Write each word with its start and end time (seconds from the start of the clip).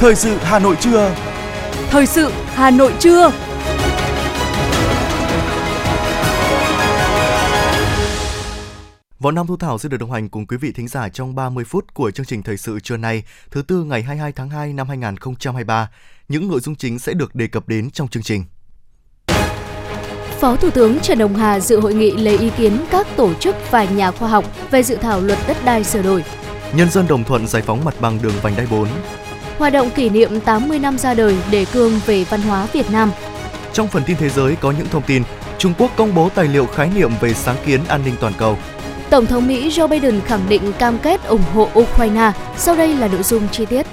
Thời 0.00 0.14
sự 0.14 0.36
Hà 0.36 0.58
Nội 0.58 0.76
trưa. 0.80 1.14
Thời 1.90 2.06
sự 2.06 2.32
Hà 2.46 2.70
Nội 2.70 2.92
trưa. 3.00 3.32
Võ 9.18 9.30
Nam 9.30 9.46
Thu 9.46 9.56
Thảo 9.56 9.78
sẽ 9.78 9.88
được 9.88 9.96
đồng 9.96 10.12
hành 10.12 10.28
cùng 10.28 10.46
quý 10.46 10.56
vị 10.56 10.72
thính 10.72 10.88
giả 10.88 11.08
trong 11.08 11.34
30 11.34 11.64
phút 11.64 11.94
của 11.94 12.10
chương 12.10 12.26
trình 12.26 12.42
thời 12.42 12.56
sự 12.56 12.80
trưa 12.80 12.96
nay, 12.96 13.22
thứ 13.50 13.62
tư 13.62 13.84
ngày 13.84 14.02
22 14.02 14.32
tháng 14.32 14.50
2 14.50 14.72
năm 14.72 14.88
2023. 14.88 15.90
Những 16.28 16.48
nội 16.48 16.60
dung 16.60 16.74
chính 16.74 16.98
sẽ 16.98 17.12
được 17.12 17.34
đề 17.34 17.46
cập 17.46 17.68
đến 17.68 17.90
trong 17.90 18.08
chương 18.08 18.22
trình. 18.22 18.44
Phó 20.40 20.56
Thủ 20.56 20.70
tướng 20.70 21.00
Trần 21.00 21.18
Hồng 21.18 21.36
Hà 21.36 21.60
dự 21.60 21.80
hội 21.80 21.94
nghị 21.94 22.10
lấy 22.10 22.38
ý 22.38 22.50
kiến 22.58 22.84
các 22.90 23.06
tổ 23.16 23.34
chức 23.34 23.56
và 23.70 23.84
nhà 23.84 24.10
khoa 24.10 24.28
học 24.28 24.44
về 24.70 24.82
dự 24.82 24.96
thảo 24.96 25.20
luật 25.20 25.38
đất 25.48 25.56
đai 25.64 25.84
sửa 25.84 26.02
đổi. 26.02 26.24
Nhân 26.74 26.90
dân 26.90 27.06
đồng 27.08 27.24
thuận 27.24 27.46
giải 27.46 27.62
phóng 27.62 27.84
mặt 27.84 27.94
bằng 28.00 28.18
đường 28.22 28.34
vành 28.42 28.56
đai 28.56 28.66
4. 28.70 28.88
Hoạt 29.60 29.72
động 29.72 29.90
kỷ 29.90 30.08
niệm 30.08 30.40
80 30.40 30.78
năm 30.78 30.98
ra 30.98 31.14
đời 31.14 31.36
đề 31.50 31.64
cương 31.64 32.00
về 32.06 32.24
văn 32.24 32.42
hóa 32.42 32.68
Việt 32.72 32.90
Nam. 32.90 33.10
Trong 33.72 33.88
phần 33.88 34.02
tin 34.06 34.16
thế 34.16 34.28
giới 34.28 34.56
có 34.56 34.70
những 34.70 34.86
thông 34.90 35.02
tin, 35.02 35.22
Trung 35.58 35.72
Quốc 35.78 35.90
công 35.96 36.14
bố 36.14 36.28
tài 36.28 36.48
liệu 36.48 36.66
khái 36.66 36.90
niệm 36.94 37.10
về 37.20 37.34
sáng 37.34 37.56
kiến 37.66 37.80
an 37.88 38.00
ninh 38.04 38.14
toàn 38.20 38.32
cầu. 38.38 38.58
Tổng 39.10 39.26
thống 39.26 39.46
Mỹ 39.46 39.68
Joe 39.68 39.88
Biden 39.88 40.20
khẳng 40.20 40.48
định 40.48 40.72
cam 40.78 40.98
kết 40.98 41.24
ủng 41.24 41.42
hộ 41.54 41.68
Ukraine. 41.74 42.32
Sau 42.56 42.76
đây 42.76 42.96
là 42.96 43.08
nội 43.08 43.22
dung 43.22 43.48
chi 43.48 43.66
tiết. 43.66 43.86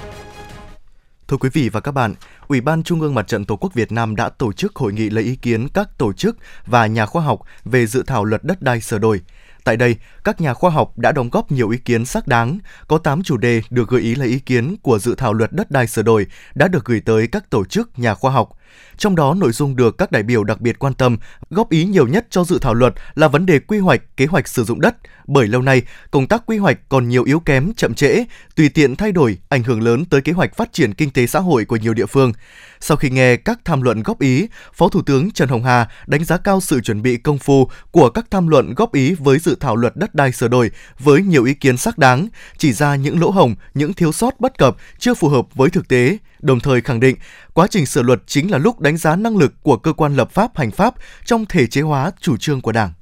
Thưa 1.28 1.36
quý 1.36 1.48
vị 1.52 1.68
và 1.68 1.80
các 1.80 1.92
bạn, 1.92 2.14
Ủy 2.48 2.60
ban 2.60 2.82
Trung 2.82 3.00
ương 3.00 3.14
Mặt 3.14 3.28
trận 3.28 3.44
Tổ 3.44 3.56
quốc 3.56 3.74
Việt 3.74 3.92
Nam 3.92 4.16
đã 4.16 4.28
tổ 4.28 4.52
chức 4.52 4.76
hội 4.76 4.92
nghị 4.92 5.10
lấy 5.10 5.24
ý 5.24 5.36
kiến 5.36 5.68
các 5.74 5.88
tổ 5.98 6.12
chức 6.12 6.36
và 6.66 6.86
nhà 6.86 7.06
khoa 7.06 7.22
học 7.22 7.40
về 7.64 7.86
dự 7.86 8.02
thảo 8.06 8.24
luật 8.24 8.44
đất 8.44 8.62
đai 8.62 8.80
sửa 8.80 8.98
đổi. 8.98 9.20
Tại 9.68 9.76
đây, 9.76 9.96
các 10.24 10.40
nhà 10.40 10.54
khoa 10.54 10.70
học 10.70 10.98
đã 10.98 11.12
đóng 11.12 11.30
góp 11.30 11.52
nhiều 11.52 11.70
ý 11.70 11.78
kiến 11.78 12.04
xác 12.04 12.26
đáng. 12.28 12.58
Có 12.86 12.98
8 12.98 13.22
chủ 13.22 13.36
đề 13.36 13.62
được 13.70 13.88
gợi 13.88 14.00
ý 14.00 14.14
lấy 14.14 14.28
ý 14.28 14.38
kiến 14.38 14.76
của 14.82 14.98
dự 14.98 15.14
thảo 15.14 15.32
luật 15.32 15.52
đất 15.52 15.70
đai 15.70 15.86
sửa 15.86 16.02
đổi 16.02 16.26
đã 16.54 16.68
được 16.68 16.84
gửi 16.84 17.00
tới 17.00 17.26
các 17.26 17.50
tổ 17.50 17.64
chức 17.64 17.98
nhà 17.98 18.14
khoa 18.14 18.30
học. 18.30 18.48
Trong 18.96 19.16
đó, 19.16 19.34
nội 19.34 19.52
dung 19.52 19.76
được 19.76 19.98
các 19.98 20.12
đại 20.12 20.22
biểu 20.22 20.44
đặc 20.44 20.60
biệt 20.60 20.78
quan 20.78 20.94
tâm, 20.94 21.16
góp 21.50 21.70
ý 21.70 21.84
nhiều 21.84 22.06
nhất 22.06 22.26
cho 22.30 22.44
dự 22.44 22.58
thảo 22.58 22.74
luật 22.74 22.94
là 23.14 23.28
vấn 23.28 23.46
đề 23.46 23.58
quy 23.58 23.78
hoạch, 23.78 24.16
kế 24.16 24.26
hoạch 24.26 24.48
sử 24.48 24.64
dụng 24.64 24.80
đất, 24.80 24.96
bởi 25.26 25.46
lâu 25.46 25.62
nay, 25.62 25.82
công 26.10 26.26
tác 26.26 26.42
quy 26.46 26.58
hoạch 26.58 26.78
còn 26.88 27.08
nhiều 27.08 27.24
yếu 27.24 27.40
kém, 27.40 27.72
chậm 27.76 27.94
trễ, 27.94 28.24
tùy 28.56 28.68
tiện 28.68 28.96
thay 28.96 29.12
đổi, 29.12 29.38
ảnh 29.48 29.62
hưởng 29.62 29.82
lớn 29.82 30.04
tới 30.04 30.20
kế 30.20 30.32
hoạch 30.32 30.56
phát 30.56 30.72
triển 30.72 30.94
kinh 30.94 31.10
tế 31.10 31.26
xã 31.26 31.40
hội 31.40 31.64
của 31.64 31.76
nhiều 31.76 31.94
địa 31.94 32.06
phương. 32.06 32.32
Sau 32.80 32.96
khi 32.96 33.10
nghe 33.10 33.36
các 33.36 33.60
tham 33.64 33.82
luận 33.82 34.02
góp 34.02 34.20
ý, 34.20 34.46
Phó 34.74 34.88
Thủ 34.88 35.02
tướng 35.02 35.30
Trần 35.30 35.48
Hồng 35.48 35.64
Hà 35.64 35.88
đánh 36.06 36.24
giá 36.24 36.36
cao 36.36 36.60
sự 36.60 36.80
chuẩn 36.80 37.02
bị 37.02 37.16
công 37.16 37.38
phu 37.38 37.70
của 37.90 38.10
các 38.10 38.26
tham 38.30 38.48
luận 38.48 38.74
góp 38.74 38.94
ý 38.94 39.14
với 39.14 39.38
dự 39.38 39.56
thảo 39.60 39.76
luật 39.76 39.96
đất 39.96 40.14
đai 40.14 40.32
sửa 40.32 40.48
đổi 40.48 40.70
với 40.98 41.22
nhiều 41.22 41.44
ý 41.44 41.54
kiến 41.54 41.76
xác 41.76 41.98
đáng, 41.98 42.28
chỉ 42.58 42.72
ra 42.72 42.96
những 42.96 43.20
lỗ 43.20 43.30
hổng, 43.30 43.54
những 43.74 43.92
thiếu 43.92 44.12
sót 44.12 44.40
bất 44.40 44.58
cập 44.58 44.76
chưa 44.98 45.14
phù 45.14 45.28
hợp 45.28 45.46
với 45.54 45.70
thực 45.70 45.88
tế, 45.88 46.18
đồng 46.40 46.60
thời 46.60 46.80
khẳng 46.80 47.00
định 47.00 47.16
quá 47.52 47.66
trình 47.70 47.86
sửa 47.86 48.02
luật 48.02 48.22
chính 48.26 48.50
là 48.50 48.58
lúc 48.58 48.80
đánh 48.80 48.96
giá 48.96 49.16
năng 49.16 49.36
lực 49.36 49.52
của 49.62 49.76
cơ 49.76 49.92
quan 49.92 50.16
lập 50.16 50.30
pháp 50.30 50.56
hành 50.56 50.70
pháp 50.70 50.94
trong 51.24 51.46
thể 51.46 51.66
chế 51.66 51.80
hóa 51.80 52.12
chủ 52.20 52.36
trương 52.36 52.60
của 52.60 52.72
Đảng. 52.72 52.92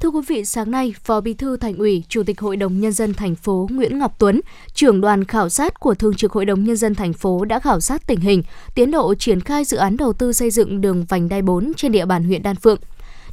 Thưa 0.00 0.08
quý 0.08 0.20
vị, 0.28 0.44
sáng 0.44 0.70
nay, 0.70 0.94
Phó 1.04 1.20
Bí 1.20 1.34
thư 1.34 1.56
Thành 1.56 1.76
ủy, 1.76 2.04
Chủ 2.08 2.22
tịch 2.22 2.40
Hội 2.40 2.56
đồng 2.56 2.80
nhân 2.80 2.92
dân 2.92 3.14
thành 3.14 3.34
phố 3.34 3.68
Nguyễn 3.70 3.98
Ngọc 3.98 4.16
Tuấn, 4.18 4.40
trưởng 4.74 5.00
đoàn 5.00 5.24
khảo 5.24 5.48
sát 5.48 5.80
của 5.80 5.94
Thường 5.94 6.14
trực 6.14 6.32
Hội 6.32 6.44
đồng 6.44 6.64
nhân 6.64 6.76
dân 6.76 6.94
thành 6.94 7.12
phố 7.12 7.44
đã 7.44 7.60
khảo 7.60 7.80
sát 7.80 8.06
tình 8.06 8.20
hình, 8.20 8.42
tiến 8.74 8.90
độ 8.90 9.14
triển 9.14 9.40
khai 9.40 9.64
dự 9.64 9.76
án 9.76 9.96
đầu 9.96 10.12
tư 10.12 10.32
xây 10.32 10.50
dựng 10.50 10.80
đường 10.80 11.04
vành 11.08 11.28
đai 11.28 11.42
4 11.42 11.72
trên 11.76 11.92
địa 11.92 12.06
bàn 12.06 12.24
huyện 12.24 12.42
Đan 12.42 12.56
Phượng. 12.56 12.78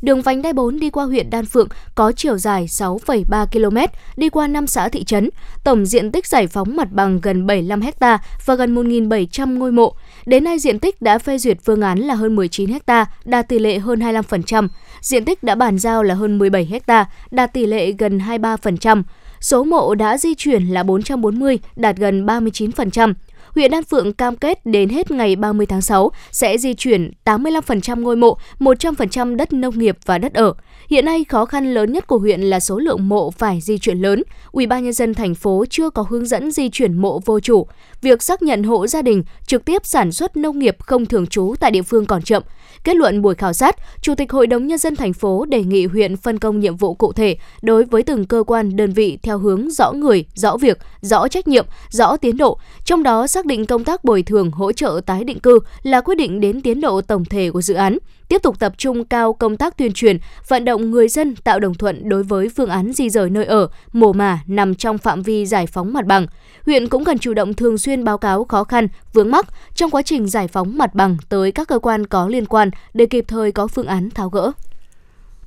Đường 0.01 0.21
vành 0.21 0.41
đai 0.41 0.53
4 0.53 0.79
đi 0.79 0.89
qua 0.89 1.05
huyện 1.05 1.29
Đan 1.29 1.45
Phượng 1.45 1.67
có 1.95 2.11
chiều 2.11 2.37
dài 2.37 2.65
6,3 2.65 3.45
km, 3.45 3.77
đi 4.17 4.29
qua 4.29 4.47
5 4.47 4.67
xã 4.67 4.89
thị 4.89 5.03
trấn, 5.03 5.29
tổng 5.63 5.85
diện 5.85 6.11
tích 6.11 6.27
giải 6.27 6.47
phóng 6.47 6.75
mặt 6.75 6.91
bằng 6.91 7.21
gần 7.21 7.47
75 7.47 7.81
ha 8.01 8.19
và 8.45 8.55
gần 8.55 8.75
1.700 8.75 9.57
ngôi 9.57 9.71
mộ. 9.71 9.93
Đến 10.25 10.43
nay 10.43 10.59
diện 10.59 10.79
tích 10.79 11.01
đã 11.01 11.17
phê 11.17 11.37
duyệt 11.37 11.57
phương 11.65 11.81
án 11.81 11.99
là 11.99 12.13
hơn 12.15 12.35
19 12.35 12.69
ha, 12.87 13.05
đạt 13.25 13.47
tỷ 13.47 13.59
lệ 13.59 13.79
hơn 13.79 13.99
25%. 13.99 14.67
Diện 15.01 15.25
tích 15.25 15.43
đã 15.43 15.55
bàn 15.55 15.79
giao 15.79 16.03
là 16.03 16.15
hơn 16.15 16.37
17 16.37 16.81
ha, 16.87 17.05
đạt 17.31 17.53
tỷ 17.53 17.65
lệ 17.65 17.91
gần 17.91 18.17
23%. 18.17 19.03
Số 19.41 19.63
mộ 19.63 19.95
đã 19.95 20.17
di 20.17 20.35
chuyển 20.35 20.63
là 20.63 20.83
440, 20.83 21.59
đạt 21.75 21.97
gần 21.97 22.25
39% 22.25 23.13
huyện 23.57 23.71
Đan 23.71 23.83
Phượng 23.83 24.13
cam 24.13 24.35
kết 24.35 24.65
đến 24.65 24.89
hết 24.89 25.11
ngày 25.11 25.35
30 25.35 25.65
tháng 25.65 25.81
6 25.81 26.11
sẽ 26.31 26.57
di 26.57 26.73
chuyển 26.73 27.11
85% 27.25 28.01
ngôi 28.01 28.15
mộ, 28.15 28.37
100% 28.59 29.35
đất 29.35 29.53
nông 29.53 29.79
nghiệp 29.79 29.97
và 30.05 30.17
đất 30.17 30.33
ở. 30.33 30.53
Hiện 30.89 31.05
nay 31.05 31.23
khó 31.29 31.45
khăn 31.45 31.73
lớn 31.73 31.93
nhất 31.93 32.07
của 32.07 32.17
huyện 32.17 32.41
là 32.41 32.59
số 32.59 32.79
lượng 32.79 33.09
mộ 33.09 33.31
phải 33.31 33.59
di 33.61 33.77
chuyển 33.77 33.97
lớn. 33.97 34.23
Ủy 34.51 34.67
ban 34.67 34.83
nhân 34.83 34.93
dân 34.93 35.13
thành 35.13 35.35
phố 35.35 35.65
chưa 35.69 35.89
có 35.89 36.05
hướng 36.09 36.25
dẫn 36.25 36.51
di 36.51 36.69
chuyển 36.69 36.93
mộ 36.93 37.19
vô 37.25 37.39
chủ. 37.39 37.67
Việc 38.01 38.23
xác 38.23 38.41
nhận 38.41 38.63
hộ 38.63 38.87
gia 38.87 39.01
đình 39.01 39.23
trực 39.47 39.65
tiếp 39.65 39.85
sản 39.85 40.11
xuất 40.11 40.37
nông 40.37 40.59
nghiệp 40.59 40.77
không 40.79 41.05
thường 41.05 41.27
trú 41.27 41.55
tại 41.59 41.71
địa 41.71 41.81
phương 41.81 42.05
còn 42.05 42.21
chậm. 42.21 42.43
Kết 42.87 42.95
luận 42.95 43.21
buổi 43.21 43.35
khảo 43.35 43.53
sát, 43.53 43.75
Chủ 44.01 44.15
tịch 44.15 44.31
Hội 44.31 44.47
đồng 44.47 44.67
nhân 44.67 44.77
dân 44.77 44.95
thành 44.95 45.13
phố 45.13 45.45
đề 45.45 45.63
nghị 45.63 45.85
huyện 45.85 46.17
phân 46.17 46.39
công 46.39 46.59
nhiệm 46.59 46.75
vụ 46.75 46.93
cụ 46.93 47.13
thể 47.13 47.37
đối 47.61 47.85
với 47.85 48.03
từng 48.03 48.25
cơ 48.25 48.43
quan 48.47 48.75
đơn 48.75 48.93
vị 48.93 49.17
theo 49.23 49.37
hướng 49.37 49.71
rõ 49.71 49.91
người, 49.91 50.25
rõ 50.33 50.57
việc, 50.57 50.77
rõ 51.01 51.27
trách 51.27 51.47
nhiệm, 51.47 51.65
rõ 51.89 52.17
tiến 52.17 52.37
độ, 52.37 52.59
trong 52.85 53.03
đó 53.03 53.27
xác 53.27 53.45
định 53.45 53.65
công 53.65 53.83
tác 53.83 54.03
bồi 54.03 54.23
thường 54.23 54.51
hỗ 54.51 54.71
trợ 54.71 55.01
tái 55.05 55.23
định 55.23 55.39
cư 55.39 55.59
là 55.83 56.01
quyết 56.01 56.15
định 56.15 56.39
đến 56.39 56.61
tiến 56.61 56.81
độ 56.81 57.01
tổng 57.01 57.25
thể 57.25 57.51
của 57.51 57.61
dự 57.61 57.73
án 57.73 57.97
tiếp 58.27 58.41
tục 58.43 58.59
tập 58.59 58.73
trung 58.77 59.05
cao 59.05 59.33
công 59.33 59.57
tác 59.57 59.77
tuyên 59.77 59.93
truyền, 59.93 60.17
vận 60.47 60.65
động 60.65 60.91
người 60.91 61.07
dân 61.07 61.35
tạo 61.35 61.59
đồng 61.59 61.73
thuận 61.73 62.09
đối 62.09 62.23
với 62.23 62.49
phương 62.49 62.69
án 62.69 62.93
di 62.93 63.09
rời 63.09 63.29
nơi 63.29 63.45
ở, 63.45 63.67
mồ 63.93 64.13
mả 64.13 64.39
nằm 64.47 64.75
trong 64.75 64.97
phạm 64.97 65.21
vi 65.21 65.45
giải 65.45 65.67
phóng 65.67 65.93
mặt 65.93 66.05
bằng. 66.05 66.27
Huyện 66.65 66.87
cũng 66.87 67.05
cần 67.05 67.17
chủ 67.17 67.33
động 67.33 67.53
thường 67.53 67.77
xuyên 67.77 68.03
báo 68.03 68.17
cáo 68.17 68.45
khó 68.45 68.63
khăn, 68.63 68.87
vướng 69.13 69.31
mắc 69.31 69.45
trong 69.75 69.91
quá 69.91 70.01
trình 70.01 70.27
giải 70.27 70.47
phóng 70.47 70.77
mặt 70.77 70.95
bằng 70.95 71.17
tới 71.29 71.51
các 71.51 71.67
cơ 71.67 71.79
quan 71.79 72.07
có 72.07 72.27
liên 72.27 72.45
quan 72.45 72.69
để 72.93 73.05
kịp 73.05 73.25
thời 73.27 73.51
có 73.51 73.67
phương 73.67 73.87
án 73.87 74.09
tháo 74.09 74.29
gỡ. 74.29 74.51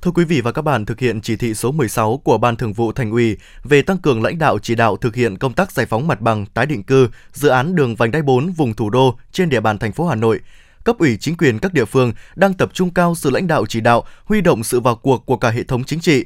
Thưa 0.01 0.11
quý 0.11 0.25
vị 0.25 0.41
và 0.41 0.51
các 0.51 0.61
bạn, 0.61 0.85
thực 0.85 0.99
hiện 0.99 1.21
chỉ 1.21 1.35
thị 1.35 1.53
số 1.53 1.71
16 1.71 2.17
của 2.23 2.37
Ban 2.37 2.55
Thường 2.55 2.73
vụ 2.73 2.91
Thành 2.91 3.11
ủy 3.11 3.37
về 3.63 3.81
tăng 3.81 3.97
cường 3.97 4.23
lãnh 4.23 4.39
đạo 4.39 4.59
chỉ 4.59 4.75
đạo 4.75 4.97
thực 4.97 5.15
hiện 5.15 5.37
công 5.37 5.53
tác 5.53 5.71
giải 5.71 5.85
phóng 5.85 6.07
mặt 6.07 6.21
bằng, 6.21 6.45
tái 6.45 6.65
định 6.65 6.83
cư, 6.83 7.07
dự 7.33 7.49
án 7.49 7.75
đường 7.75 7.95
vành 7.95 8.11
đai 8.11 8.21
4 8.21 8.51
vùng 8.51 8.73
thủ 8.73 8.89
đô 8.89 9.17
trên 9.31 9.49
địa 9.49 9.59
bàn 9.59 9.79
thành 9.79 9.91
phố 9.91 10.07
Hà 10.07 10.15
Nội, 10.15 10.39
cấp 10.83 10.97
ủy 10.97 11.17
chính 11.17 11.37
quyền 11.37 11.59
các 11.59 11.73
địa 11.73 11.85
phương 11.85 12.13
đang 12.35 12.53
tập 12.53 12.69
trung 12.73 12.93
cao 12.93 13.15
sự 13.15 13.29
lãnh 13.29 13.47
đạo 13.47 13.65
chỉ 13.65 13.81
đạo, 13.81 14.03
huy 14.25 14.41
động 14.41 14.63
sự 14.63 14.79
vào 14.79 14.95
cuộc 14.95 15.25
của 15.25 15.37
cả 15.37 15.49
hệ 15.49 15.63
thống 15.63 15.83
chính 15.83 15.99
trị. 15.99 16.25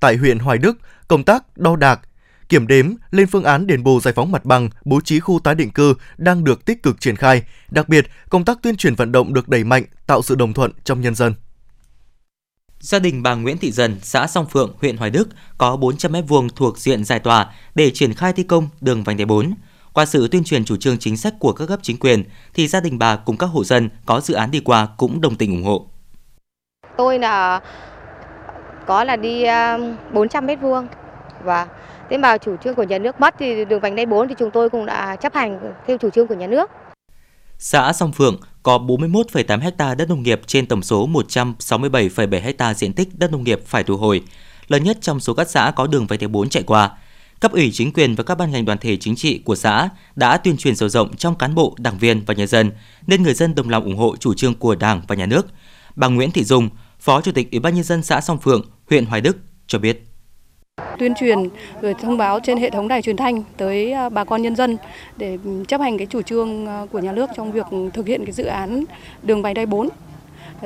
Tại 0.00 0.16
huyện 0.16 0.38
Hoài 0.38 0.58
Đức, 0.58 0.78
công 1.08 1.24
tác 1.24 1.58
đo 1.58 1.76
đạc, 1.76 2.00
kiểm 2.48 2.66
đếm, 2.66 2.90
lên 3.10 3.26
phương 3.26 3.44
án 3.44 3.66
đền 3.66 3.82
bù 3.82 4.00
giải 4.00 4.14
phóng 4.14 4.32
mặt 4.32 4.44
bằng, 4.44 4.70
bố 4.84 5.00
trí 5.00 5.20
khu 5.20 5.40
tái 5.44 5.54
định 5.54 5.70
cư 5.70 5.94
đang 6.16 6.44
được 6.44 6.64
tích 6.64 6.82
cực 6.82 7.00
triển 7.00 7.16
khai. 7.16 7.42
Đặc 7.70 7.88
biệt, 7.88 8.06
công 8.28 8.44
tác 8.44 8.58
tuyên 8.62 8.76
truyền 8.76 8.94
vận 8.94 9.12
động 9.12 9.34
được 9.34 9.48
đẩy 9.48 9.64
mạnh, 9.64 9.84
tạo 10.06 10.22
sự 10.22 10.34
đồng 10.34 10.52
thuận 10.52 10.70
trong 10.84 11.00
nhân 11.00 11.14
dân. 11.14 11.34
Gia 12.80 12.98
đình 12.98 13.22
bà 13.22 13.34
Nguyễn 13.34 13.58
Thị 13.58 13.72
Dần, 13.72 13.98
xã 14.02 14.26
Song 14.26 14.46
Phượng, 14.50 14.74
huyện 14.80 14.96
Hoài 14.96 15.10
Đức 15.10 15.28
có 15.58 15.76
400 15.76 16.12
m2 16.12 16.48
thuộc 16.56 16.78
diện 16.78 17.04
giải 17.04 17.18
tỏa 17.18 17.52
để 17.74 17.90
triển 17.90 18.14
khai 18.14 18.32
thi 18.32 18.42
công 18.42 18.68
đường 18.80 19.04
vành 19.04 19.16
đai 19.16 19.26
4. 19.26 19.54
Qua 19.94 20.06
sự 20.06 20.28
tuyên 20.28 20.44
truyền 20.44 20.64
chủ 20.64 20.76
trương 20.76 20.98
chính 20.98 21.16
sách 21.16 21.34
của 21.38 21.52
các 21.52 21.66
cấp 21.66 21.78
chính 21.82 21.98
quyền, 21.98 22.24
thì 22.54 22.68
gia 22.68 22.80
đình 22.80 22.98
bà 22.98 23.16
cùng 23.16 23.36
các 23.36 23.46
hộ 23.46 23.64
dân 23.64 23.88
có 24.06 24.20
dự 24.20 24.34
án 24.34 24.50
đi 24.50 24.60
qua 24.60 24.88
cũng 24.96 25.20
đồng 25.20 25.36
tình 25.36 25.50
ủng 25.50 25.64
hộ. 25.64 25.86
Tôi 26.96 27.18
là 27.18 27.60
có 28.86 29.04
là 29.04 29.16
đi 29.16 29.44
400 30.12 30.46
mét 30.46 30.60
vuông 30.60 30.86
và 31.44 31.66
thế 32.10 32.18
mà 32.18 32.38
chủ 32.38 32.56
trương 32.64 32.74
của 32.74 32.82
nhà 32.82 32.98
nước 32.98 33.20
mất 33.20 33.34
thì 33.38 33.64
đường 33.64 33.80
vành 33.80 33.96
đai 33.96 34.06
4 34.06 34.28
thì 34.28 34.34
chúng 34.38 34.50
tôi 34.50 34.70
cũng 34.70 34.86
đã 34.86 35.16
chấp 35.16 35.34
hành 35.34 35.72
theo 35.86 35.98
chủ 35.98 36.10
trương 36.10 36.26
của 36.26 36.34
nhà 36.34 36.46
nước. 36.46 36.70
Xã 37.58 37.92
Song 37.92 38.12
Phượng 38.12 38.40
có 38.62 38.78
41,8 38.78 39.60
ha 39.60 39.94
đất 39.94 40.08
nông 40.08 40.22
nghiệp 40.22 40.40
trên 40.46 40.66
tổng 40.66 40.82
số 40.82 41.08
167,7 41.08 42.54
ha 42.58 42.74
diện 42.74 42.92
tích 42.92 43.08
đất 43.18 43.32
nông 43.32 43.44
nghiệp 43.44 43.60
phải 43.66 43.84
thu 43.84 43.96
hồi, 43.96 44.22
lớn 44.68 44.84
nhất 44.84 44.98
trong 45.00 45.20
số 45.20 45.34
các 45.34 45.50
xã 45.50 45.72
có 45.76 45.86
đường 45.86 46.06
vành 46.06 46.18
đai 46.18 46.28
4 46.28 46.48
chạy 46.48 46.62
qua 46.62 46.90
cấp 47.44 47.52
ủy 47.52 47.70
chính 47.72 47.92
quyền 47.92 48.14
và 48.14 48.24
các 48.24 48.38
ban 48.38 48.50
ngành 48.50 48.64
đoàn 48.64 48.78
thể 48.78 48.96
chính 48.96 49.16
trị 49.16 49.40
của 49.44 49.54
xã 49.54 49.88
đã 50.16 50.36
tuyên 50.36 50.56
truyền 50.56 50.76
sâu 50.76 50.88
rộng 50.88 51.16
trong 51.16 51.34
cán 51.34 51.54
bộ, 51.54 51.74
đảng 51.78 51.98
viên 51.98 52.22
và 52.26 52.34
nhân 52.34 52.46
dân, 52.46 52.70
nên 53.06 53.22
người 53.22 53.34
dân 53.34 53.54
đồng 53.54 53.70
lòng 53.70 53.84
ủng 53.84 53.96
hộ 53.96 54.16
chủ 54.16 54.34
trương 54.34 54.54
của 54.54 54.74
Đảng 54.74 55.02
và 55.08 55.14
Nhà 55.14 55.26
nước. 55.26 55.46
Bà 55.96 56.08
Nguyễn 56.08 56.30
Thị 56.30 56.44
Dung, 56.44 56.68
Phó 57.00 57.20
Chủ 57.20 57.32
tịch 57.32 57.50
Ủy 57.50 57.60
ban 57.60 57.74
nhân 57.74 57.84
dân 57.84 58.02
xã 58.02 58.20
Song 58.20 58.38
Phượng, 58.38 58.62
huyện 58.90 59.06
Hoài 59.06 59.20
Đức 59.20 59.36
cho 59.66 59.78
biết 59.78 60.04
tuyên 60.98 61.14
truyền 61.14 61.38
rồi 61.82 61.94
thông 62.02 62.16
báo 62.16 62.40
trên 62.40 62.58
hệ 62.58 62.70
thống 62.70 62.88
đài 62.88 63.02
truyền 63.02 63.16
thanh 63.16 63.42
tới 63.56 63.92
à, 63.92 64.08
bà 64.08 64.24
con 64.24 64.42
nhân 64.42 64.56
dân 64.56 64.76
để 65.16 65.38
ừ, 65.44 65.64
chấp 65.68 65.80
hành 65.80 65.98
cái 65.98 66.06
chủ 66.06 66.22
trương 66.22 66.66
à, 66.66 66.82
của 66.92 66.98
nhà 66.98 67.12
nước 67.12 67.30
trong 67.36 67.52
việc 67.52 67.66
thực 67.94 68.06
hiện 68.06 68.24
cái 68.24 68.32
dự 68.32 68.44
án 68.44 68.84
đường 69.22 69.42
vành 69.42 69.54
đai 69.54 69.66
4. 69.66 69.88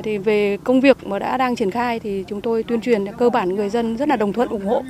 Thì 0.03 0.19
về 0.19 0.59
công 0.65 0.81
việc 0.81 1.07
mà 1.07 1.19
đã 1.19 1.37
đang 1.37 1.57
triển 1.57 1.71
khai 1.71 2.01
thì 2.01 2.25
chúng 2.29 2.41
tôi 2.41 2.63
tuyên 2.63 2.81
truyền 2.81 3.05
cơ 3.19 3.31
bản 3.31 3.55
người 3.55 3.69
dân 3.69 3.97
rất 3.97 4.09
là 4.09 4.17
đồng 4.17 4.33
thuận 4.33 4.49
ủng 4.49 4.67
hộ. 4.67 4.83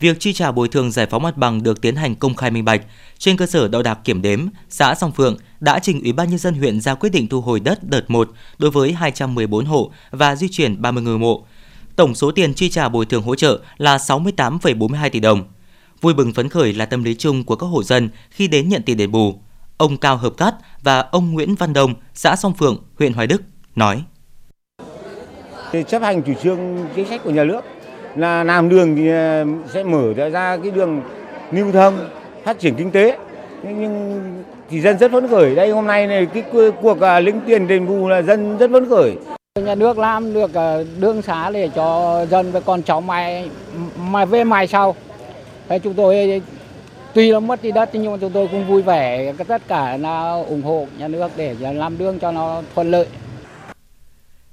Việc 0.00 0.20
chi 0.20 0.32
trả 0.32 0.52
bồi 0.52 0.68
thường 0.68 0.90
giải 0.90 1.06
phóng 1.06 1.22
mặt 1.22 1.36
bằng 1.36 1.62
được 1.62 1.80
tiến 1.80 1.96
hành 1.96 2.14
công 2.14 2.34
khai 2.34 2.50
minh 2.50 2.64
bạch. 2.64 2.82
Trên 3.18 3.36
cơ 3.36 3.46
sở 3.46 3.68
đo 3.68 3.82
đạc 3.82 3.98
kiểm 4.04 4.22
đếm, 4.22 4.46
xã 4.68 4.94
Song 4.94 5.12
Phượng 5.12 5.36
đã 5.60 5.78
trình 5.78 6.02
Ủy 6.02 6.12
ban 6.12 6.30
nhân 6.30 6.38
dân 6.38 6.54
huyện 6.54 6.80
ra 6.80 6.94
quyết 6.94 7.10
định 7.10 7.28
thu 7.28 7.40
hồi 7.40 7.60
đất 7.60 7.78
đợt 7.90 8.10
1 8.10 8.30
đối 8.58 8.70
với 8.70 8.92
214 8.92 9.64
hộ 9.64 9.90
và 10.10 10.36
di 10.36 10.48
chuyển 10.48 10.82
30 10.82 11.02
người 11.02 11.18
mộ. 11.18 11.46
Tổng 11.96 12.14
số 12.14 12.30
tiền 12.30 12.54
chi 12.54 12.68
trả 12.68 12.88
bồi 12.88 13.06
thường 13.06 13.22
hỗ 13.22 13.34
trợ 13.34 13.60
là 13.78 13.96
68,42 13.96 15.10
tỷ 15.10 15.20
đồng. 15.20 15.42
Vui 16.00 16.14
mừng 16.14 16.32
phấn 16.32 16.48
khởi 16.48 16.72
là 16.72 16.86
tâm 16.86 17.04
lý 17.04 17.14
chung 17.14 17.44
của 17.44 17.56
các 17.56 17.66
hộ 17.66 17.82
dân 17.82 18.08
khi 18.30 18.48
đến 18.48 18.68
nhận 18.68 18.82
tiền 18.82 18.96
đền 18.96 19.10
bù. 19.10 19.40
Ông 19.76 19.96
Cao 19.96 20.16
Hợp 20.16 20.36
Cát 20.36 20.54
và 20.82 21.00
ông 21.00 21.32
Nguyễn 21.32 21.54
Văn 21.54 21.72
Đông, 21.72 21.94
xã 22.14 22.36
Song 22.36 22.54
Phượng, 22.54 22.76
huyện 22.98 23.12
Hoài 23.12 23.26
Đức 23.26 23.42
nói: 23.74 24.02
chấp 25.88 26.02
hành 26.02 26.22
chủ 26.22 26.32
trương 26.42 26.86
chính 26.96 27.08
sách 27.08 27.20
của 27.24 27.30
nhà 27.30 27.44
nước 27.44 27.60
là 28.18 28.44
làm 28.44 28.68
đường 28.68 28.96
thì 28.96 29.10
ờ, 29.10 29.44
sẽ 29.72 29.82
mở 29.82 30.14
ra 30.14 30.56
cái 30.62 30.70
đường 30.70 31.02
lưu 31.50 31.72
thông, 31.72 32.08
phát 32.44 32.58
triển 32.58 32.74
kinh 32.74 32.90
tế. 32.90 33.16
Nhưng 33.62 34.20
thì 34.70 34.80
dân 34.80 34.98
rất 34.98 35.12
phấn 35.12 35.28
khởi. 35.28 35.54
Đây, 35.54 35.70
hôm 35.70 35.86
nay 35.86 36.06
này, 36.06 36.26
cái 36.26 36.42
cuộc 36.82 37.00
ờ, 37.00 37.20
lĩnh 37.20 37.40
tiền 37.46 37.68
đền 37.68 37.86
bù 37.86 38.08
là 38.08 38.22
dân 38.22 38.58
rất 38.58 38.70
phấn 38.72 38.88
khởi. 38.88 39.12
Nhà 39.64 39.74
nước 39.74 39.98
làm 39.98 40.34
được 40.34 40.54
ờ, 40.54 40.84
đường 41.00 41.22
xá 41.22 41.50
để 41.50 41.70
cho 41.74 42.26
dân 42.30 42.52
và 42.52 42.60
con 42.60 42.82
cháu 42.82 43.00
mai 43.00 43.50
mai 44.10 44.26
về 44.26 44.44
mai 44.44 44.66
sau. 44.66 44.94
Thế 45.68 45.78
chúng 45.78 45.94
tôi, 45.94 46.42
tuy 47.14 47.32
là 47.32 47.40
mất 47.40 47.62
đi 47.62 47.72
đất 47.72 47.88
nhưng 47.92 48.12
mà 48.12 48.18
chúng 48.20 48.32
tôi 48.32 48.48
cũng 48.50 48.66
vui 48.66 48.82
vẻ. 48.82 49.32
Tất 49.48 49.62
cả 49.68 49.96
là 49.96 50.30
ủng 50.48 50.62
hộ 50.62 50.86
nhà 50.98 51.08
nước 51.08 51.28
để 51.36 51.54
làm 51.60 51.98
đường 51.98 52.18
cho 52.18 52.32
nó 52.32 52.62
thuận 52.74 52.90
lợi. 52.90 53.06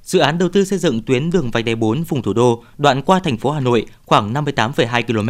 Dự 0.06 0.20
án 0.20 0.38
đầu 0.38 0.50
tư 0.50 0.66
xây 0.66 0.80
dựng 0.80 1.02
tuyến 1.02 1.30
đường 1.30 1.52
vành 1.52 1.66
đai 1.66 1.76
4 1.76 2.04
vùng 2.04 2.22
thủ 2.22 2.34
đô 2.34 2.64
đoạn 2.78 3.02
qua 3.02 3.20
thành 3.20 3.38
phố 3.38 3.52
Hà 3.52 3.60
Nội 3.60 3.86
khoảng 4.06 4.34
58,2 4.34 5.04
km. 5.04 5.30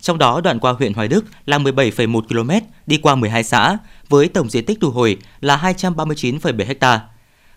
Trong 0.00 0.18
đó 0.18 0.40
đoạn 0.40 0.58
qua 0.60 0.72
huyện 0.72 0.94
Hoài 0.94 1.08
Đức 1.08 1.24
là 1.46 1.58
17,1 1.58 2.20
km, 2.20 2.66
đi 2.86 2.98
qua 2.98 3.14
12 3.14 3.44
xã 3.44 3.78
với 4.08 4.28
tổng 4.28 4.50
diện 4.50 4.64
tích 4.64 4.78
thu 4.80 4.90
hồi 4.90 5.16
là 5.40 5.56
239,7 5.56 6.74
ha. 6.80 7.00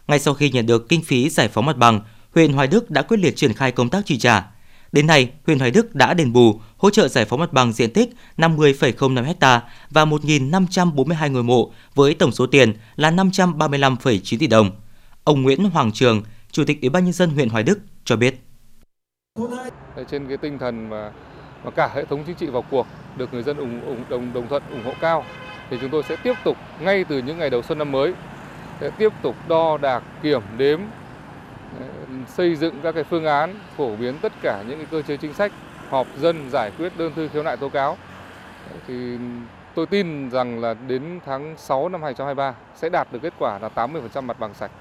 Ngay 0.07 0.19
sau 0.19 0.33
khi 0.33 0.49
nhận 0.49 0.65
được 0.65 0.89
kinh 0.89 1.01
phí 1.01 1.29
giải 1.29 1.47
phóng 1.47 1.65
mặt 1.65 1.77
bằng, 1.77 1.99
huyện 2.33 2.53
Hoài 2.53 2.67
Đức 2.67 2.91
đã 2.91 3.01
quyết 3.01 3.17
liệt 3.17 3.35
triển 3.35 3.53
khai 3.53 3.71
công 3.71 3.89
tác 3.89 4.05
chi 4.05 4.17
trả. 4.17 4.45
Đến 4.91 5.07
nay, 5.07 5.29
huyện 5.45 5.59
Hoài 5.59 5.71
Đức 5.71 5.95
đã 5.95 6.13
đền 6.13 6.33
bù, 6.33 6.61
hỗ 6.77 6.89
trợ 6.89 7.07
giải 7.07 7.25
phóng 7.25 7.39
mặt 7.39 7.53
bằng 7.53 7.73
diện 7.73 7.93
tích 7.93 8.09
50,05 8.37 9.35
ha 9.41 9.61
và 9.89 10.05
1.542 10.05 11.31
ngôi 11.31 11.43
mộ 11.43 11.71
với 11.95 12.13
tổng 12.13 12.31
số 12.31 12.45
tiền 12.47 12.73
là 12.95 13.11
535,9 13.11 14.37
tỷ 14.39 14.47
đồng. 14.47 14.71
Ông 15.23 15.41
Nguyễn 15.41 15.63
Hoàng 15.63 15.91
Trường, 15.91 16.23
Chủ 16.55 16.63
tịch 16.67 16.81
Ủy 16.81 16.89
ban 16.89 17.03
nhân 17.03 17.13
dân 17.13 17.29
huyện 17.29 17.49
Hoài 17.49 17.63
Đức 17.63 17.79
cho 18.05 18.15
biết. 18.15 18.35
Trên 20.07 20.27
cái 20.27 20.37
tinh 20.37 20.57
thần 20.59 20.89
mà, 20.89 21.11
mà 21.63 21.71
cả 21.71 21.89
hệ 21.95 22.05
thống 22.05 22.23
chính 22.27 22.35
trị 22.35 22.47
vào 22.47 22.63
cuộc 22.71 22.87
được 23.17 23.33
người 23.33 23.43
dân 23.43 23.57
ủng, 23.57 23.81
ủng 23.85 24.05
đồng 24.09 24.33
đồng 24.33 24.47
thuận 24.47 24.63
ủng 24.71 24.83
hộ 24.85 24.93
cao 25.01 25.25
thì 25.69 25.77
chúng 25.81 25.89
tôi 25.89 26.03
sẽ 26.03 26.15
tiếp 26.23 26.33
tục 26.43 26.57
ngay 26.79 27.03
từ 27.03 27.17
những 27.17 27.37
ngày 27.37 27.49
đầu 27.49 27.61
xuân 27.61 27.77
năm 27.77 27.91
mới 27.91 28.13
sẽ 28.81 28.89
tiếp 28.97 29.13
tục 29.21 29.35
đo 29.47 29.77
đạc 29.77 30.03
kiểm 30.21 30.41
đếm 30.57 30.79
ờ, 31.79 31.85
xây 32.27 32.55
dựng 32.55 32.75
các 32.83 32.91
cái 32.95 33.03
phương 33.03 33.25
án 33.25 33.59
phổ 33.77 33.95
biến 33.95 34.17
tất 34.21 34.33
cả 34.41 34.63
những 34.67 34.77
cái 34.77 34.87
cơ 34.91 35.01
chế 35.01 35.17
chính 35.17 35.33
sách 35.33 35.51
họp 35.89 36.07
dân 36.17 36.49
giải 36.49 36.71
quyết 36.77 36.97
đơn 36.97 37.13
thư 37.15 37.27
khiếu 37.27 37.43
nại 37.43 37.57
tố 37.57 37.69
cáo 37.69 37.97
thì 38.87 39.17
tôi 39.75 39.85
tin 39.85 40.29
rằng 40.29 40.59
là 40.59 40.75
đến 40.87 41.19
tháng 41.25 41.55
6 41.57 41.89
năm 41.89 42.03
2023 42.03 42.53
sẽ 42.75 42.89
đạt 42.89 43.07
được 43.11 43.19
kết 43.21 43.33
quả 43.39 43.59
là 43.59 43.69
80% 43.75 44.21
mặt 44.21 44.39
bằng 44.39 44.53
sạch. 44.53 44.71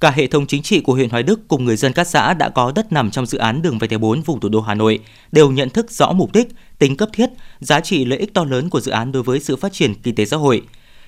Cả 0.00 0.10
hệ 0.10 0.26
thống 0.26 0.46
chính 0.46 0.62
trị 0.62 0.80
của 0.80 0.94
huyện 0.94 1.10
Hoài 1.10 1.22
Đức 1.22 1.40
cùng 1.48 1.64
người 1.64 1.76
dân 1.76 1.92
các 1.92 2.06
xã 2.06 2.34
đã 2.34 2.48
có 2.48 2.72
đất 2.74 2.92
nằm 2.92 3.10
trong 3.10 3.26
dự 3.26 3.38
án 3.38 3.62
đường 3.62 3.78
vành 3.78 3.90
đai 3.90 3.98
4 3.98 4.22
vùng 4.22 4.40
thủ 4.40 4.48
đô 4.48 4.60
Hà 4.60 4.74
Nội 4.74 4.98
đều 5.32 5.50
nhận 5.50 5.70
thức 5.70 5.90
rõ 5.90 6.12
mục 6.12 6.32
đích, 6.32 6.48
tính 6.78 6.96
cấp 6.96 7.08
thiết, 7.12 7.30
giá 7.60 7.80
trị 7.80 8.04
lợi 8.04 8.18
ích 8.18 8.34
to 8.34 8.44
lớn 8.44 8.70
của 8.70 8.80
dự 8.80 8.90
án 8.92 9.12
đối 9.12 9.22
với 9.22 9.40
sự 9.40 9.56
phát 9.56 9.72
triển 9.72 9.94
kinh 9.94 10.14
tế 10.14 10.24
xã 10.24 10.36
hội. 10.36 10.62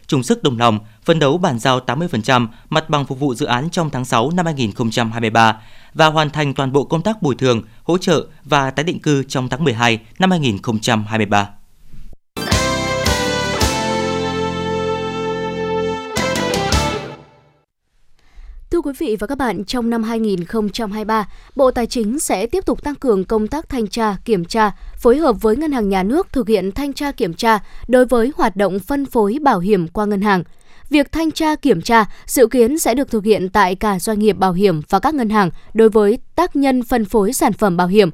Chung 0.06 0.22
sức 0.22 0.42
đồng 0.42 0.58
lòng, 0.58 0.78
phấn 1.04 1.18
đấu 1.18 1.38
bàn 1.38 1.58
giao 1.58 1.80
80% 1.80 2.46
mặt 2.70 2.90
bằng 2.90 3.06
phục 3.06 3.20
vụ 3.20 3.34
dự 3.34 3.46
án 3.46 3.70
trong 3.70 3.90
tháng 3.90 4.04
6 4.04 4.30
năm 4.30 4.46
2023 4.46 5.60
và 5.94 6.06
hoàn 6.06 6.30
thành 6.30 6.54
toàn 6.54 6.72
bộ 6.72 6.84
công 6.84 7.02
tác 7.02 7.22
bồi 7.22 7.34
thường, 7.34 7.62
hỗ 7.82 7.98
trợ 7.98 8.26
và 8.44 8.70
tái 8.70 8.84
định 8.84 9.00
cư 9.00 9.22
trong 9.22 9.48
tháng 9.48 9.64
12 9.64 9.98
năm 10.18 10.30
2023. 10.30 11.48
Thưa 18.76 18.80
quý 18.80 18.92
vị 18.98 19.16
và 19.20 19.26
các 19.26 19.38
bạn, 19.38 19.64
trong 19.64 19.90
năm 19.90 20.02
2023, 20.02 21.28
Bộ 21.54 21.70
Tài 21.70 21.86
chính 21.86 22.20
sẽ 22.20 22.46
tiếp 22.46 22.66
tục 22.66 22.82
tăng 22.82 22.94
cường 22.94 23.24
công 23.24 23.48
tác 23.48 23.68
thanh 23.68 23.86
tra, 23.86 24.16
kiểm 24.24 24.44
tra, 24.44 24.72
phối 24.96 25.16
hợp 25.16 25.42
với 25.42 25.56
Ngân 25.56 25.72
hàng 25.72 25.88
Nhà 25.88 26.02
nước 26.02 26.32
thực 26.32 26.48
hiện 26.48 26.72
thanh 26.72 26.92
tra 26.92 27.12
kiểm 27.12 27.34
tra 27.34 27.58
đối 27.88 28.06
với 28.06 28.32
hoạt 28.36 28.56
động 28.56 28.78
phân 28.78 29.06
phối 29.06 29.38
bảo 29.42 29.58
hiểm 29.58 29.88
qua 29.88 30.06
ngân 30.06 30.20
hàng. 30.20 30.42
Việc 30.90 31.12
thanh 31.12 31.30
tra 31.30 31.56
kiểm 31.56 31.82
tra 31.82 32.04
dự 32.26 32.46
kiến 32.46 32.78
sẽ 32.78 32.94
được 32.94 33.10
thực 33.10 33.24
hiện 33.24 33.48
tại 33.48 33.74
cả 33.74 33.98
doanh 33.98 34.18
nghiệp 34.18 34.32
bảo 34.32 34.52
hiểm 34.52 34.82
và 34.88 34.98
các 34.98 35.14
ngân 35.14 35.30
hàng 35.30 35.50
đối 35.74 35.88
với 35.88 36.18
tác 36.34 36.56
nhân 36.56 36.82
phân 36.82 37.04
phối 37.04 37.32
sản 37.32 37.52
phẩm 37.52 37.76
bảo 37.76 37.86
hiểm. 37.86 38.10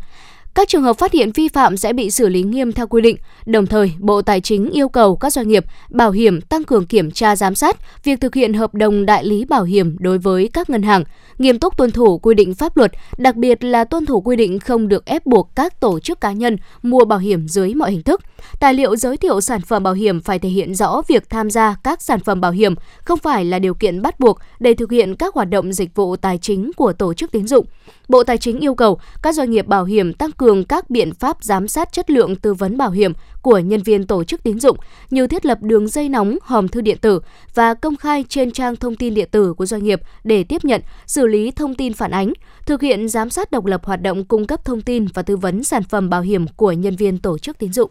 Các 0.54 0.68
trường 0.68 0.82
hợp 0.82 0.98
phát 0.98 1.12
hiện 1.12 1.32
vi 1.32 1.48
phạm 1.48 1.76
sẽ 1.76 1.92
bị 1.92 2.10
xử 2.10 2.28
lý 2.28 2.42
nghiêm 2.42 2.72
theo 2.72 2.86
quy 2.86 3.02
định. 3.02 3.16
Đồng 3.46 3.66
thời, 3.66 3.92
Bộ 3.98 4.22
Tài 4.22 4.40
chính 4.40 4.70
yêu 4.70 4.88
cầu 4.88 5.16
các 5.16 5.32
doanh 5.32 5.48
nghiệp 5.48 5.64
bảo 5.90 6.10
hiểm 6.10 6.40
tăng 6.40 6.64
cường 6.64 6.86
kiểm 6.86 7.10
tra 7.10 7.36
giám 7.36 7.54
sát 7.54 7.76
việc 8.04 8.20
thực 8.20 8.34
hiện 8.34 8.54
hợp 8.54 8.74
đồng 8.74 9.06
đại 9.06 9.24
lý 9.24 9.44
bảo 9.44 9.64
hiểm 9.64 9.96
đối 9.98 10.18
với 10.18 10.50
các 10.52 10.70
ngân 10.70 10.82
hàng, 10.82 11.04
nghiêm 11.38 11.58
túc 11.58 11.76
tuân 11.76 11.90
thủ 11.90 12.18
quy 12.18 12.34
định 12.34 12.54
pháp 12.54 12.76
luật, 12.76 12.92
đặc 13.18 13.36
biệt 13.36 13.64
là 13.64 13.84
tuân 13.84 14.06
thủ 14.06 14.20
quy 14.20 14.36
định 14.36 14.58
không 14.58 14.88
được 14.88 15.04
ép 15.04 15.26
buộc 15.26 15.50
các 15.54 15.80
tổ 15.80 16.00
chức 16.00 16.20
cá 16.20 16.32
nhân 16.32 16.56
mua 16.82 17.04
bảo 17.04 17.18
hiểm 17.18 17.48
dưới 17.48 17.74
mọi 17.74 17.90
hình 17.90 18.02
thức. 18.02 18.20
Tài 18.60 18.74
liệu 18.74 18.96
giới 18.96 19.16
thiệu 19.16 19.40
sản 19.40 19.60
phẩm 19.60 19.82
bảo 19.82 19.94
hiểm 19.94 20.20
phải 20.20 20.38
thể 20.38 20.48
hiện 20.48 20.74
rõ 20.74 21.02
việc 21.08 21.30
tham 21.30 21.50
gia 21.50 21.76
các 21.84 22.02
sản 22.02 22.20
phẩm 22.20 22.40
bảo 22.40 22.52
hiểm 22.52 22.74
không 23.04 23.18
phải 23.18 23.44
là 23.44 23.58
điều 23.58 23.74
kiện 23.74 24.02
bắt 24.02 24.20
buộc 24.20 24.38
để 24.60 24.74
thực 24.74 24.90
hiện 24.90 25.16
các 25.16 25.34
hoạt 25.34 25.50
động 25.50 25.72
dịch 25.72 25.94
vụ 25.94 26.16
tài 26.16 26.38
chính 26.38 26.70
của 26.76 26.92
tổ 26.92 27.14
chức 27.14 27.32
tín 27.32 27.46
dụng. 27.46 27.66
Bộ 28.12 28.24
Tài 28.24 28.38
chính 28.38 28.60
yêu 28.60 28.74
cầu 28.74 28.98
các 29.22 29.34
doanh 29.34 29.50
nghiệp 29.50 29.66
bảo 29.66 29.84
hiểm 29.84 30.12
tăng 30.12 30.32
cường 30.32 30.64
các 30.64 30.90
biện 30.90 31.14
pháp 31.14 31.36
giám 31.40 31.68
sát 31.68 31.92
chất 31.92 32.10
lượng 32.10 32.36
tư 32.36 32.54
vấn 32.54 32.78
bảo 32.78 32.90
hiểm 32.90 33.12
của 33.42 33.58
nhân 33.58 33.82
viên 33.82 34.06
tổ 34.06 34.24
chức 34.24 34.42
tín 34.42 34.60
dụng 34.60 34.76
như 35.10 35.26
thiết 35.26 35.46
lập 35.46 35.58
đường 35.62 35.88
dây 35.88 36.08
nóng 36.08 36.38
hòm 36.42 36.68
thư 36.68 36.80
điện 36.80 36.98
tử 36.98 37.20
và 37.54 37.74
công 37.74 37.96
khai 37.96 38.24
trên 38.28 38.50
trang 38.50 38.76
thông 38.76 38.96
tin 38.96 39.14
điện 39.14 39.28
tử 39.30 39.54
của 39.54 39.66
doanh 39.66 39.84
nghiệp 39.84 40.00
để 40.24 40.44
tiếp 40.44 40.64
nhận, 40.64 40.80
xử 41.06 41.26
lý 41.26 41.50
thông 41.50 41.74
tin 41.74 41.92
phản 41.92 42.10
ánh, 42.10 42.32
thực 42.66 42.82
hiện 42.82 43.08
giám 43.08 43.30
sát 43.30 43.50
độc 43.50 43.66
lập 43.66 43.84
hoạt 43.84 44.02
động 44.02 44.24
cung 44.24 44.46
cấp 44.46 44.64
thông 44.64 44.80
tin 44.80 45.06
và 45.14 45.22
tư 45.22 45.36
vấn 45.36 45.64
sản 45.64 45.82
phẩm 45.82 46.10
bảo 46.10 46.20
hiểm 46.20 46.46
của 46.56 46.72
nhân 46.72 46.96
viên 46.96 47.18
tổ 47.18 47.38
chức 47.38 47.58
tín 47.58 47.72
dụng. 47.72 47.90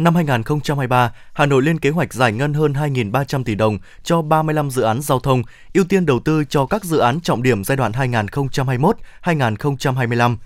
Năm 0.00 0.14
2023, 0.14 1.12
Hà 1.32 1.46
Nội 1.46 1.62
lên 1.62 1.78
kế 1.78 1.90
hoạch 1.90 2.14
giải 2.14 2.32
ngân 2.32 2.54
hơn 2.54 2.72
2.300 2.72 3.44
tỷ 3.44 3.54
đồng 3.54 3.78
cho 4.02 4.22
35 4.22 4.70
dự 4.70 4.82
án 4.82 5.02
giao 5.02 5.20
thông, 5.20 5.42
ưu 5.74 5.84
tiên 5.84 6.06
đầu 6.06 6.20
tư 6.20 6.44
cho 6.44 6.66
các 6.66 6.84
dự 6.84 6.98
án 6.98 7.20
trọng 7.20 7.42
điểm 7.42 7.64
giai 7.64 7.76
đoạn 7.76 7.92
2021-2025. 7.92 10.36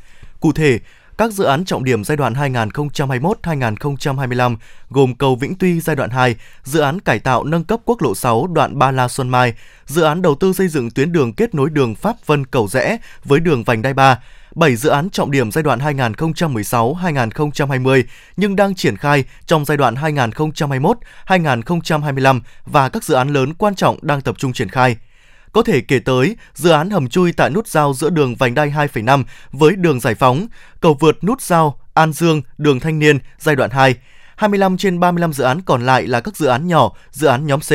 Cụ 0.40 0.52
thể, 0.52 0.78
các 1.18 1.32
dự 1.32 1.44
án 1.44 1.64
trọng 1.64 1.84
điểm 1.84 2.04
giai 2.04 2.16
đoạn 2.16 2.34
2021-2025 2.34 4.56
gồm 4.90 5.14
cầu 5.14 5.36
Vĩnh 5.36 5.54
Tuy 5.54 5.80
giai 5.80 5.96
đoạn 5.96 6.10
2, 6.10 6.36
dự 6.62 6.80
án 6.80 7.00
cải 7.00 7.18
tạo 7.18 7.44
nâng 7.44 7.64
cấp 7.64 7.80
quốc 7.84 8.02
lộ 8.02 8.14
6 8.14 8.46
đoạn 8.46 8.78
Ba 8.78 8.90
La 8.90 9.08
Xuân 9.08 9.28
Mai, 9.28 9.54
dự 9.86 10.02
án 10.02 10.22
đầu 10.22 10.34
tư 10.34 10.52
xây 10.52 10.68
dựng 10.68 10.90
tuyến 10.90 11.12
đường 11.12 11.32
kết 11.32 11.54
nối 11.54 11.70
đường 11.70 11.94
Pháp 11.94 12.16
Vân 12.26 12.46
Cầu 12.46 12.68
Rẽ 12.68 12.98
với 13.24 13.40
đường 13.40 13.64
vành 13.64 13.82
đai 13.82 13.94
3, 13.94 14.20
7 14.54 14.76
dự 14.76 14.88
án 14.88 15.10
trọng 15.10 15.30
điểm 15.30 15.50
giai 15.50 15.62
đoạn 15.62 15.78
2016-2020 15.78 18.02
nhưng 18.36 18.56
đang 18.56 18.74
triển 18.74 18.96
khai 18.96 19.24
trong 19.46 19.64
giai 19.64 19.76
đoạn 19.76 19.94
2021-2025 19.94 22.40
và 22.66 22.88
các 22.88 23.04
dự 23.04 23.14
án 23.14 23.28
lớn 23.28 23.54
quan 23.54 23.74
trọng 23.74 23.98
đang 24.02 24.20
tập 24.20 24.34
trung 24.38 24.52
triển 24.52 24.68
khai. 24.68 24.96
Có 25.52 25.62
thể 25.62 25.80
kể 25.80 25.98
tới 25.98 26.36
dự 26.54 26.70
án 26.70 26.90
hầm 26.90 27.08
chui 27.08 27.32
tại 27.32 27.50
nút 27.50 27.68
giao 27.68 27.94
giữa 27.94 28.10
đường 28.10 28.34
vành 28.34 28.54
đai 28.54 28.70
2,5 28.70 29.24
với 29.52 29.76
đường 29.76 30.00
giải 30.00 30.14
phóng, 30.14 30.46
cầu 30.80 30.96
vượt 31.00 31.24
nút 31.24 31.42
giao 31.42 31.78
An 31.94 32.12
Dương, 32.12 32.42
đường 32.58 32.80
Thanh 32.80 32.98
Niên 32.98 33.18
giai 33.38 33.56
đoạn 33.56 33.70
2. 33.70 33.94
25 34.36 34.76
trên 34.76 35.00
35 35.00 35.32
dự 35.32 35.44
án 35.44 35.62
còn 35.62 35.86
lại 35.86 36.06
là 36.06 36.20
các 36.20 36.36
dự 36.36 36.46
án 36.46 36.68
nhỏ, 36.68 36.90
dự 37.10 37.26
án 37.26 37.46
nhóm 37.46 37.60
C, 37.60 37.72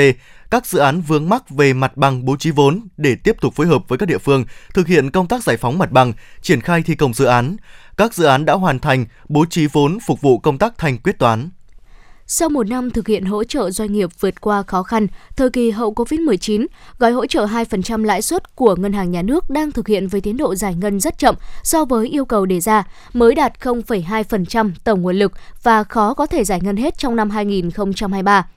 các 0.52 0.66
dự 0.66 0.80
án 0.80 1.02
vướng 1.02 1.30
mắc 1.30 1.50
về 1.50 1.74
mặt 1.74 1.98
bằng 1.98 2.26
bố 2.26 2.36
trí 2.36 2.52
vốn 2.52 2.88
để 2.98 3.16
tiếp 3.16 3.36
tục 3.42 3.54
phối 3.56 3.68
hợp 3.68 3.84
với 3.88 3.98
các 3.98 4.06
địa 4.06 4.18
phương 4.18 4.46
thực 4.74 4.88
hiện 4.88 5.12
công 5.12 5.28
tác 5.28 5.44
giải 5.44 5.58
phóng 5.58 5.78
mặt 5.78 5.92
bằng, 5.92 6.14
triển 6.42 6.62
khai 6.62 6.82
thi 6.86 6.96
công 6.96 7.14
dự 7.14 7.26
án. 7.26 7.56
Các 7.98 8.14
dự 8.14 8.26
án 8.26 8.46
đã 8.46 8.54
hoàn 8.54 8.80
thành, 8.80 9.06
bố 9.30 9.46
trí 9.50 9.68
vốn 9.68 9.98
phục 10.08 10.22
vụ 10.22 10.40
công 10.40 10.58
tác 10.58 10.78
thanh 10.78 10.98
quyết 10.98 11.20
toán. 11.20 11.50
Sau 12.32 12.50
một 12.50 12.68
năm 12.68 12.92
thực 12.92 13.08
hiện 13.08 13.26
hỗ 13.26 13.44
trợ 13.44 13.72
doanh 13.72 13.94
nghiệp 13.94 14.10
vượt 14.20 14.42
qua 14.42 14.64
khó 14.64 14.84
khăn, 14.84 15.08
thời 15.36 15.50
kỳ 15.50 15.72
hậu 15.72 15.94
Covid-19, 15.94 16.66
gói 17.00 17.12
hỗ 17.12 17.26
trợ 17.26 17.46
2% 17.46 18.04
lãi 18.04 18.22
suất 18.22 18.56
của 18.56 18.76
Ngân 18.76 18.94
hàng 18.94 19.12
Nhà 19.12 19.22
nước 19.22 19.50
đang 19.50 19.72
thực 19.72 19.88
hiện 19.88 20.08
với 20.08 20.22
tiến 20.22 20.38
độ 20.38 20.56
giải 20.56 20.76
ngân 20.76 21.00
rất 21.00 21.18
chậm 21.18 21.36
so 21.64 21.86
với 21.86 22.08
yêu 22.08 22.26
cầu 22.26 22.46
đề 22.46 22.60
ra, 22.60 22.84
mới 23.14 23.36
đạt 23.36 23.54
0,2% 23.60 24.72
tổng 24.84 25.02
nguồn 25.02 25.16
lực 25.16 25.32
và 25.64 25.84
khó 25.84 26.14
có 26.14 26.26
thể 26.26 26.44
giải 26.44 26.60
ngân 26.62 26.78
hết 26.78 26.98
trong 26.98 27.16
năm 27.16 27.30
2023. 27.30 28.48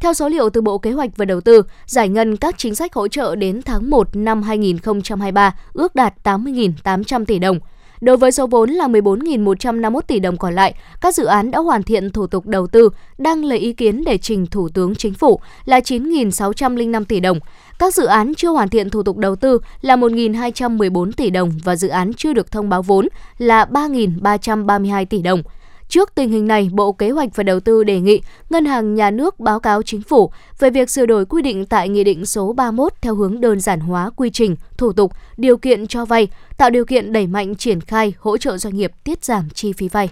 Theo 0.00 0.14
số 0.14 0.28
liệu 0.28 0.50
từ 0.50 0.60
Bộ 0.60 0.78
Kế 0.78 0.92
hoạch 0.92 1.10
và 1.16 1.24
Đầu 1.24 1.40
tư, 1.40 1.62
giải 1.86 2.08
ngân 2.08 2.36
các 2.36 2.54
chính 2.58 2.74
sách 2.74 2.94
hỗ 2.94 3.08
trợ 3.08 3.36
đến 3.36 3.62
tháng 3.62 3.90
1 3.90 4.08
năm 4.16 4.42
2023 4.42 5.54
ước 5.72 5.94
đạt 5.94 6.14
80.800 6.24 7.24
tỷ 7.24 7.38
đồng. 7.38 7.58
Đối 8.00 8.16
với 8.16 8.32
số 8.32 8.46
vốn 8.46 8.70
là 8.70 8.88
14.151 8.88 10.00
tỷ 10.00 10.20
đồng 10.20 10.36
còn 10.36 10.54
lại, 10.54 10.74
các 11.00 11.14
dự 11.14 11.24
án 11.24 11.50
đã 11.50 11.58
hoàn 11.58 11.82
thiện 11.82 12.10
thủ 12.10 12.26
tục 12.26 12.46
đầu 12.46 12.66
tư, 12.66 12.88
đang 13.18 13.44
lấy 13.44 13.58
ý 13.58 13.72
kiến 13.72 14.04
để 14.06 14.18
trình 14.18 14.46
Thủ 14.46 14.68
tướng 14.68 14.94
Chính 14.94 15.14
phủ 15.14 15.40
là 15.64 15.80
9.605 15.80 17.04
tỷ 17.04 17.20
đồng. 17.20 17.38
Các 17.78 17.94
dự 17.94 18.06
án 18.06 18.34
chưa 18.34 18.50
hoàn 18.50 18.68
thiện 18.68 18.90
thủ 18.90 19.02
tục 19.02 19.16
đầu 19.16 19.36
tư 19.36 19.58
là 19.80 19.96
1.214 19.96 21.12
tỷ 21.12 21.30
đồng 21.30 21.50
và 21.64 21.76
dự 21.76 21.88
án 21.88 22.12
chưa 22.14 22.32
được 22.32 22.50
thông 22.52 22.68
báo 22.68 22.82
vốn 22.82 23.08
là 23.38 23.64
3.332 23.64 25.04
tỷ 25.04 25.22
đồng. 25.22 25.42
Trước 25.90 26.14
tình 26.14 26.30
hình 26.30 26.46
này, 26.46 26.70
Bộ 26.72 26.92
Kế 26.92 27.10
hoạch 27.10 27.28
và 27.34 27.42
Đầu 27.42 27.60
tư 27.60 27.84
đề 27.84 28.00
nghị 28.00 28.20
Ngân 28.50 28.64
hàng 28.64 28.94
Nhà 28.94 29.10
nước 29.10 29.40
báo 29.40 29.60
cáo 29.60 29.82
chính 29.82 30.02
phủ 30.02 30.32
về 30.58 30.70
việc 30.70 30.90
sửa 30.90 31.06
đổi 31.06 31.26
quy 31.26 31.42
định 31.42 31.66
tại 31.66 31.88
Nghị 31.88 32.04
định 32.04 32.26
số 32.26 32.52
31 32.52 32.92
theo 33.00 33.14
hướng 33.14 33.40
đơn 33.40 33.60
giản 33.60 33.80
hóa 33.80 34.10
quy 34.16 34.30
trình, 34.30 34.56
thủ 34.76 34.92
tục, 34.92 35.12
điều 35.36 35.56
kiện 35.56 35.86
cho 35.86 36.04
vay, 36.04 36.28
tạo 36.56 36.70
điều 36.70 36.84
kiện 36.84 37.12
đẩy 37.12 37.26
mạnh 37.26 37.54
triển 37.54 37.80
khai 37.80 38.14
hỗ 38.18 38.36
trợ 38.36 38.58
doanh 38.58 38.76
nghiệp 38.76 38.92
tiết 39.04 39.24
giảm 39.24 39.50
chi 39.50 39.72
phí 39.72 39.88
vay. 39.88 40.10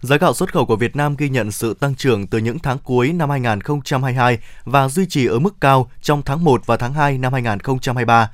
Giá 0.00 0.16
gạo 0.16 0.34
xuất 0.34 0.52
khẩu 0.52 0.66
của 0.66 0.76
Việt 0.76 0.96
Nam 0.96 1.16
ghi 1.18 1.28
nhận 1.28 1.50
sự 1.50 1.74
tăng 1.74 1.94
trưởng 1.94 2.26
từ 2.26 2.38
những 2.38 2.58
tháng 2.58 2.78
cuối 2.84 3.12
năm 3.12 3.30
2022 3.30 4.38
và 4.64 4.88
duy 4.88 5.06
trì 5.06 5.26
ở 5.26 5.38
mức 5.38 5.54
cao 5.60 5.90
trong 6.02 6.22
tháng 6.22 6.44
1 6.44 6.66
và 6.66 6.76
tháng 6.76 6.92
2 6.92 7.18
năm 7.18 7.32
2023. 7.32 8.30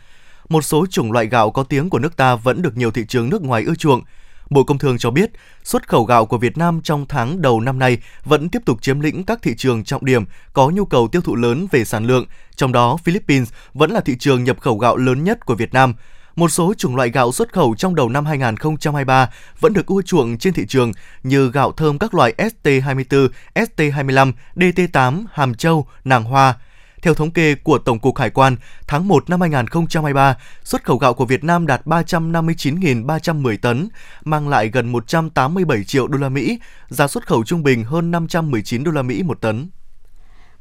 Một 0.48 0.62
số 0.62 0.86
chủng 0.90 1.12
loại 1.12 1.26
gạo 1.26 1.50
có 1.50 1.62
tiếng 1.62 1.90
của 1.90 1.98
nước 1.98 2.16
ta 2.16 2.34
vẫn 2.34 2.62
được 2.62 2.76
nhiều 2.76 2.90
thị 2.90 3.04
trường 3.08 3.30
nước 3.30 3.42
ngoài 3.42 3.64
ưa 3.64 3.74
chuộng. 3.74 4.02
Bộ 4.50 4.64
Công 4.64 4.78
Thương 4.78 4.98
cho 4.98 5.10
biết, 5.10 5.30
xuất 5.64 5.88
khẩu 5.88 6.04
gạo 6.04 6.26
của 6.26 6.38
Việt 6.38 6.58
Nam 6.58 6.80
trong 6.84 7.06
tháng 7.08 7.42
đầu 7.42 7.60
năm 7.60 7.78
nay 7.78 7.98
vẫn 8.24 8.48
tiếp 8.48 8.62
tục 8.66 8.82
chiếm 8.82 9.00
lĩnh 9.00 9.24
các 9.24 9.42
thị 9.42 9.54
trường 9.56 9.84
trọng 9.84 10.04
điểm 10.04 10.24
có 10.52 10.70
nhu 10.70 10.84
cầu 10.84 11.08
tiêu 11.08 11.22
thụ 11.22 11.36
lớn 11.36 11.66
về 11.70 11.84
sản 11.84 12.06
lượng, 12.06 12.26
trong 12.56 12.72
đó 12.72 12.96
Philippines 13.04 13.48
vẫn 13.74 13.90
là 13.90 14.00
thị 14.00 14.16
trường 14.18 14.44
nhập 14.44 14.60
khẩu 14.60 14.78
gạo 14.78 14.96
lớn 14.96 15.24
nhất 15.24 15.46
của 15.46 15.54
Việt 15.54 15.74
Nam. 15.74 15.94
Một 16.36 16.48
số 16.48 16.74
chủng 16.74 16.96
loại 16.96 17.10
gạo 17.10 17.32
xuất 17.32 17.52
khẩu 17.52 17.74
trong 17.78 17.94
đầu 17.94 18.08
năm 18.08 18.26
2023 18.26 19.30
vẫn 19.60 19.72
được 19.72 19.86
ưa 19.86 20.02
chuộng 20.02 20.38
trên 20.38 20.54
thị 20.54 20.66
trường 20.66 20.92
như 21.22 21.50
gạo 21.50 21.72
thơm 21.72 21.98
các 21.98 22.14
loại 22.14 22.34
ST24, 22.38 23.28
ST25, 23.54 24.32
DT8, 24.56 25.24
Hàm 25.32 25.54
Châu, 25.54 25.86
Nàng 26.04 26.24
Hoa. 26.24 26.54
Theo 27.02 27.14
thống 27.14 27.30
kê 27.30 27.54
của 27.54 27.78
Tổng 27.78 27.98
cục 27.98 28.18
Hải 28.18 28.30
quan, 28.30 28.56
tháng 28.86 29.08
1 29.08 29.30
năm 29.30 29.40
2023, 29.40 30.36
xuất 30.64 30.84
khẩu 30.84 30.98
gạo 30.98 31.14
của 31.14 31.24
Việt 31.24 31.44
Nam 31.44 31.66
đạt 31.66 31.86
359.310 31.86 33.56
tấn, 33.62 33.88
mang 34.24 34.48
lại 34.48 34.68
gần 34.68 34.92
187 34.92 35.84
triệu 35.84 36.08
đô 36.08 36.18
la 36.18 36.28
Mỹ, 36.28 36.58
giá 36.88 37.08
xuất 37.08 37.26
khẩu 37.26 37.44
trung 37.44 37.62
bình 37.62 37.84
hơn 37.84 38.10
519 38.10 38.84
đô 38.84 38.90
la 38.90 39.02
Mỹ 39.02 39.22
một 39.22 39.40
tấn. 39.40 39.68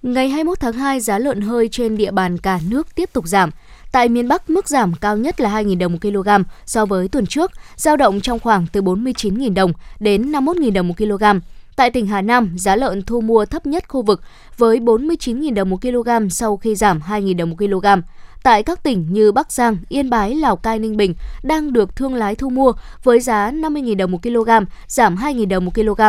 Ngày 0.01 0.29
21 0.29 0.59
tháng 0.59 0.73
2, 0.73 0.99
giá 0.99 1.19
lợn 1.19 1.41
hơi 1.41 1.69
trên 1.71 1.97
địa 1.97 2.11
bàn 2.11 2.37
cả 2.37 2.59
nước 2.69 2.95
tiếp 2.95 3.09
tục 3.13 3.27
giảm. 3.27 3.49
Tại 3.91 4.09
miền 4.09 4.27
Bắc, 4.27 4.49
mức 4.49 4.67
giảm 4.67 4.93
cao 4.93 5.17
nhất 5.17 5.41
là 5.41 5.49
2.000 5.49 5.77
đồng 5.77 5.91
một 5.91 5.97
kg 6.01 6.29
so 6.65 6.85
với 6.85 7.07
tuần 7.07 7.25
trước, 7.25 7.51
giao 7.75 7.97
động 7.97 8.21
trong 8.21 8.39
khoảng 8.39 8.67
từ 8.71 8.81
49.000 8.81 9.53
đồng 9.53 9.73
đến 9.99 10.31
51.000 10.31 10.73
đồng 10.73 10.87
một 10.87 10.93
kg. 10.97 11.23
Tại 11.77 11.91
tỉnh 11.91 12.07
Hà 12.07 12.21
Nam, 12.21 12.51
giá 12.57 12.75
lợn 12.75 13.01
thu 13.01 13.21
mua 13.21 13.45
thấp 13.45 13.65
nhất 13.65 13.83
khu 13.87 14.01
vực 14.01 14.21
với 14.57 14.79
49.000 14.79 15.53
đồng 15.53 15.69
một 15.69 15.81
kg 15.81 16.29
sau 16.29 16.57
khi 16.57 16.75
giảm 16.75 16.99
2.000 16.99 17.37
đồng 17.37 17.49
một 17.49 17.55
kg. 17.57 17.85
Tại 18.43 18.63
các 18.63 18.83
tỉnh 18.83 19.07
như 19.09 19.31
Bắc 19.31 19.51
Giang, 19.51 19.77
Yên 19.89 20.09
Bái, 20.09 20.35
Lào 20.35 20.55
Cai, 20.55 20.79
Ninh 20.79 20.97
Bình 20.97 21.13
đang 21.43 21.73
được 21.73 21.95
thương 21.95 22.13
lái 22.13 22.35
thu 22.35 22.49
mua 22.49 22.73
với 23.03 23.19
giá 23.19 23.51
50.000 23.51 23.97
đồng 23.97 24.11
một 24.11 24.23
kg, 24.23 24.49
giảm 24.87 25.15
2.000 25.15 25.47
đồng 25.47 25.65
một 25.65 25.71
kg. 25.75 26.01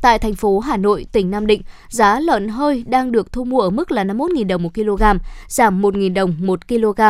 Tại 0.00 0.18
thành 0.18 0.34
phố 0.34 0.58
Hà 0.58 0.76
Nội, 0.76 1.06
tỉnh 1.12 1.30
Nam 1.30 1.46
Định, 1.46 1.62
giá 1.88 2.20
lợn 2.20 2.48
hơi 2.48 2.84
đang 2.86 3.12
được 3.12 3.32
thu 3.32 3.44
mua 3.44 3.60
ở 3.60 3.70
mức 3.70 3.92
là 3.92 4.04
51.000 4.04 4.46
đồng 4.46 4.62
một 4.62 4.74
kg, 4.74 5.02
giảm 5.48 5.82
1.000 5.82 6.14
đồng 6.14 6.34
một 6.38 6.68
kg 6.68 7.00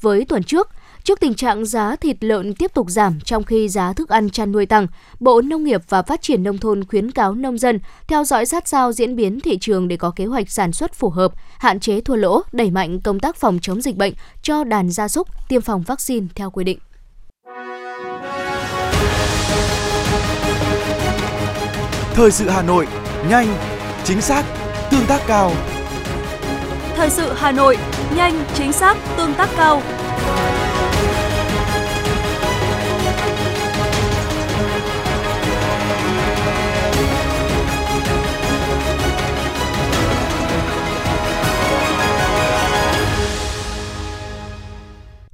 với 0.00 0.24
tuần 0.24 0.42
trước. 0.42 0.68
Trước 1.04 1.20
tình 1.20 1.34
trạng 1.34 1.64
giá 1.66 1.96
thịt 1.96 2.16
lợn 2.20 2.54
tiếp 2.54 2.74
tục 2.74 2.90
giảm 2.90 3.20
trong 3.24 3.44
khi 3.44 3.68
giá 3.68 3.92
thức 3.92 4.08
ăn 4.08 4.30
chăn 4.30 4.52
nuôi 4.52 4.66
tăng, 4.66 4.86
Bộ 5.20 5.40
Nông 5.40 5.64
nghiệp 5.64 5.80
và 5.88 6.02
Phát 6.02 6.22
triển 6.22 6.42
Nông 6.42 6.58
thôn 6.58 6.84
khuyến 6.84 7.10
cáo 7.10 7.34
nông 7.34 7.58
dân 7.58 7.78
theo 8.08 8.24
dõi 8.24 8.46
sát 8.46 8.68
sao 8.68 8.92
diễn 8.92 9.16
biến 9.16 9.40
thị 9.40 9.58
trường 9.58 9.88
để 9.88 9.96
có 9.96 10.10
kế 10.16 10.26
hoạch 10.26 10.50
sản 10.50 10.72
xuất 10.72 10.94
phù 10.94 11.10
hợp, 11.10 11.32
hạn 11.58 11.80
chế 11.80 12.00
thua 12.00 12.16
lỗ, 12.16 12.42
đẩy 12.52 12.70
mạnh 12.70 13.00
công 13.00 13.20
tác 13.20 13.36
phòng 13.36 13.58
chống 13.62 13.80
dịch 13.80 13.96
bệnh 13.96 14.12
cho 14.42 14.64
đàn 14.64 14.90
gia 14.90 15.08
súc, 15.08 15.28
tiêm 15.48 15.60
phòng 15.60 15.82
vaccine 15.82 16.26
theo 16.34 16.50
quy 16.50 16.64
định. 16.64 16.78
Thời 22.14 22.30
sự 22.30 22.48
Hà 22.48 22.62
Nội, 22.62 22.86
nhanh, 23.28 23.54
chính 24.04 24.20
xác, 24.20 24.44
tương 24.90 25.06
tác 25.06 25.20
cao. 25.26 25.52
Thời 26.96 27.10
sự 27.10 27.32
Hà 27.36 27.52
Nội, 27.52 27.78
nhanh, 28.16 28.44
chính 28.54 28.72
xác, 28.72 28.96
tương 29.16 29.34
tác 29.34 29.48
cao. 29.56 29.82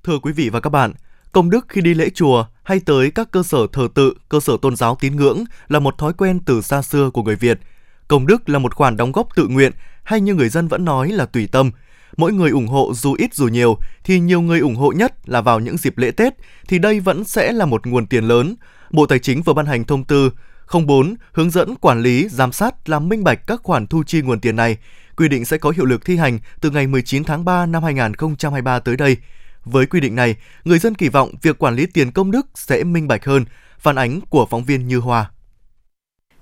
Thưa 0.09 0.19
quý 0.19 0.33
vị 0.33 0.49
và 0.49 0.61
các 0.61 0.71
bạn, 0.71 0.93
công 1.33 1.50
đức 1.50 1.67
khi 1.69 1.81
đi 1.81 1.95
lễ 1.95 2.11
chùa 2.15 2.47
hay 2.62 2.81
tới 2.81 3.11
các 3.11 3.31
cơ 3.31 3.43
sở 3.43 3.59
thờ 3.73 3.88
tự, 3.95 4.15
cơ 4.29 4.41
sở 4.41 4.57
tôn 4.62 4.77
giáo 4.77 4.97
tín 5.00 5.17
ngưỡng 5.17 5.45
là 5.69 5.79
một 5.79 5.99
thói 5.99 6.12
quen 6.12 6.41
từ 6.47 6.61
xa 6.61 6.83
xưa 6.83 7.11
của 7.11 7.23
người 7.23 7.37
Việt. 7.37 7.61
Công 8.09 8.27
đức 8.27 8.49
là 8.49 8.59
một 8.59 8.75
khoản 8.75 8.97
đóng 8.97 9.12
góp 9.12 9.29
tự 9.37 9.47
nguyện 9.49 9.73
hay 10.05 10.21
như 10.21 10.35
người 10.35 10.49
dân 10.49 10.69
vẫn 10.69 10.85
nói 10.85 11.09
là 11.09 11.27
tùy 11.27 11.47
tâm. 11.53 11.71
Mỗi 12.17 12.33
người 12.33 12.50
ủng 12.50 12.67
hộ 12.67 12.93
dù 12.95 13.15
ít 13.19 13.35
dù 13.35 13.49
nhiều 13.49 13.79
thì 14.05 14.21
nhiều 14.21 14.41
người 14.41 14.61
ủng 14.61 14.75
hộ 14.77 14.93
nhất 14.93 15.29
là 15.29 15.41
vào 15.41 15.61
những 15.61 15.77
dịp 15.77 15.99
lễ 15.99 16.11
Tết 16.11 16.35
thì 16.69 16.79
đây 16.79 17.00
vẫn 17.00 17.25
sẽ 17.25 17.53
là 17.53 17.67
một 17.67 17.87
nguồn 17.87 18.07
tiền 18.07 18.25
lớn. 18.25 18.55
Bộ 18.91 19.07
Tài 19.07 19.19
chính 19.19 19.43
vừa 19.43 19.53
ban 19.53 19.67
hành 19.67 19.85
thông 19.85 20.05
tư 20.05 20.31
04 20.87 21.15
hướng 21.33 21.50
dẫn 21.50 21.75
quản 21.77 22.03
lý, 22.03 22.29
giám 22.29 22.53
sát 22.53 22.88
làm 22.88 23.09
minh 23.09 23.25
bạch 23.25 23.47
các 23.47 23.61
khoản 23.62 23.87
thu 23.87 24.03
chi 24.07 24.23
nguồn 24.23 24.41
tiền 24.41 24.57
này. 24.57 24.77
Quy 25.17 25.29
định 25.29 25.45
sẽ 25.45 25.59
có 25.59 25.71
hiệu 25.71 25.85
lực 25.85 26.05
thi 26.05 26.17
hành 26.17 26.38
từ 26.61 26.71
ngày 26.71 26.87
19 26.87 27.25
tháng 27.25 27.45
3 27.45 27.67
năm 27.67 27.83
2023 27.83 28.79
tới 28.79 28.97
đây. 28.97 29.17
Với 29.71 29.87
quy 29.87 30.01
định 30.01 30.17
này, 30.17 30.37
người 30.65 30.79
dân 30.79 30.95
kỳ 30.95 31.09
vọng 31.09 31.31
việc 31.43 31.59
quản 31.59 31.77
lý 31.77 31.87
tiền 31.87 32.13
công 32.13 32.31
đức 32.31 32.47
sẽ 32.55 32.85
minh 32.85 33.09
bạch 33.09 33.25
hơn, 33.25 33.45
phản 33.79 33.97
ánh 33.97 34.21
của 34.31 34.47
phóng 34.47 34.65
viên 34.65 34.89
Như 34.89 34.99
Hoa. 34.99 35.31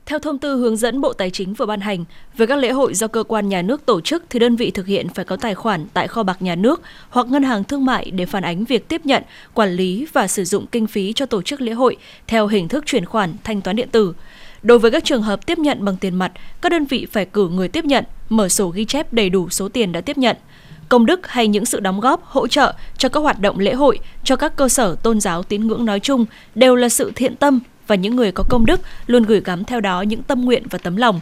Theo 0.07 0.19
thông 0.19 0.39
tư 0.39 0.57
hướng 0.57 0.77
dẫn 0.77 1.01
Bộ 1.01 1.13
Tài 1.13 1.31
chính 1.31 1.55
vừa 1.55 1.67
ban 1.67 1.81
hành, 1.81 2.05
về 2.37 2.47
các 2.47 2.59
lễ 2.59 2.71
hội 2.71 2.95
do 2.95 3.09
cơ 3.09 3.23
quan 3.23 3.49
nhà 3.49 3.63
nước 3.63 3.87
tổ 3.87 4.01
chức 4.01 4.25
thì 4.31 4.39
đơn 4.39 4.57
vị 4.57 4.71
thực 4.71 4.87
hiện 4.87 5.09
phải 5.09 5.25
có 5.25 5.37
tài 5.37 5.55
khoản 5.55 5.87
tại 5.95 6.09
kho 6.09 6.23
bạc 6.23 6.43
nhà 6.43 6.55
nước 6.55 6.83
hoặc 7.09 7.27
ngân 7.27 7.43
hàng 7.43 7.65
thương 7.65 7.85
mại 7.85 8.11
để 8.11 8.27
phản 8.27 8.43
ánh 8.43 8.65
việc 8.65 8.89
tiếp 8.89 9.01
nhận, 9.07 9.23
quản 9.55 9.71
lý 9.71 10.07
và 10.13 10.27
sử 10.27 10.45
dụng 10.45 10.67
kinh 10.67 10.87
phí 10.87 11.13
cho 11.13 11.27
tổ 11.27 11.43
chức 11.43 11.61
lễ 11.61 11.73
hội 11.73 11.97
theo 12.27 12.47
hình 12.47 12.69
thức 12.69 12.87
chuyển 12.87 13.05
khoản 13.05 13.35
thanh 13.45 13.61
toán 13.61 13.77
điện 13.77 13.89
tử. 13.93 14.15
Đối 14.63 14.79
với 14.79 14.91
các 14.91 15.05
trường 15.05 15.23
hợp 15.23 15.47
tiếp 15.47 15.59
nhận 15.59 15.85
bằng 15.85 15.97
tiền 15.97 16.15
mặt, 16.15 16.33
các 16.63 16.73
đơn 16.73 16.85
vị 16.85 17.07
phải 17.13 17.27
cử 17.27 17.49
người 17.49 17.69
tiếp 17.69 17.85
nhận, 17.85 18.05
mở 18.29 18.49
sổ 18.49 18.69
ghi 18.69 18.85
chép 18.85 19.13
đầy 19.13 19.31
đủ 19.31 19.49
số 19.49 19.69
tiền 19.69 19.93
đã 19.93 20.01
tiếp 20.01 20.19
nhận– 20.19 20.37
công 20.89 21.07
đức 21.07 21.27
hay 21.27 21.49
những 21.49 21.65
sự 21.65 21.81
đóng 21.81 22.01
góp, 22.01 22.25
hỗ 22.25 22.49
trợ 22.49 22.75
cho 22.99 23.09
các 23.09 23.21
hoạt 23.21 23.41
động 23.41 23.59
lễ 23.59 23.73
hội, 23.73 23.99
cho 24.25 24.37
các 24.37 24.57
cơ 24.57 24.69
sở 24.69 24.97
tôn 25.03 25.21
giáo 25.21 25.43
tín 25.43 25.67
ngưỡng 25.67 25.85
nói 25.85 26.01
chung 26.01 26.27
đều 26.55 26.77
là 26.77 26.89
sự 26.89 27.13
thiện 27.17 27.37
tâm 27.37 27.61
và 27.87 27.95
những 27.95 28.17
người 28.17 28.33
có 28.33 28.45
công 28.49 28.67
đức 28.67 28.81
luôn 29.07 29.23
gửi 29.23 29.41
gắm 29.45 29.65
theo 29.65 29.81
đó 29.81 30.03
những 30.03 30.23
tâm 30.23 30.45
nguyện 30.45 30.63
và 30.71 30.79
tấm 30.79 30.97
lòng. 30.97 31.21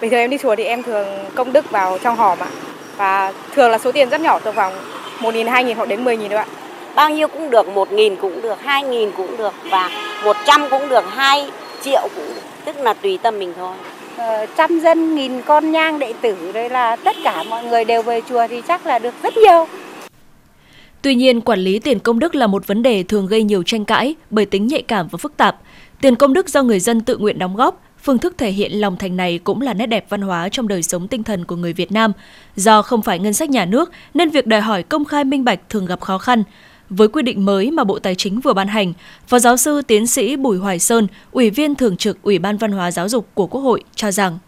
Bình 0.00 0.10
thường 0.10 0.20
em 0.20 0.30
đi 0.30 0.38
chùa 0.42 0.56
thì 0.56 0.64
em 0.64 0.82
thường 0.82 1.06
công 1.34 1.52
đức 1.52 1.70
vào 1.70 1.98
trong 2.02 2.16
hòm 2.16 2.38
ạ. 2.38 2.48
Và 2.96 3.32
thường 3.54 3.70
là 3.70 3.78
số 3.78 3.92
tiền 3.92 4.08
rất 4.08 4.20
nhỏ, 4.20 4.38
từ 4.38 4.52
khoảng 4.52 4.72
1 5.20 5.34
nghìn, 5.34 5.46
2 5.46 5.64
nghìn 5.64 5.76
hoặc 5.76 5.88
đến 5.88 6.04
10 6.04 6.16
nghìn 6.16 6.30
thôi 6.30 6.38
ạ. 6.38 6.46
Bao 6.94 7.10
nhiêu 7.10 7.28
cũng 7.28 7.50
được, 7.50 7.68
1 7.68 7.92
nghìn 7.92 8.16
cũng 8.16 8.42
được, 8.42 8.58
2 8.62 8.82
nghìn 8.82 9.12
cũng 9.12 9.36
được 9.36 9.52
và 9.70 9.90
100 10.24 10.66
cũng 10.70 10.88
được, 10.88 11.04
2 11.08 11.50
triệu 11.82 12.08
cũng 12.16 12.26
được. 12.34 12.40
Tức 12.64 12.76
là 12.76 12.94
tùy 12.94 13.18
tâm 13.22 13.38
mình 13.38 13.52
thôi. 13.56 13.74
Ờ, 14.16 14.46
trăm 14.56 14.80
dân 14.80 15.14
nghìn 15.14 15.42
con 15.42 15.72
nhang 15.72 15.98
đệ 15.98 16.12
tử 16.22 16.52
đây 16.52 16.70
là 16.70 16.96
tất 16.96 17.16
cả 17.24 17.42
mọi 17.42 17.64
người 17.64 17.84
đều 17.84 18.02
về 18.02 18.20
chùa 18.28 18.46
thì 18.50 18.62
chắc 18.68 18.86
là 18.86 18.98
được 18.98 19.14
rất 19.22 19.36
nhiều. 19.36 19.66
Tuy 21.02 21.14
nhiên, 21.14 21.40
quản 21.40 21.58
lý 21.60 21.78
tiền 21.78 21.98
công 21.98 22.18
đức 22.18 22.34
là 22.34 22.46
một 22.46 22.66
vấn 22.66 22.82
đề 22.82 23.02
thường 23.02 23.26
gây 23.26 23.42
nhiều 23.42 23.62
tranh 23.62 23.84
cãi 23.84 24.14
bởi 24.30 24.46
tính 24.46 24.66
nhạy 24.66 24.82
cảm 24.82 25.08
và 25.08 25.16
phức 25.16 25.36
tạp. 25.36 25.56
Tiền 26.00 26.16
công 26.16 26.32
đức 26.32 26.48
do 26.48 26.62
người 26.62 26.80
dân 26.80 27.00
tự 27.00 27.16
nguyện 27.16 27.38
đóng 27.38 27.56
góp, 27.56 27.82
phương 28.02 28.18
thức 28.18 28.34
thể 28.38 28.50
hiện 28.50 28.72
lòng 28.72 28.96
thành 28.96 29.16
này 29.16 29.38
cũng 29.44 29.60
là 29.60 29.74
nét 29.74 29.86
đẹp 29.86 30.06
văn 30.08 30.22
hóa 30.22 30.48
trong 30.48 30.68
đời 30.68 30.82
sống 30.82 31.08
tinh 31.08 31.22
thần 31.22 31.44
của 31.44 31.56
người 31.56 31.72
Việt 31.72 31.92
Nam. 31.92 32.12
Do 32.56 32.82
không 32.82 33.02
phải 33.02 33.18
ngân 33.18 33.32
sách 33.32 33.50
nhà 33.50 33.64
nước 33.64 33.92
nên 34.14 34.30
việc 34.30 34.46
đòi 34.46 34.60
hỏi 34.60 34.82
công 34.82 35.04
khai 35.04 35.24
minh 35.24 35.44
bạch 35.44 35.60
thường 35.68 35.86
gặp 35.86 36.00
khó 36.00 36.18
khăn. 36.18 36.42
Với 36.96 37.08
quy 37.08 37.22
định 37.22 37.44
mới 37.44 37.70
mà 37.70 37.84
Bộ 37.84 37.98
Tài 37.98 38.14
chính 38.14 38.40
vừa 38.40 38.52
ban 38.52 38.68
hành, 38.68 38.92
Phó 39.26 39.38
giáo 39.38 39.56
sư 39.56 39.82
tiến 39.82 40.06
sĩ 40.06 40.36
Bùi 40.36 40.58
Hoài 40.58 40.78
Sơn, 40.78 41.06
Ủy 41.32 41.50
viên 41.50 41.74
Thường 41.74 41.96
trực 41.96 42.22
Ủy 42.22 42.38
ban 42.38 42.56
Văn 42.56 42.72
hóa 42.72 42.90
Giáo 42.90 43.08
dục 43.08 43.26
của 43.34 43.46
Quốc 43.46 43.60
hội 43.60 43.84
cho 43.94 44.10
rằng. 44.10 44.38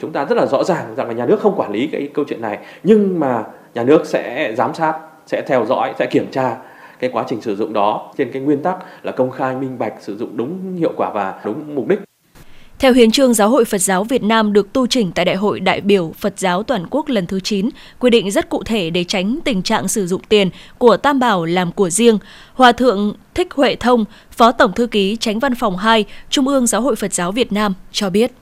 Chúng 0.00 0.12
ta 0.12 0.24
rất 0.24 0.34
là 0.34 0.46
rõ 0.46 0.64
ràng 0.64 0.94
rằng 0.96 1.08
là 1.08 1.14
nhà 1.14 1.26
nước 1.26 1.40
không 1.40 1.54
quản 1.56 1.72
lý 1.72 1.88
cái 1.92 2.08
câu 2.14 2.24
chuyện 2.28 2.42
này, 2.42 2.58
nhưng 2.82 3.20
mà 3.20 3.44
nhà 3.74 3.84
nước 3.84 4.06
sẽ 4.06 4.54
giám 4.58 4.74
sát, 4.74 4.98
sẽ 5.26 5.42
theo 5.46 5.66
dõi, 5.66 5.94
sẽ 5.98 6.06
kiểm 6.06 6.30
tra 6.30 6.56
cái 6.98 7.10
quá 7.12 7.24
trình 7.28 7.40
sử 7.40 7.56
dụng 7.56 7.72
đó 7.72 8.12
trên 8.18 8.32
cái 8.32 8.42
nguyên 8.42 8.62
tắc 8.62 8.76
là 9.02 9.12
công 9.12 9.30
khai 9.30 9.56
minh 9.56 9.78
bạch 9.78 9.94
sử 10.00 10.16
dụng 10.16 10.36
đúng 10.36 10.76
hiệu 10.76 10.92
quả 10.96 11.10
và 11.14 11.40
đúng 11.44 11.74
mục 11.74 11.88
đích 11.88 12.07
theo 12.78 12.92
hiến 12.92 13.10
trương 13.10 13.34
Giáo 13.34 13.48
hội 13.48 13.64
Phật 13.64 13.78
giáo 13.78 14.04
Việt 14.04 14.22
Nam 14.22 14.52
được 14.52 14.72
tu 14.72 14.86
chỉnh 14.86 15.12
tại 15.14 15.24
Đại 15.24 15.36
hội 15.36 15.60
đại 15.60 15.80
biểu 15.80 16.12
Phật 16.18 16.34
giáo 16.36 16.62
toàn 16.62 16.86
quốc 16.90 17.08
lần 17.08 17.26
thứ 17.26 17.40
9, 17.40 17.68
quy 17.98 18.10
định 18.10 18.30
rất 18.30 18.48
cụ 18.48 18.62
thể 18.62 18.90
để 18.90 19.04
tránh 19.04 19.38
tình 19.44 19.62
trạng 19.62 19.88
sử 19.88 20.06
dụng 20.06 20.22
tiền 20.28 20.50
của 20.78 20.96
Tam 20.96 21.20
Bảo 21.20 21.44
làm 21.44 21.72
của 21.72 21.90
riêng. 21.90 22.18
Hòa 22.54 22.72
thượng 22.72 23.14
Thích 23.34 23.48
Huệ 23.54 23.76
Thông, 23.76 24.04
Phó 24.30 24.52
Tổng 24.52 24.72
thư 24.72 24.86
ký 24.86 25.16
Tránh 25.20 25.38
Văn 25.38 25.54
phòng 25.54 25.76
2, 25.76 26.04
Trung 26.30 26.48
ương 26.48 26.66
Giáo 26.66 26.80
hội 26.80 26.96
Phật 26.96 27.12
giáo 27.12 27.32
Việt 27.32 27.52
Nam 27.52 27.74
cho 27.92 28.10
biết. 28.10 28.32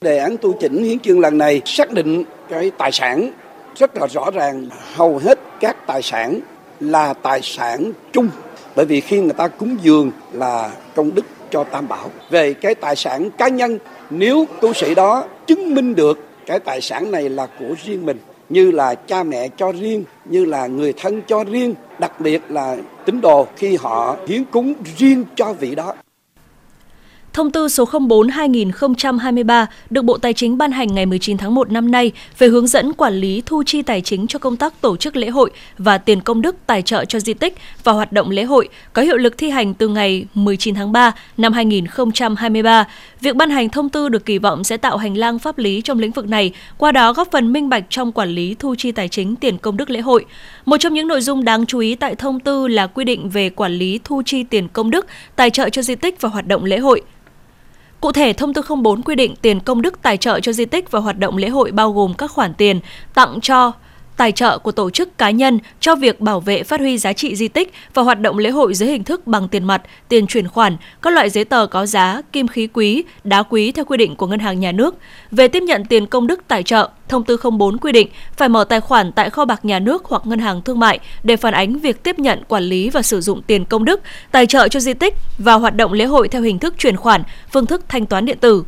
Đề 0.00 0.18
án 0.18 0.36
tu 0.36 0.52
chỉnh 0.60 0.84
hiến 0.84 0.98
trương 0.98 1.20
lần 1.20 1.38
này 1.38 1.62
xác 1.64 1.92
định 1.92 2.24
cái 2.48 2.70
tài 2.78 2.92
sản 2.92 3.30
rất 3.76 3.96
là 3.96 4.06
rõ 4.06 4.30
ràng, 4.34 4.68
hầu 4.94 5.18
hết 5.18 5.38
các 5.60 5.86
tài 5.86 6.02
sản 6.02 6.40
là 6.80 7.14
tài 7.14 7.40
sản 7.42 7.92
chung 8.12 8.28
bởi 8.76 8.86
vì 8.86 9.00
khi 9.00 9.20
người 9.20 9.32
ta 9.32 9.48
cúng 9.48 9.76
dường 9.82 10.10
là 10.32 10.70
công 10.94 11.14
đức 11.14 11.24
cho 11.50 11.64
Tam 11.64 11.88
Bảo. 11.88 12.10
Về 12.30 12.54
cái 12.54 12.74
tài 12.74 12.96
sản 12.96 13.30
cá 13.30 13.48
nhân, 13.48 13.78
nếu 14.10 14.44
tu 14.60 14.72
sĩ 14.72 14.94
đó 14.94 15.24
chứng 15.46 15.74
minh 15.74 15.94
được 15.94 16.18
cái 16.46 16.58
tài 16.58 16.80
sản 16.80 17.10
này 17.10 17.28
là 17.28 17.46
của 17.58 17.74
riêng 17.84 18.06
mình 18.06 18.18
như 18.48 18.70
là 18.70 18.94
cha 18.94 19.22
mẹ 19.22 19.48
cho 19.56 19.72
riêng, 19.72 20.04
như 20.24 20.44
là 20.44 20.66
người 20.66 20.92
thân 20.92 21.22
cho 21.26 21.44
riêng, 21.44 21.74
đặc 21.98 22.20
biệt 22.20 22.42
là 22.48 22.76
tín 23.04 23.20
đồ 23.20 23.46
khi 23.56 23.76
họ 23.76 24.16
hiến 24.26 24.44
cúng 24.44 24.74
riêng 24.96 25.24
cho 25.34 25.52
vị 25.52 25.74
đó 25.74 25.94
Thông 27.36 27.50
tư 27.50 27.68
số 27.68 27.84
04-2023 27.84 29.66
được 29.90 30.02
Bộ 30.02 30.18
Tài 30.18 30.32
chính 30.32 30.58
ban 30.58 30.72
hành 30.72 30.94
ngày 30.94 31.06
19 31.06 31.36
tháng 31.36 31.54
1 31.54 31.72
năm 31.72 31.90
nay 31.90 32.12
về 32.38 32.48
hướng 32.48 32.66
dẫn 32.66 32.92
quản 32.92 33.14
lý 33.14 33.42
thu 33.46 33.62
chi 33.66 33.82
tài 33.82 34.00
chính 34.00 34.26
cho 34.26 34.38
công 34.38 34.56
tác 34.56 34.80
tổ 34.80 34.96
chức 34.96 35.16
lễ 35.16 35.28
hội 35.28 35.50
và 35.78 35.98
tiền 35.98 36.20
công 36.20 36.42
đức 36.42 36.56
tài 36.66 36.82
trợ 36.82 37.04
cho 37.04 37.20
di 37.20 37.34
tích 37.34 37.54
và 37.84 37.92
hoạt 37.92 38.12
động 38.12 38.30
lễ 38.30 38.42
hội 38.44 38.68
có 38.92 39.02
hiệu 39.02 39.16
lực 39.16 39.38
thi 39.38 39.50
hành 39.50 39.74
từ 39.74 39.88
ngày 39.88 40.26
19 40.34 40.74
tháng 40.74 40.92
3 40.92 41.12
năm 41.36 41.52
2023. 41.52 42.84
Việc 43.20 43.36
ban 43.36 43.50
hành 43.50 43.68
thông 43.68 43.88
tư 43.88 44.08
được 44.08 44.24
kỳ 44.24 44.38
vọng 44.38 44.64
sẽ 44.64 44.76
tạo 44.76 44.96
hành 44.96 45.16
lang 45.16 45.38
pháp 45.38 45.58
lý 45.58 45.80
trong 45.80 45.98
lĩnh 45.98 46.12
vực 46.12 46.28
này, 46.28 46.52
qua 46.78 46.92
đó 46.92 47.12
góp 47.12 47.28
phần 47.30 47.52
minh 47.52 47.68
bạch 47.68 47.84
trong 47.90 48.12
quản 48.12 48.28
lý 48.28 48.56
thu 48.58 48.74
chi 48.78 48.92
tài 48.92 49.08
chính 49.08 49.36
tiền 49.36 49.58
công 49.58 49.76
đức 49.76 49.90
lễ 49.90 50.00
hội. 50.00 50.24
Một 50.64 50.76
trong 50.76 50.94
những 50.94 51.08
nội 51.08 51.20
dung 51.20 51.44
đáng 51.44 51.66
chú 51.66 51.78
ý 51.78 51.94
tại 51.94 52.14
thông 52.14 52.40
tư 52.40 52.68
là 52.68 52.86
quy 52.86 53.04
định 53.04 53.28
về 53.30 53.50
quản 53.50 53.72
lý 53.72 54.00
thu 54.04 54.22
chi 54.26 54.42
tiền 54.42 54.68
công 54.68 54.90
đức, 54.90 55.06
tài 55.36 55.50
trợ 55.50 55.68
cho 55.68 55.82
di 55.82 55.94
tích 55.94 56.20
và 56.20 56.28
hoạt 56.28 56.46
động 56.46 56.64
lễ 56.64 56.78
hội. 56.78 57.02
Cụ 58.00 58.12
thể, 58.12 58.32
thông 58.32 58.54
tư 58.54 58.62
04 58.82 59.02
quy 59.02 59.14
định 59.14 59.34
tiền 59.42 59.60
công 59.60 59.82
đức 59.82 60.02
tài 60.02 60.16
trợ 60.16 60.40
cho 60.40 60.52
di 60.52 60.64
tích 60.64 60.90
và 60.90 61.00
hoạt 61.00 61.18
động 61.18 61.36
lễ 61.36 61.48
hội 61.48 61.70
bao 61.70 61.92
gồm 61.92 62.14
các 62.14 62.30
khoản 62.30 62.54
tiền 62.54 62.80
tặng 63.14 63.40
cho 63.40 63.72
tài 64.16 64.32
trợ 64.32 64.58
của 64.58 64.72
tổ 64.72 64.90
chức 64.90 65.18
cá 65.18 65.30
nhân 65.30 65.58
cho 65.80 65.96
việc 65.96 66.20
bảo 66.20 66.40
vệ 66.40 66.62
phát 66.62 66.80
huy 66.80 66.98
giá 66.98 67.12
trị 67.12 67.36
di 67.36 67.48
tích 67.48 67.72
và 67.94 68.02
hoạt 68.02 68.20
động 68.20 68.38
lễ 68.38 68.50
hội 68.50 68.74
dưới 68.74 68.88
hình 68.88 69.04
thức 69.04 69.26
bằng 69.26 69.48
tiền 69.48 69.64
mặt, 69.64 69.82
tiền 70.08 70.26
chuyển 70.26 70.48
khoản, 70.48 70.76
các 71.02 71.12
loại 71.12 71.30
giấy 71.30 71.44
tờ 71.44 71.66
có 71.66 71.86
giá, 71.86 72.22
kim 72.32 72.48
khí 72.48 72.68
quý, 72.72 73.04
đá 73.24 73.42
quý 73.42 73.72
theo 73.72 73.84
quy 73.84 73.96
định 73.96 74.16
của 74.16 74.26
Ngân 74.26 74.40
hàng 74.40 74.60
Nhà 74.60 74.72
nước. 74.72 74.94
Về 75.30 75.48
tiếp 75.48 75.62
nhận 75.62 75.84
tiền 75.84 76.06
công 76.06 76.26
đức 76.26 76.40
tài 76.48 76.62
trợ, 76.62 76.88
Thông 77.08 77.24
tư 77.24 77.36
04 77.58 77.78
quy 77.78 77.92
định 77.92 78.08
phải 78.36 78.48
mở 78.48 78.64
tài 78.64 78.80
khoản 78.80 79.12
tại 79.12 79.30
kho 79.30 79.44
bạc 79.44 79.64
nhà 79.64 79.78
nước 79.78 80.04
hoặc 80.04 80.22
ngân 80.26 80.38
hàng 80.38 80.62
thương 80.62 80.78
mại 80.78 80.98
để 81.22 81.36
phản 81.36 81.54
ánh 81.54 81.78
việc 81.78 82.02
tiếp 82.02 82.18
nhận, 82.18 82.42
quản 82.48 82.62
lý 82.62 82.90
và 82.90 83.02
sử 83.02 83.20
dụng 83.20 83.42
tiền 83.42 83.64
công 83.64 83.84
đức, 83.84 84.00
tài 84.30 84.46
trợ 84.46 84.68
cho 84.68 84.80
di 84.80 84.94
tích 84.94 85.14
và 85.38 85.54
hoạt 85.54 85.76
động 85.76 85.92
lễ 85.92 86.04
hội 86.04 86.28
theo 86.28 86.42
hình 86.42 86.58
thức 86.58 86.74
chuyển 86.78 86.96
khoản, 86.96 87.22
phương 87.52 87.66
thức 87.66 87.84
thanh 87.88 88.06
toán 88.06 88.26
điện 88.26 88.38
tử. 88.40 88.64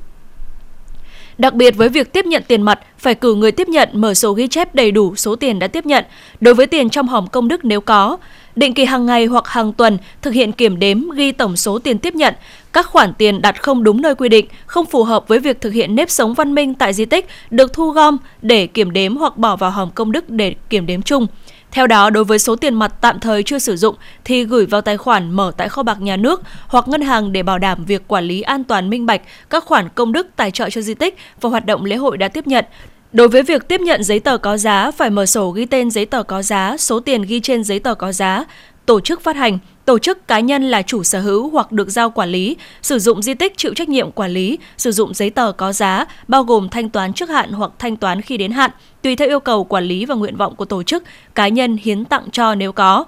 Đặc 1.38 1.54
biệt 1.54 1.76
với 1.76 1.88
việc 1.88 2.12
tiếp 2.12 2.26
nhận 2.26 2.42
tiền 2.48 2.62
mặt, 2.62 2.80
phải 2.98 3.14
cử 3.14 3.34
người 3.34 3.52
tiếp 3.52 3.68
nhận 3.68 3.88
mở 3.92 4.14
sổ 4.14 4.32
ghi 4.32 4.48
chép 4.48 4.74
đầy 4.74 4.90
đủ 4.90 5.16
số 5.16 5.36
tiền 5.36 5.58
đã 5.58 5.66
tiếp 5.66 5.86
nhận. 5.86 6.04
Đối 6.40 6.54
với 6.54 6.66
tiền 6.66 6.90
trong 6.90 7.08
hòm 7.08 7.26
công 7.26 7.48
đức 7.48 7.64
nếu 7.64 7.80
có, 7.80 8.16
định 8.56 8.74
kỳ 8.74 8.84
hàng 8.84 9.06
ngày 9.06 9.26
hoặc 9.26 9.48
hàng 9.48 9.72
tuần 9.72 9.98
thực 10.22 10.34
hiện 10.34 10.52
kiểm 10.52 10.78
đếm 10.78 11.10
ghi 11.10 11.32
tổng 11.32 11.56
số 11.56 11.78
tiền 11.78 11.98
tiếp 11.98 12.14
nhận, 12.14 12.34
các 12.72 12.86
khoản 12.86 13.14
tiền 13.18 13.42
đặt 13.42 13.62
không 13.62 13.84
đúng 13.84 14.02
nơi 14.02 14.14
quy 14.14 14.28
định, 14.28 14.46
không 14.66 14.86
phù 14.86 15.04
hợp 15.04 15.28
với 15.28 15.38
việc 15.38 15.60
thực 15.60 15.72
hiện 15.72 15.94
nếp 15.94 16.10
sống 16.10 16.34
văn 16.34 16.54
minh 16.54 16.74
tại 16.74 16.92
di 16.92 17.04
tích 17.04 17.26
được 17.50 17.72
thu 17.72 17.90
gom 17.90 18.16
để 18.42 18.66
kiểm 18.66 18.90
đếm 18.90 19.16
hoặc 19.16 19.36
bỏ 19.36 19.56
vào 19.56 19.70
hòm 19.70 19.90
công 19.90 20.12
đức 20.12 20.30
để 20.30 20.54
kiểm 20.70 20.86
đếm 20.86 21.02
chung. 21.02 21.26
Theo 21.72 21.86
đó, 21.86 22.10
đối 22.10 22.24
với 22.24 22.38
số 22.38 22.56
tiền 22.56 22.74
mặt 22.74 22.94
tạm 23.00 23.20
thời 23.20 23.42
chưa 23.42 23.58
sử 23.58 23.76
dụng 23.76 23.94
thì 24.24 24.44
gửi 24.44 24.66
vào 24.66 24.80
tài 24.80 24.96
khoản 24.96 25.30
mở 25.30 25.52
tại 25.56 25.68
kho 25.68 25.82
bạc 25.82 26.00
nhà 26.00 26.16
nước 26.16 26.42
hoặc 26.66 26.88
ngân 26.88 27.00
hàng 27.00 27.32
để 27.32 27.42
bảo 27.42 27.58
đảm 27.58 27.84
việc 27.84 28.08
quản 28.08 28.24
lý 28.24 28.40
an 28.40 28.64
toàn 28.64 28.90
minh 28.90 29.06
bạch 29.06 29.20
các 29.50 29.64
khoản 29.64 29.88
công 29.94 30.12
đức 30.12 30.26
tài 30.36 30.50
trợ 30.50 30.70
cho 30.70 30.80
di 30.80 30.94
tích 30.94 31.16
và 31.40 31.50
hoạt 31.50 31.66
động 31.66 31.84
lễ 31.84 31.96
hội 31.96 32.18
đã 32.18 32.28
tiếp 32.28 32.46
nhận. 32.46 32.64
Đối 33.12 33.28
với 33.28 33.42
việc 33.42 33.68
tiếp 33.68 33.80
nhận 33.80 34.04
giấy 34.04 34.20
tờ 34.20 34.38
có 34.38 34.56
giá, 34.56 34.90
phải 34.90 35.10
mở 35.10 35.26
sổ 35.26 35.50
ghi 35.50 35.64
tên 35.64 35.90
giấy 35.90 36.06
tờ 36.06 36.22
có 36.22 36.42
giá, 36.42 36.76
số 36.78 37.00
tiền 37.00 37.22
ghi 37.22 37.40
trên 37.40 37.64
giấy 37.64 37.78
tờ 37.80 37.94
có 37.94 38.12
giá, 38.12 38.44
tổ 38.86 39.00
chức 39.00 39.22
phát 39.22 39.36
hành, 39.36 39.58
tổ 39.88 39.98
chức 39.98 40.28
cá 40.28 40.40
nhân 40.40 40.70
là 40.70 40.82
chủ 40.82 41.02
sở 41.02 41.20
hữu 41.20 41.50
hoặc 41.50 41.72
được 41.72 41.90
giao 41.90 42.10
quản 42.10 42.28
lý, 42.28 42.56
sử 42.82 42.98
dụng 42.98 43.22
di 43.22 43.34
tích 43.34 43.56
chịu 43.56 43.74
trách 43.74 43.88
nhiệm 43.88 44.10
quản 44.10 44.30
lý, 44.30 44.58
sử 44.76 44.92
dụng 44.92 45.14
giấy 45.14 45.30
tờ 45.30 45.52
có 45.52 45.72
giá, 45.72 46.04
bao 46.28 46.44
gồm 46.44 46.68
thanh 46.68 46.90
toán 46.90 47.12
trước 47.12 47.28
hạn 47.28 47.52
hoặc 47.52 47.70
thanh 47.78 47.96
toán 47.96 48.22
khi 48.22 48.36
đến 48.36 48.52
hạn, 48.52 48.70
tùy 49.02 49.16
theo 49.16 49.28
yêu 49.28 49.40
cầu 49.40 49.64
quản 49.64 49.84
lý 49.84 50.04
và 50.04 50.14
nguyện 50.14 50.36
vọng 50.36 50.56
của 50.56 50.64
tổ 50.64 50.82
chức, 50.82 51.04
cá 51.34 51.48
nhân 51.48 51.76
hiến 51.82 52.04
tặng 52.04 52.30
cho 52.32 52.54
nếu 52.54 52.72
có. 52.72 53.04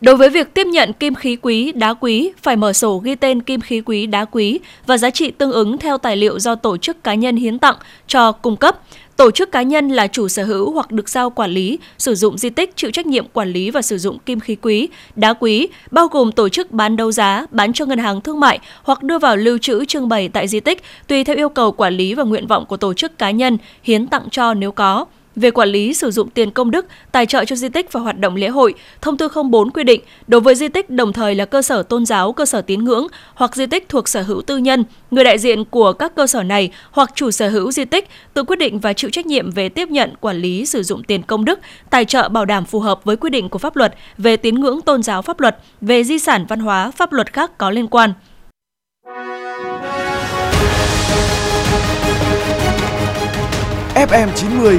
Đối 0.00 0.16
với 0.16 0.30
việc 0.30 0.54
tiếp 0.54 0.66
nhận 0.66 0.92
kim 0.92 1.14
khí 1.14 1.36
quý, 1.42 1.72
đá 1.72 1.94
quý, 1.94 2.32
phải 2.42 2.56
mở 2.56 2.72
sổ 2.72 2.98
ghi 2.98 3.14
tên 3.14 3.42
kim 3.42 3.60
khí 3.60 3.82
quý, 3.86 4.06
đá 4.06 4.24
quý 4.24 4.60
và 4.86 4.98
giá 4.98 5.10
trị 5.10 5.30
tương 5.30 5.52
ứng 5.52 5.78
theo 5.78 5.98
tài 5.98 6.16
liệu 6.16 6.38
do 6.38 6.54
tổ 6.54 6.76
chức 6.76 7.04
cá 7.04 7.14
nhân 7.14 7.36
hiến 7.36 7.58
tặng 7.58 7.76
cho 8.06 8.32
cung 8.32 8.56
cấp. 8.56 8.80
Tổ 9.16 9.30
chức 9.30 9.52
cá 9.52 9.62
nhân 9.62 9.88
là 9.88 10.06
chủ 10.06 10.28
sở 10.28 10.44
hữu 10.44 10.72
hoặc 10.72 10.90
được 10.90 11.08
giao 11.08 11.30
quản 11.30 11.50
lý, 11.50 11.78
sử 11.98 12.14
dụng 12.14 12.38
di 12.38 12.50
tích 12.50 12.76
chịu 12.76 12.90
trách 12.90 13.06
nhiệm 13.06 13.28
quản 13.28 13.52
lý 13.52 13.70
và 13.70 13.82
sử 13.82 13.98
dụng 13.98 14.18
kim 14.18 14.40
khí 14.40 14.56
quý, 14.62 14.88
đá 15.16 15.32
quý, 15.32 15.68
bao 15.90 16.08
gồm 16.08 16.32
tổ 16.32 16.48
chức 16.48 16.70
bán 16.70 16.96
đấu 16.96 17.12
giá, 17.12 17.46
bán 17.50 17.72
cho 17.72 17.84
ngân 17.84 17.98
hàng 17.98 18.20
thương 18.20 18.40
mại 18.40 18.58
hoặc 18.82 19.02
đưa 19.02 19.18
vào 19.18 19.36
lưu 19.36 19.58
trữ 19.58 19.84
trưng 19.84 20.08
bày 20.08 20.28
tại 20.28 20.48
di 20.48 20.60
tích, 20.60 20.82
tùy 21.06 21.24
theo 21.24 21.36
yêu 21.36 21.48
cầu 21.48 21.72
quản 21.72 21.94
lý 21.94 22.14
và 22.14 22.24
nguyện 22.24 22.46
vọng 22.46 22.66
của 22.66 22.76
tổ 22.76 22.94
chức 22.94 23.18
cá 23.18 23.30
nhân, 23.30 23.58
hiến 23.82 24.06
tặng 24.06 24.28
cho 24.30 24.54
nếu 24.54 24.72
có. 24.72 25.04
Về 25.36 25.50
quản 25.50 25.68
lý 25.68 25.94
sử 25.94 26.10
dụng 26.10 26.30
tiền 26.30 26.50
công 26.50 26.70
đức, 26.70 26.86
tài 27.12 27.26
trợ 27.26 27.44
cho 27.44 27.56
di 27.56 27.68
tích 27.68 27.92
và 27.92 28.00
hoạt 28.00 28.18
động 28.18 28.36
lễ 28.36 28.48
hội, 28.48 28.74
Thông 29.00 29.16
tư 29.16 29.28
04 29.50 29.70
quy 29.70 29.84
định 29.84 30.00
đối 30.26 30.40
với 30.40 30.54
di 30.54 30.68
tích 30.68 30.90
đồng 30.90 31.12
thời 31.12 31.34
là 31.34 31.44
cơ 31.44 31.62
sở 31.62 31.82
tôn 31.82 32.06
giáo, 32.06 32.32
cơ 32.32 32.46
sở 32.46 32.62
tín 32.62 32.84
ngưỡng 32.84 33.06
hoặc 33.34 33.56
di 33.56 33.66
tích 33.66 33.88
thuộc 33.88 34.08
sở 34.08 34.22
hữu 34.22 34.42
tư 34.42 34.56
nhân, 34.56 34.84
người 35.10 35.24
đại 35.24 35.38
diện 35.38 35.64
của 35.64 35.92
các 35.92 36.14
cơ 36.14 36.26
sở 36.26 36.42
này 36.42 36.70
hoặc 36.90 37.10
chủ 37.14 37.30
sở 37.30 37.48
hữu 37.48 37.72
di 37.72 37.84
tích 37.84 38.08
tự 38.34 38.42
quyết 38.42 38.58
định 38.58 38.78
và 38.78 38.92
chịu 38.92 39.10
trách 39.10 39.26
nhiệm 39.26 39.50
về 39.50 39.68
tiếp 39.68 39.88
nhận, 39.90 40.10
quản 40.20 40.36
lý 40.36 40.66
sử 40.66 40.82
dụng 40.82 41.02
tiền 41.02 41.22
công 41.22 41.44
đức, 41.44 41.60
tài 41.90 42.04
trợ 42.04 42.28
bảo 42.28 42.44
đảm 42.44 42.64
phù 42.64 42.80
hợp 42.80 43.04
với 43.04 43.16
quy 43.16 43.30
định 43.30 43.48
của 43.48 43.58
pháp 43.58 43.76
luật 43.76 43.94
về 44.18 44.36
tín 44.36 44.54
ngưỡng 44.54 44.80
tôn 44.80 45.02
giáo 45.02 45.22
pháp 45.22 45.40
luật, 45.40 45.58
về 45.80 46.04
di 46.04 46.18
sản 46.18 46.46
văn 46.48 46.60
hóa, 46.60 46.90
pháp 46.90 47.12
luật 47.12 47.32
khác 47.32 47.58
có 47.58 47.70
liên 47.70 47.88
quan. 47.88 48.12
FM 53.94 54.28
90 54.34 54.78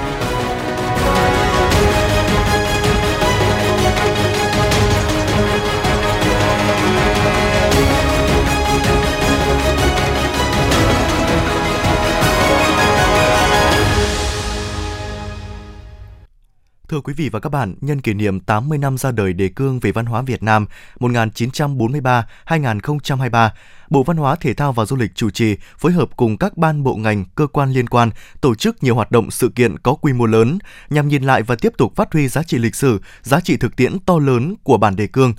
Thưa 16.91 17.01
quý 17.01 17.13
vị 17.17 17.29
và 17.29 17.39
các 17.39 17.49
bạn, 17.49 17.75
nhân 17.81 18.01
kỷ 18.01 18.13
niệm 18.13 18.39
80 18.39 18.77
năm 18.77 18.97
ra 18.97 19.11
đời 19.11 19.33
đề 19.33 19.47
cương 19.47 19.79
về 19.79 19.91
văn 19.91 20.05
hóa 20.05 20.21
Việt 20.21 20.43
Nam 20.43 20.65
1943-2023, 20.99 23.49
Bộ 23.89 24.03
Văn 24.03 24.17
hóa 24.17 24.35
Thể 24.35 24.53
thao 24.53 24.73
và 24.73 24.85
Du 24.85 24.95
lịch 24.95 25.15
chủ 25.15 25.29
trì 25.29 25.57
phối 25.77 25.91
hợp 25.91 26.17
cùng 26.17 26.37
các 26.37 26.57
ban 26.57 26.83
bộ 26.83 26.95
ngành, 26.95 27.25
cơ 27.35 27.47
quan 27.47 27.71
liên 27.71 27.89
quan 27.89 28.09
tổ 28.41 28.55
chức 28.55 28.83
nhiều 28.83 28.95
hoạt 28.95 29.11
động 29.11 29.31
sự 29.31 29.49
kiện 29.49 29.79
có 29.79 29.93
quy 29.93 30.13
mô 30.13 30.25
lớn 30.25 30.57
nhằm 30.89 31.07
nhìn 31.07 31.23
lại 31.23 31.43
và 31.43 31.55
tiếp 31.55 31.73
tục 31.77 31.95
phát 31.95 32.13
huy 32.13 32.27
giá 32.27 32.43
trị 32.43 32.57
lịch 32.57 32.75
sử, 32.75 33.01
giá 33.21 33.39
trị 33.39 33.57
thực 33.57 33.75
tiễn 33.75 33.99
to 33.99 34.19
lớn 34.19 34.55
của 34.63 34.77
bản 34.77 34.95
đề 34.95 35.07
cương 35.07 35.33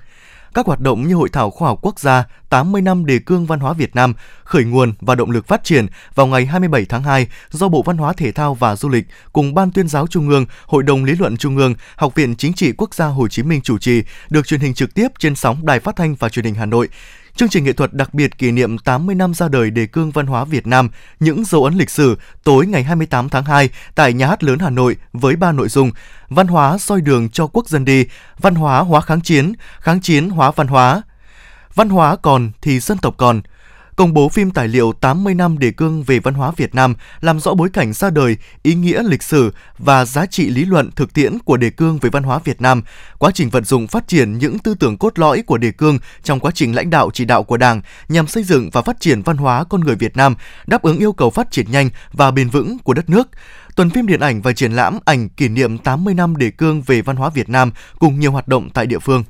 các 0.55 0.67
hoạt 0.67 0.81
động 0.81 1.09
như 1.09 1.15
Hội 1.15 1.29
thảo 1.29 1.51
khoa 1.51 1.69
học 1.69 1.79
quốc 1.83 2.01
gia 2.01 2.25
80 2.49 2.83
năm 2.83 3.07
đề 3.07 3.19
cương 3.19 3.47
văn 3.47 3.61
hóa 3.61 3.73
Việt 3.73 3.95
Nam, 3.95 4.15
khởi 4.45 4.65
nguồn 4.65 4.93
và 5.01 5.15
động 5.15 5.31
lực 5.31 5.47
phát 5.47 5.65
triển 5.65 5.87
vào 6.15 6.27
ngày 6.27 6.47
27 6.47 6.85
tháng 6.85 7.03
2 7.03 7.27
do 7.51 7.69
Bộ 7.69 7.83
Văn 7.83 7.97
hóa 7.97 8.13
Thể 8.13 8.33
thao 8.33 8.55
và 8.55 8.77
Du 8.77 8.89
lịch 8.89 9.05
cùng 9.33 9.55
Ban 9.55 9.71
tuyên 9.71 9.89
giáo 9.89 10.07
Trung 10.07 10.29
ương, 10.29 10.47
Hội 10.67 10.83
đồng 10.83 11.05
lý 11.05 11.13
luận 11.19 11.37
Trung 11.37 11.57
ương, 11.57 11.75
Học 11.97 12.15
viện 12.15 12.37
Chính 12.37 12.53
trị 12.53 12.73
Quốc 12.73 12.95
gia 12.95 13.07
Hồ 13.07 13.29
Chí 13.29 13.43
Minh 13.43 13.61
chủ 13.61 13.79
trì, 13.79 14.03
được 14.31 14.47
truyền 14.47 14.61
hình 14.61 14.75
trực 14.75 14.95
tiếp 14.95 15.09
trên 15.19 15.35
sóng 15.35 15.67
Đài 15.67 15.81
Phát 15.81 15.97
thanh 15.97 16.15
và 16.15 16.29
Truyền 16.29 16.45
hình 16.45 16.55
Hà 16.55 16.67
Nội. 16.67 16.89
Chương 17.37 17.49
trình 17.49 17.65
nghệ 17.65 17.73
thuật 17.73 17.95
đặc 17.95 18.15
biệt 18.15 18.39
kỷ 18.39 18.51
niệm 18.53 18.79
80 18.79 19.15
năm 19.15 19.35
ra 19.35 19.49
đời 19.49 19.71
đề 19.71 19.87
cương 19.87 20.11
văn 20.11 20.27
hóa 20.27 20.45
Việt 20.45 20.67
Nam, 20.67 20.89
những 21.21 21.45
dấu 21.45 21.65
ấn 21.65 21.75
lịch 21.75 21.91
sử 21.91 22.19
tối 22.45 22.67
ngày 22.67 22.83
28 22.83 23.29
tháng 23.29 23.45
2 23.45 23.69
tại 23.95 24.13
Nhà 24.13 24.27
hát 24.27 24.45
lớn 24.45 24.59
Hà 24.59 24.71
Nội 24.71 24.97
với 25.13 25.37
ba 25.37 25.53
nội 25.53 25.69
dung: 25.69 25.91
Văn 26.29 26.47
hóa 26.47 26.79
soi 26.79 27.01
đường 27.01 27.31
cho 27.31 27.47
quốc 27.47 27.69
dân 27.69 27.85
đi, 27.85 28.07
Văn 28.39 28.55
hóa 28.55 28.81
hóa 28.81 29.01
kháng 29.01 29.21
chiến, 29.21 29.53
kháng 29.81 30.01
chiến 30.01 30.31
hóa 30.31 30.51
văn 30.51 30.67
hóa. 30.67 31.03
Văn 31.75 31.89
hóa 31.89 32.17
còn 32.17 32.51
thì 32.61 32.81
dân 32.81 32.99
tộc 32.99 33.15
còn– 33.17 33.43
công 33.97 34.15
bố 34.15 34.29
phim 34.29 34.51
tài 34.51 34.69
liệu 34.69 34.93
80 34.93 35.35
năm 35.35 35.59
đề 35.59 35.71
cương 35.71 36.03
về 36.03 36.19
văn 36.19 36.35
hóa 36.35 36.53
Việt 36.57 36.75
Nam, 36.75 36.95
làm 37.21 37.41
rõ 37.41 37.55
bối 37.55 37.69
cảnh 37.73 37.93
ra 37.93 38.11
đời, 38.11 38.37
ý 38.63 38.75
nghĩa 38.75 39.03
lịch 39.03 39.23
sử 39.23 39.53
và 39.79 40.05
giá 40.05 40.27
trị 40.27 40.51
lý 40.51 40.65
luận 40.65 40.91
thực 40.97 41.15
tiễn 41.15 41.39
của 41.39 41.57
đề 41.57 41.71
cương 41.71 41.99
về 41.99 42.11
văn 42.11 42.23
hóa 42.23 42.39
Việt 42.45 42.61
Nam, 42.61 42.83
quá 43.19 43.31
trình 43.35 43.51
vận 43.51 43.65
dụng 43.65 43.87
phát 43.87 44.09
triển 44.09 44.39
những 44.39 44.59
tư 44.59 44.75
tưởng 44.75 44.97
cốt 44.97 45.19
lõi 45.19 45.43
của 45.43 45.59
đề 45.59 45.71
cương 45.71 45.99
trong 46.23 46.41
quá 46.41 46.51
trình 46.55 46.75
lãnh 46.75 46.91
đạo 46.91 47.11
chỉ 47.15 47.25
đạo 47.25 47.43
của 47.43 47.57
Đảng 47.57 47.81
nhằm 48.09 48.27
xây 48.27 48.43
dựng 48.43 48.71
và 48.71 48.83
phát 48.83 49.01
triển 49.01 49.23
văn 49.23 49.37
hóa 49.37 49.65
con 49.65 49.81
người 49.81 49.97
Việt 49.97 50.17
Nam, 50.17 50.35
đáp 50.67 50.83
ứng 50.83 50.99
yêu 50.99 51.13
cầu 51.13 51.31
phát 51.31 51.51
triển 51.51 51.71
nhanh 51.71 51.91
và 52.13 52.31
bền 52.31 52.49
vững 52.49 52.79
của 52.79 52.95
đất 52.95 53.11
nước 53.11 53.29
tuần 53.77 53.91
phim 53.91 54.07
điện 54.07 54.21
ảnh 54.21 54.43
và 54.43 54.53
triển 54.53 54.73
lãm 54.73 54.99
ảnh 55.05 55.29
kỷ 55.29 55.49
niệm 55.49 55.79
80 55.79 56.15
năm 56.15 56.37
đề 56.37 56.51
cương 56.51 56.83
về 56.83 57.03
văn 57.03 57.17
hóa 57.17 57.31
Việt 57.31 57.49
Nam 57.49 57.71
cùng 57.99 58.21
nhiều 58.21 58.33
hoạt 58.33 58.49
động 58.49 58.71
tại 58.71 58.87
địa 58.87 58.99
phương. 58.99 59.25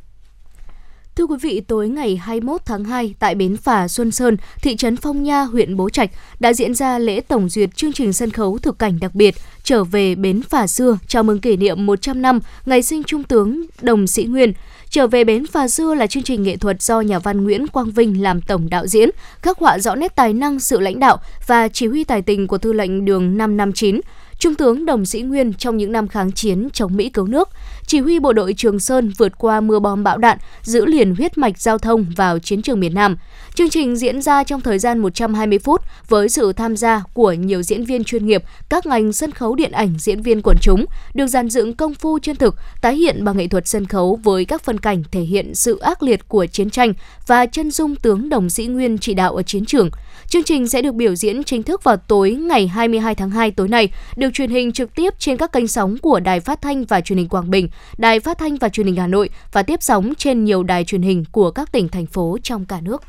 Thưa 1.17 1.27
quý 1.27 1.37
vị, 1.41 1.61
tối 1.61 1.89
ngày 1.89 2.17
21 2.17 2.61
tháng 2.65 2.85
2 2.85 3.15
tại 3.19 3.35
bến 3.35 3.57
phà 3.57 3.89
Xuân 3.89 4.11
Sơn, 4.11 4.37
thị 4.63 4.77
trấn 4.77 4.97
Phong 4.97 5.23
Nha, 5.23 5.43
huyện 5.43 5.77
Bố 5.77 5.89
Trạch 5.89 6.11
đã 6.41 6.53
diễn 6.53 6.75
ra 6.75 6.99
lễ 6.99 7.21
tổng 7.21 7.49
duyệt 7.49 7.77
chương 7.77 7.93
trình 7.93 8.13
sân 8.13 8.31
khấu 8.31 8.59
thực 8.59 8.79
cảnh 8.79 8.99
đặc 9.01 9.15
biệt 9.15 9.35
trở 9.65 9.85
về 9.85 10.15
bến 10.15 10.43
phà 10.43 10.67
xưa 10.67 10.99
chào 11.07 11.23
mừng 11.23 11.41
kỷ 11.41 11.57
niệm 11.57 11.87
100 11.87 12.23
năm 12.23 12.41
ngày 12.67 12.83
sinh 12.83 13.03
Trung 13.03 13.25
tướng 13.25 13.63
Đồng 13.83 14.07
Sĩ 14.07 14.25
Nguyên. 14.25 14.53
Trở 14.91 15.07
về 15.07 15.25
bến 15.25 15.47
phà 15.47 15.69
xưa 15.69 15.95
là 15.95 16.07
chương 16.07 16.23
trình 16.23 16.43
nghệ 16.43 16.57
thuật 16.57 16.83
do 16.83 17.01
nhà 17.01 17.19
văn 17.19 17.45
Nguyễn 17.45 17.67
Quang 17.67 17.91
Vinh 17.91 18.23
làm 18.23 18.41
tổng 18.41 18.71
đạo 18.71 18.87
diễn, 18.87 19.11
khắc 19.43 19.59
họa 19.59 19.79
rõ 19.79 19.95
nét 19.95 20.17
tài 20.17 20.33
năng, 20.33 20.61
sự 20.61 20.81
lãnh 20.81 21.01
đạo 21.01 21.19
và 21.47 21.69
chỉ 21.69 21.87
huy 21.87 22.05
tài 22.05 22.23
tình 22.23 22.47
của 22.47 22.59
tư 22.59 22.73
lệnh 22.73 23.05
đường 23.05 23.37
559, 23.37 24.01
Trung 24.43 24.55
tướng 24.55 24.87
Đồng 24.87 25.07
Sĩ 25.07 25.23
Nguyên 25.23 25.53
trong 25.53 25.77
những 25.77 25.93
năm 25.93 26.09
kháng 26.09 26.33
chiến 26.33 26.69
chống 26.73 26.97
Mỹ 26.97 27.09
cứu 27.09 27.27
nước, 27.27 27.49
chỉ 27.87 27.99
huy 28.01 28.19
bộ 28.19 28.33
đội 28.33 28.55
Trường 28.55 28.81
Sơn 28.81 29.13
vượt 29.19 29.39
qua 29.39 29.61
mưa 29.61 29.79
bom 29.79 30.05
bão 30.05 30.19
đạn, 30.19 30.39
giữ 30.63 30.87
liền 30.87 31.15
huyết 31.15 31.39
mạch 31.39 31.59
giao 31.59 31.79
thông 31.79 32.07
vào 32.17 32.39
chiến 32.39 32.63
trường 32.63 32.81
miền 32.81 32.95
Nam. 32.95 33.17
Chương 33.55 33.71
trình 33.71 33.97
diễn 33.97 34.23
ra 34.23 34.45
trong 34.45 34.61
thời 34.61 34.79
gian 34.79 34.99
120 34.99 35.59
phút 35.59 35.81
với 36.09 36.29
sự 36.29 36.53
tham 36.53 36.77
gia 36.77 37.03
của 37.15 37.33
nhiều 37.33 37.63
diễn 37.63 37.85
viên 37.85 38.05
chuyên 38.05 38.27
nghiệp, 38.27 38.43
các 38.69 38.87
ngành 38.87 39.13
sân 39.13 39.31
khấu 39.31 39.55
điện 39.55 39.73
ảnh, 39.73 39.95
diễn 39.99 40.23
viên 40.23 40.43
quần 40.43 40.57
chúng, 40.61 40.85
được 41.15 41.27
dàn 41.27 41.49
dựng 41.49 41.75
công 41.75 41.95
phu 41.95 42.19
chân 42.19 42.37
thực, 42.37 42.55
tái 42.81 42.97
hiện 42.97 43.25
bằng 43.25 43.37
nghệ 43.37 43.49
thuật 43.49 43.69
sân 43.69 43.87
khấu 43.87 44.21
với 44.23 44.45
các 44.45 44.63
phân 44.63 44.81
cảnh 44.81 45.03
thể 45.11 45.21
hiện 45.21 45.55
sự 45.55 45.79
ác 45.79 46.03
liệt 46.03 46.29
của 46.29 46.47
chiến 46.47 46.71
tranh 46.71 46.93
và 47.27 47.47
chân 47.47 47.71
dung 47.71 47.97
tướng 47.97 48.29
Đồng 48.29 48.51
Sĩ 48.51 48.67
Nguyên 48.67 48.99
chỉ 48.99 49.15
đạo 49.15 49.37
ở 49.37 49.43
chiến 49.43 49.65
trường. 49.65 49.91
Chương 50.33 50.45
trình 50.45 50.69
sẽ 50.69 50.83
được 50.83 50.95
biểu 50.95 51.15
diễn 51.15 51.45
chính 51.45 51.63
thức 51.63 51.85
vào 51.85 51.97
tối 51.97 52.31
ngày 52.31 52.69
22 52.69 53.15
tháng 53.15 53.31
2 53.31 53.51
tối 53.51 53.69
nay, 53.69 53.93
được 54.17 54.31
truyền 54.35 54.51
hình 54.51 54.73
trực 54.73 54.95
tiếp 54.95 55.15
trên 55.19 55.37
các 55.37 55.53
kênh 55.53 55.69
sóng 55.69 55.99
của 55.99 56.21
Đài 56.21 56.41
Phát 56.41 56.63
thanh 56.63 56.85
và 56.85 57.01
Truyền 57.01 57.19
hình 57.19 57.29
Quảng 57.29 57.51
Bình, 57.51 57.69
Đài 57.99 58.21
Phát 58.21 58.39
thanh 58.39 58.57
và 58.57 58.69
Truyền 58.69 58.87
hình 58.87 58.97
Hà 58.97 59.07
Nội 59.07 59.31
và 59.53 59.63
tiếp 59.63 59.83
sóng 59.83 60.13
trên 60.19 60.45
nhiều 60.45 60.63
đài 60.63 60.85
truyền 60.85 61.03
hình 61.03 61.25
của 61.33 61.51
các 61.51 61.73
tỉnh 61.73 61.89
thành 61.89 62.07
phố 62.07 62.39
trong 62.43 62.65
cả 62.65 62.81
nước. 62.81 63.03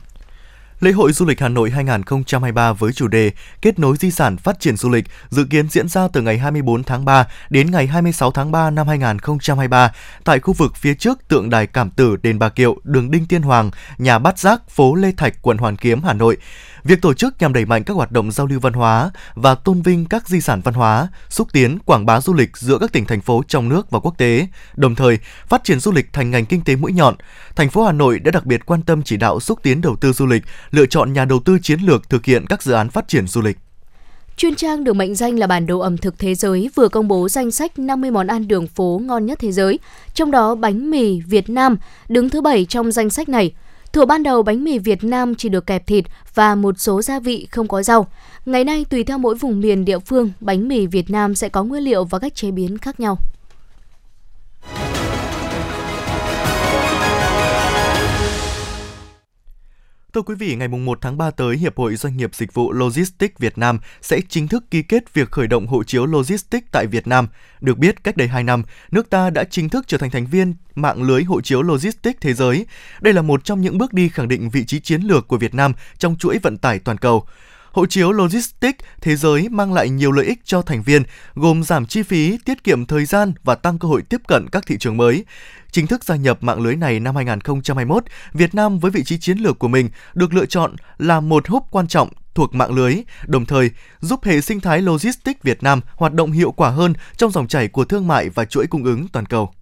Lễ 0.80 0.92
hội 0.92 1.12
du 1.14 1.26
lịch 1.26 1.40
Hà 1.40 1.50
Nội 1.50 1.70
2023 1.70 2.74
với 2.74 2.94
chủ 2.94 3.08
đề 3.08 3.32
Kết 3.62 3.80
nối 3.80 3.98
di 3.98 4.12
sản 4.12 4.38
phát 4.38 4.60
triển 4.60 4.78
du 4.78 4.90
lịch 4.90 5.06
dự 5.30 5.46
kiến 5.50 5.70
diễn 5.70 5.88
ra 5.88 6.08
từ 6.08 6.22
ngày 6.22 6.38
24 6.38 6.84
tháng 6.84 7.06
3 7.06 7.28
đến 7.50 7.72
ngày 7.72 7.88
26 7.88 8.32
tháng 8.32 8.52
3 8.52 8.70
năm 8.70 8.88
2023 8.88 9.92
tại 10.24 10.40
khu 10.40 10.54
vực 10.54 10.76
phía 10.76 10.94
trước 10.94 11.28
tượng 11.28 11.50
đài 11.50 11.68
Cảm 11.68 11.90
Tử 11.90 12.16
đền 12.24 12.40
Bà 12.40 12.50
Kiệu, 12.50 12.78
đường 12.84 13.12
Đinh 13.12 13.26
Tiên 13.26 13.42
Hoàng, 13.42 13.72
nhà 13.98 14.20
Bát 14.20 14.40
Giác, 14.40 14.70
phố 14.70 14.96
Lê 14.96 15.12
Thạch, 15.18 15.42
quận 15.42 15.58
Hoàn 15.58 15.76
Kiếm, 15.76 16.04
Hà 16.04 16.14
Nội. 16.14 16.38
Việc 16.84 17.02
tổ 17.02 17.14
chức 17.14 17.34
nhằm 17.40 17.54
đẩy 17.54 17.66
mạnh 17.66 17.84
các 17.84 17.94
hoạt 17.94 18.12
động 18.12 18.32
giao 18.32 18.48
lưu 18.48 18.60
văn 18.60 18.74
hóa 18.74 19.12
và 19.36 19.56
tôn 19.56 19.82
vinh 19.82 20.06
các 20.06 20.28
di 20.28 20.42
sản 20.42 20.62
văn 20.64 20.74
hóa, 20.74 21.08
xúc 21.30 21.48
tiến 21.54 21.80
quảng 21.86 22.06
bá 22.06 22.22
du 22.22 22.34
lịch 22.34 22.58
giữa 22.58 22.78
các 22.78 22.92
tỉnh 22.92 23.06
thành 23.06 23.22
phố 23.22 23.44
trong 23.48 23.70
nước 23.70 23.92
và 23.92 24.00
quốc 24.00 24.18
tế, 24.18 24.48
đồng 24.76 24.96
thời 24.96 25.20
phát 25.48 25.64
triển 25.64 25.80
du 25.80 25.92
lịch 25.92 26.14
thành 26.14 26.32
ngành 26.32 26.46
kinh 26.46 26.62
tế 26.62 26.76
mũi 26.76 26.94
nhọn. 26.94 27.16
Thành 27.56 27.70
phố 27.70 27.84
Hà 27.84 27.92
Nội 27.92 28.20
đã 28.20 28.32
đặc 28.32 28.46
biệt 28.46 28.66
quan 28.66 28.82
tâm 28.82 29.04
chỉ 29.04 29.18
đạo 29.18 29.40
xúc 29.40 29.60
tiến 29.64 29.82
đầu 29.82 29.96
tư 29.96 30.14
du 30.14 30.26
lịch, 30.26 30.44
lựa 30.72 30.86
chọn 30.86 31.14
nhà 31.14 31.26
đầu 31.26 31.40
tư 31.40 31.58
chiến 31.62 31.80
lược 31.80 32.10
thực 32.10 32.26
hiện 32.26 32.46
các 32.48 32.64
dự 32.64 32.74
án 32.74 32.90
phát 32.90 33.08
triển 33.08 33.28
du 33.28 33.42
lịch. 33.42 33.58
Chuyên 34.38 34.56
trang 34.56 34.84
được 34.84 34.94
mệnh 34.94 35.16
danh 35.16 35.40
là 35.40 35.48
bản 35.48 35.66
đồ 35.66 35.80
ẩm 35.80 35.98
thực 35.98 36.20
thế 36.20 36.36
giới 36.36 36.70
vừa 36.76 36.88
công 36.88 37.08
bố 37.08 37.30
danh 37.30 37.52
sách 37.52 37.80
50 37.80 38.12
món 38.12 38.28
ăn 38.28 38.48
đường 38.48 38.68
phố 38.68 39.02
ngon 39.04 39.26
nhất 39.26 39.40
thế 39.42 39.52
giới, 39.52 39.80
trong 40.14 40.32
đó 40.32 40.56
bánh 40.56 40.92
mì 40.92 41.22
Việt 41.22 41.50
Nam 41.50 41.78
đứng 42.10 42.30
thứ 42.30 42.42
7 42.42 42.66
trong 42.66 42.92
danh 42.92 43.10
sách 43.10 43.30
này. 43.30 43.54
Thủa 43.94 44.06
ban 44.06 44.24
đầu 44.24 44.44
bánh 44.44 44.64
mì 44.64 44.80
Việt 44.80 45.04
Nam 45.04 45.36
chỉ 45.36 45.50
được 45.50 45.68
kẹp 45.68 45.88
thịt 45.88 46.06
và 46.34 46.56
một 46.56 46.80
số 46.80 47.02
gia 47.02 47.20
vị 47.20 47.48
không 47.52 47.68
có 47.68 47.84
rau. 47.84 48.08
Ngày 48.46 48.64
nay 48.64 48.86
tùy 48.90 49.04
theo 49.04 49.18
mỗi 49.18 49.36
vùng 49.36 49.60
miền 49.60 49.86
địa 49.86 50.00
phương, 50.00 50.32
bánh 50.40 50.68
mì 50.68 50.88
Việt 50.88 51.10
Nam 51.10 51.36
sẽ 51.36 51.50
có 51.50 51.64
nguyên 51.64 51.84
liệu 51.84 52.04
và 52.04 52.20
cách 52.20 52.36
chế 52.36 52.52
biến 52.52 52.78
khác 52.78 53.00
nhau. 53.00 53.18
Thưa 60.14 60.22
quý 60.22 60.36
vị, 60.36 60.56
ngày 60.56 60.68
1 60.68 60.98
tháng 61.02 61.18
3 61.18 61.32
tới, 61.32 61.58
Hiệp 61.58 61.78
hội 61.78 61.96
Doanh 61.96 62.18
nghiệp 62.18 62.36
Dịch 62.36 62.54
vụ 62.54 62.72
Logistics 62.72 63.40
Việt 63.40 63.58
Nam 63.58 63.80
sẽ 64.02 64.22
chính 64.30 64.48
thức 64.48 64.64
ký 64.72 64.84
kết 64.84 65.14
việc 65.14 65.32
khởi 65.32 65.48
động 65.48 65.68
hộ 65.68 65.84
chiếu 65.84 66.06
Logistics 66.06 66.68
tại 66.72 66.88
Việt 66.88 67.08
Nam. 67.08 67.28
Được 67.62 67.78
biết, 67.78 68.04
cách 68.04 68.18
đây 68.18 68.28
2 68.28 68.44
năm, 68.44 68.64
nước 68.92 69.10
ta 69.10 69.30
đã 69.30 69.44
chính 69.44 69.70
thức 69.70 69.88
trở 69.88 69.98
thành 69.98 70.10
thành 70.10 70.26
viên 70.26 70.54
mạng 70.76 71.04
lưới 71.04 71.24
hộ 71.24 71.42
chiếu 71.42 71.62
Logistics 71.62 72.22
thế 72.22 72.34
giới. 72.34 72.66
Đây 73.02 73.14
là 73.14 73.22
một 73.22 73.44
trong 73.44 73.62
những 73.62 73.78
bước 73.78 73.94
đi 73.94 74.10
khẳng 74.10 74.28
định 74.28 74.50
vị 74.50 74.66
trí 74.66 74.80
chiến 74.80 75.02
lược 75.02 75.28
của 75.28 75.38
Việt 75.38 75.54
Nam 75.54 75.74
trong 75.98 76.16
chuỗi 76.18 76.38
vận 76.38 76.58
tải 76.58 76.80
toàn 76.80 76.98
cầu. 76.98 77.26
Hộ 77.74 77.86
chiếu 77.86 78.12
Logistics 78.12 78.80
thế 79.02 79.16
giới 79.16 79.50
mang 79.50 79.74
lại 79.74 79.90
nhiều 79.90 80.12
lợi 80.12 80.26
ích 80.26 80.40
cho 80.44 80.62
thành 80.62 80.84
viên, 80.84 81.04
gồm 81.36 81.64
giảm 81.64 81.86
chi 81.86 82.04
phí, 82.04 82.38
tiết 82.46 82.64
kiệm 82.64 82.86
thời 82.86 83.06
gian 83.06 83.34
và 83.44 83.56
tăng 83.56 83.80
cơ 83.80 83.88
hội 83.88 84.02
tiếp 84.02 84.22
cận 84.28 84.50
các 84.52 84.66
thị 84.66 84.78
trường 84.80 84.98
mới. 84.98 85.26
Chính 85.72 85.88
thức 85.88 86.04
gia 86.04 86.16
nhập 86.16 86.44
mạng 86.44 86.62
lưới 86.62 86.76
này 86.76 87.00
năm 87.00 87.16
2021, 87.16 88.04
Việt 88.34 88.56
Nam 88.56 88.80
với 88.80 88.92
vị 88.92 89.04
trí 89.04 89.18
chiến 89.18 89.38
lược 89.38 89.60
của 89.60 89.68
mình 89.68 89.90
được 90.14 90.34
lựa 90.34 90.46
chọn 90.46 90.76
là 90.98 91.20
một 91.20 91.48
hub 91.48 91.64
quan 91.72 91.88
trọng 91.88 92.10
thuộc 92.36 92.56
mạng 92.56 92.74
lưới, 92.74 92.96
đồng 93.26 93.46
thời 93.46 93.72
giúp 94.00 94.24
hệ 94.24 94.42
sinh 94.42 94.60
thái 94.60 94.82
logistics 94.82 95.42
Việt 95.44 95.64
Nam 95.64 95.82
hoạt 95.96 96.14
động 96.14 96.32
hiệu 96.32 96.52
quả 96.52 96.70
hơn 96.70 96.94
trong 97.18 97.32
dòng 97.32 97.48
chảy 97.48 97.68
của 97.68 97.86
thương 97.86 98.08
mại 98.08 98.30
và 98.30 98.46
chuỗi 98.46 98.68
cung 98.68 98.84
ứng 98.84 99.08
toàn 99.08 99.26
cầu. 99.26 99.54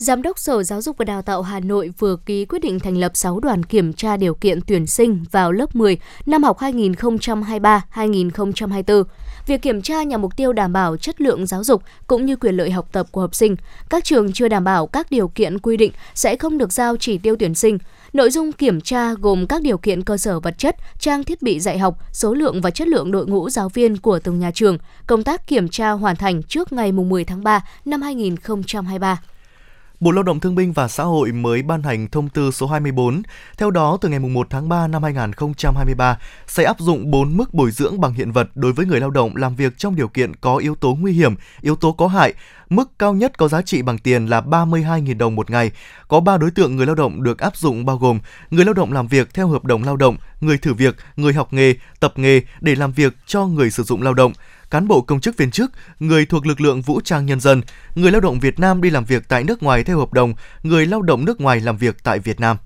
Giám 0.00 0.22
đốc 0.22 0.38
Sở 0.38 0.62
Giáo 0.62 0.82
dục 0.82 0.96
và 0.98 1.04
Đào 1.04 1.22
tạo 1.22 1.42
Hà 1.42 1.60
Nội 1.60 1.92
vừa 1.98 2.16
ký 2.16 2.44
quyết 2.44 2.58
định 2.58 2.80
thành 2.80 2.96
lập 2.96 3.12
6 3.14 3.40
đoàn 3.40 3.62
kiểm 3.62 3.92
tra 3.92 4.16
điều 4.16 4.34
kiện 4.34 4.60
tuyển 4.66 4.86
sinh 4.86 5.24
vào 5.30 5.52
lớp 5.52 5.76
10 5.76 5.98
năm 6.26 6.42
học 6.42 6.58
2023-2024. 6.58 9.04
Việc 9.46 9.62
kiểm 9.62 9.82
tra 9.82 10.02
nhằm 10.02 10.22
mục 10.22 10.36
tiêu 10.36 10.52
đảm 10.52 10.72
bảo 10.72 10.96
chất 10.96 11.20
lượng 11.20 11.46
giáo 11.46 11.64
dục 11.64 11.82
cũng 12.06 12.26
như 12.26 12.36
quyền 12.36 12.56
lợi 12.56 12.70
học 12.70 12.88
tập 12.92 13.06
của 13.12 13.20
học 13.20 13.34
sinh. 13.34 13.56
Các 13.90 14.04
trường 14.04 14.32
chưa 14.32 14.48
đảm 14.48 14.64
bảo 14.64 14.86
các 14.86 15.10
điều 15.10 15.28
kiện 15.28 15.58
quy 15.58 15.76
định 15.76 15.92
sẽ 16.14 16.36
không 16.36 16.58
được 16.58 16.72
giao 16.72 16.96
chỉ 16.96 17.18
tiêu 17.18 17.36
tuyển 17.38 17.54
sinh. 17.54 17.78
Nội 18.12 18.30
dung 18.30 18.52
kiểm 18.52 18.80
tra 18.80 19.14
gồm 19.14 19.46
các 19.46 19.62
điều 19.62 19.78
kiện 19.78 20.02
cơ 20.02 20.16
sở 20.16 20.40
vật 20.40 20.54
chất, 20.58 20.76
trang 20.98 21.24
thiết 21.24 21.42
bị 21.42 21.60
dạy 21.60 21.78
học, 21.78 21.98
số 22.12 22.34
lượng 22.34 22.60
và 22.60 22.70
chất 22.70 22.88
lượng 22.88 23.12
đội 23.12 23.26
ngũ 23.26 23.50
giáo 23.50 23.68
viên 23.68 23.96
của 23.96 24.18
từng 24.18 24.38
nhà 24.38 24.50
trường. 24.54 24.78
Công 25.06 25.22
tác 25.22 25.46
kiểm 25.46 25.68
tra 25.68 25.90
hoàn 25.90 26.16
thành 26.16 26.42
trước 26.42 26.72
ngày 26.72 26.92
10 26.92 27.24
tháng 27.24 27.44
3 27.44 27.64
năm 27.84 28.02
2023. 28.02 29.20
Bộ 30.00 30.10
Lao 30.10 30.22
động 30.22 30.40
Thương 30.40 30.54
binh 30.54 30.72
và 30.72 30.88
Xã 30.88 31.04
hội 31.04 31.32
mới 31.32 31.62
ban 31.62 31.82
hành 31.82 32.08
thông 32.08 32.28
tư 32.28 32.50
số 32.50 32.66
24. 32.66 33.22
Theo 33.58 33.70
đó, 33.70 33.98
từ 34.00 34.08
ngày 34.08 34.18
1 34.18 34.46
tháng 34.50 34.68
3 34.68 34.86
năm 34.86 35.02
2023 35.02 36.18
sẽ 36.46 36.64
áp 36.64 36.80
dụng 36.80 37.10
4 37.10 37.36
mức 37.36 37.54
bồi 37.54 37.70
dưỡng 37.70 38.00
bằng 38.00 38.12
hiện 38.12 38.32
vật 38.32 38.48
đối 38.54 38.72
với 38.72 38.86
người 38.86 39.00
lao 39.00 39.10
động 39.10 39.36
làm 39.36 39.56
việc 39.56 39.78
trong 39.78 39.96
điều 39.96 40.08
kiện 40.08 40.36
có 40.36 40.56
yếu 40.56 40.74
tố 40.74 40.94
nguy 41.00 41.12
hiểm, 41.12 41.34
yếu 41.60 41.76
tố 41.76 41.92
có 41.92 42.06
hại. 42.06 42.34
Mức 42.70 42.90
cao 42.98 43.14
nhất 43.14 43.38
có 43.38 43.48
giá 43.48 43.62
trị 43.62 43.82
bằng 43.82 43.98
tiền 43.98 44.26
là 44.26 44.40
32.000 44.40 45.18
đồng 45.18 45.34
một 45.34 45.50
ngày. 45.50 45.70
Có 46.08 46.20
3 46.20 46.36
đối 46.36 46.50
tượng 46.50 46.76
người 46.76 46.86
lao 46.86 46.94
động 46.94 47.22
được 47.22 47.38
áp 47.38 47.56
dụng 47.56 47.84
bao 47.84 47.96
gồm 47.96 48.18
người 48.50 48.64
lao 48.64 48.74
động 48.74 48.92
làm 48.92 49.08
việc 49.08 49.34
theo 49.34 49.48
hợp 49.48 49.64
đồng 49.64 49.82
lao 49.82 49.96
động, 49.96 50.16
người 50.40 50.58
thử 50.58 50.74
việc, 50.74 50.96
người 51.16 51.32
học 51.32 51.52
nghề, 51.52 51.74
tập 52.00 52.12
nghề 52.16 52.40
để 52.60 52.74
làm 52.74 52.92
việc 52.92 53.16
cho 53.26 53.46
người 53.46 53.70
sử 53.70 53.82
dụng 53.82 54.02
lao 54.02 54.14
động 54.14 54.32
cán 54.70 54.88
bộ 54.88 55.00
công 55.00 55.20
chức 55.20 55.36
viên 55.36 55.50
chức, 55.50 55.72
người 55.98 56.26
thuộc 56.26 56.46
lực 56.46 56.60
lượng 56.60 56.82
vũ 56.82 57.00
trang 57.00 57.26
nhân 57.26 57.40
dân, 57.40 57.60
người 57.94 58.10
lao 58.10 58.20
động 58.20 58.40
Việt 58.40 58.58
Nam 58.58 58.82
đi 58.82 58.90
làm 58.90 59.04
việc 59.04 59.28
tại 59.28 59.44
nước 59.44 59.62
ngoài 59.62 59.84
theo 59.84 59.98
hợp 59.98 60.12
đồng, 60.12 60.34
người 60.62 60.86
lao 60.86 61.02
động 61.02 61.24
nước 61.24 61.40
ngoài 61.40 61.60
làm 61.60 61.76
việc 61.76 61.96
tại 62.02 62.18
Việt 62.18 62.40
Nam. 62.40 62.56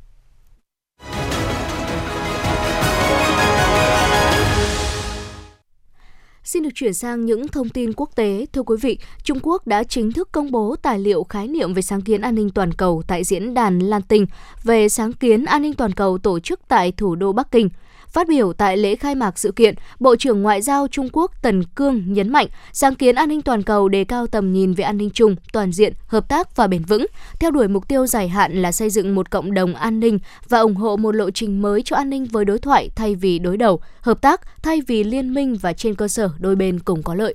Xin 6.45 6.63
được 6.63 6.71
chuyển 6.75 6.95
sang 6.95 7.25
những 7.25 7.49
thông 7.49 7.69
tin 7.69 7.93
quốc 7.93 8.11
tế. 8.15 8.47
Thưa 8.53 8.63
quý 8.63 8.77
vị, 8.83 8.99
Trung 9.23 9.39
Quốc 9.43 9.67
đã 9.67 9.85
chính 9.85 10.13
thức 10.13 10.29
công 10.33 10.51
bố 10.51 10.77
tài 10.83 10.99
liệu 10.99 11.25
khái 11.25 11.49
niệm 11.49 11.75
về 11.75 11.83
sáng 11.83 12.03
kiến 12.03 12.21
an 12.21 12.35
ninh 12.35 12.51
toàn 12.51 12.73
cầu 12.73 13.03
tại 13.07 13.25
diễn 13.25 13.55
đàn 13.55 13.79
Lan 13.79 14.03
Tinh 14.03 14.27
về 14.63 14.89
sáng 14.89 15.13
kiến 15.13 15.45
an 15.45 15.63
ninh 15.63 15.75
toàn 15.75 15.93
cầu 15.93 16.19
tổ 16.19 16.41
chức 16.41 16.61
tại 16.69 16.93
thủ 16.93 17.15
đô 17.15 17.33
Bắc 17.33 17.51
Kinh– 17.51 17.69
Phát 18.15 18.29
biểu 18.29 18.53
tại 18.53 18.77
lễ 18.77 18.97
khai 18.97 19.15
mạc 19.15 19.39
sự 19.39 19.53
kiện, 19.53 19.75
Bộ 20.01 20.17
trưởng 20.17 20.43
Ngoại 20.43 20.63
giao 20.63 20.89
Trung 20.89 21.09
Quốc 21.13 21.43
Tần 21.43 21.65
Cương 21.65 22.13
nhấn 22.13 22.29
mạnh 22.29 22.47
sáng 22.73 22.95
kiến 22.95 23.15
an 23.15 23.29
ninh 23.29 23.43
toàn 23.43 23.63
cầu 23.63 23.89
đề 23.89 24.05
cao 24.05 24.27
tầm 24.27 24.53
nhìn 24.53 24.73
về 24.73 24.85
an 24.85 24.97
ninh 24.97 25.11
chung, 25.11 25.37
toàn 25.53 25.73
diện, 25.73 25.93
hợp 26.07 26.29
tác 26.29 26.57
và 26.57 26.67
bền 26.67 26.83
vững, 26.83 27.07
theo 27.41 27.51
đuổi 27.51 27.69
mục 27.69 27.89
tiêu 27.89 28.07
dài 28.07 28.29
hạn 28.29 28.63
là 28.63 28.73
xây 28.73 28.91
dựng 28.91 29.15
một 29.15 29.31
cộng 29.31 29.55
đồng 29.55 29.75
an 29.75 30.01
ninh 30.01 30.19
và 30.49 30.59
ủng 30.59 30.75
hộ 30.75 30.97
một 30.97 31.15
lộ 31.15 31.31
trình 31.31 31.63
mới 31.63 31.83
cho 31.83 31.97
an 31.97 32.11
ninh 32.11 32.25
với 32.25 32.45
đối 32.45 32.59
thoại 32.59 32.91
thay 32.97 33.15
vì 33.15 33.39
đối 33.39 33.57
đầu, 33.57 33.81
hợp 34.01 34.21
tác 34.21 34.41
thay 34.63 34.81
vì 34.87 35.05
liên 35.05 35.35
minh 35.35 35.57
và 35.61 35.73
trên 35.73 35.95
cơ 35.95 36.09
sở 36.09 36.31
đôi 36.39 36.57
bên 36.57 36.79
cùng 36.79 37.03
có 37.03 37.15
lợi 37.15 37.35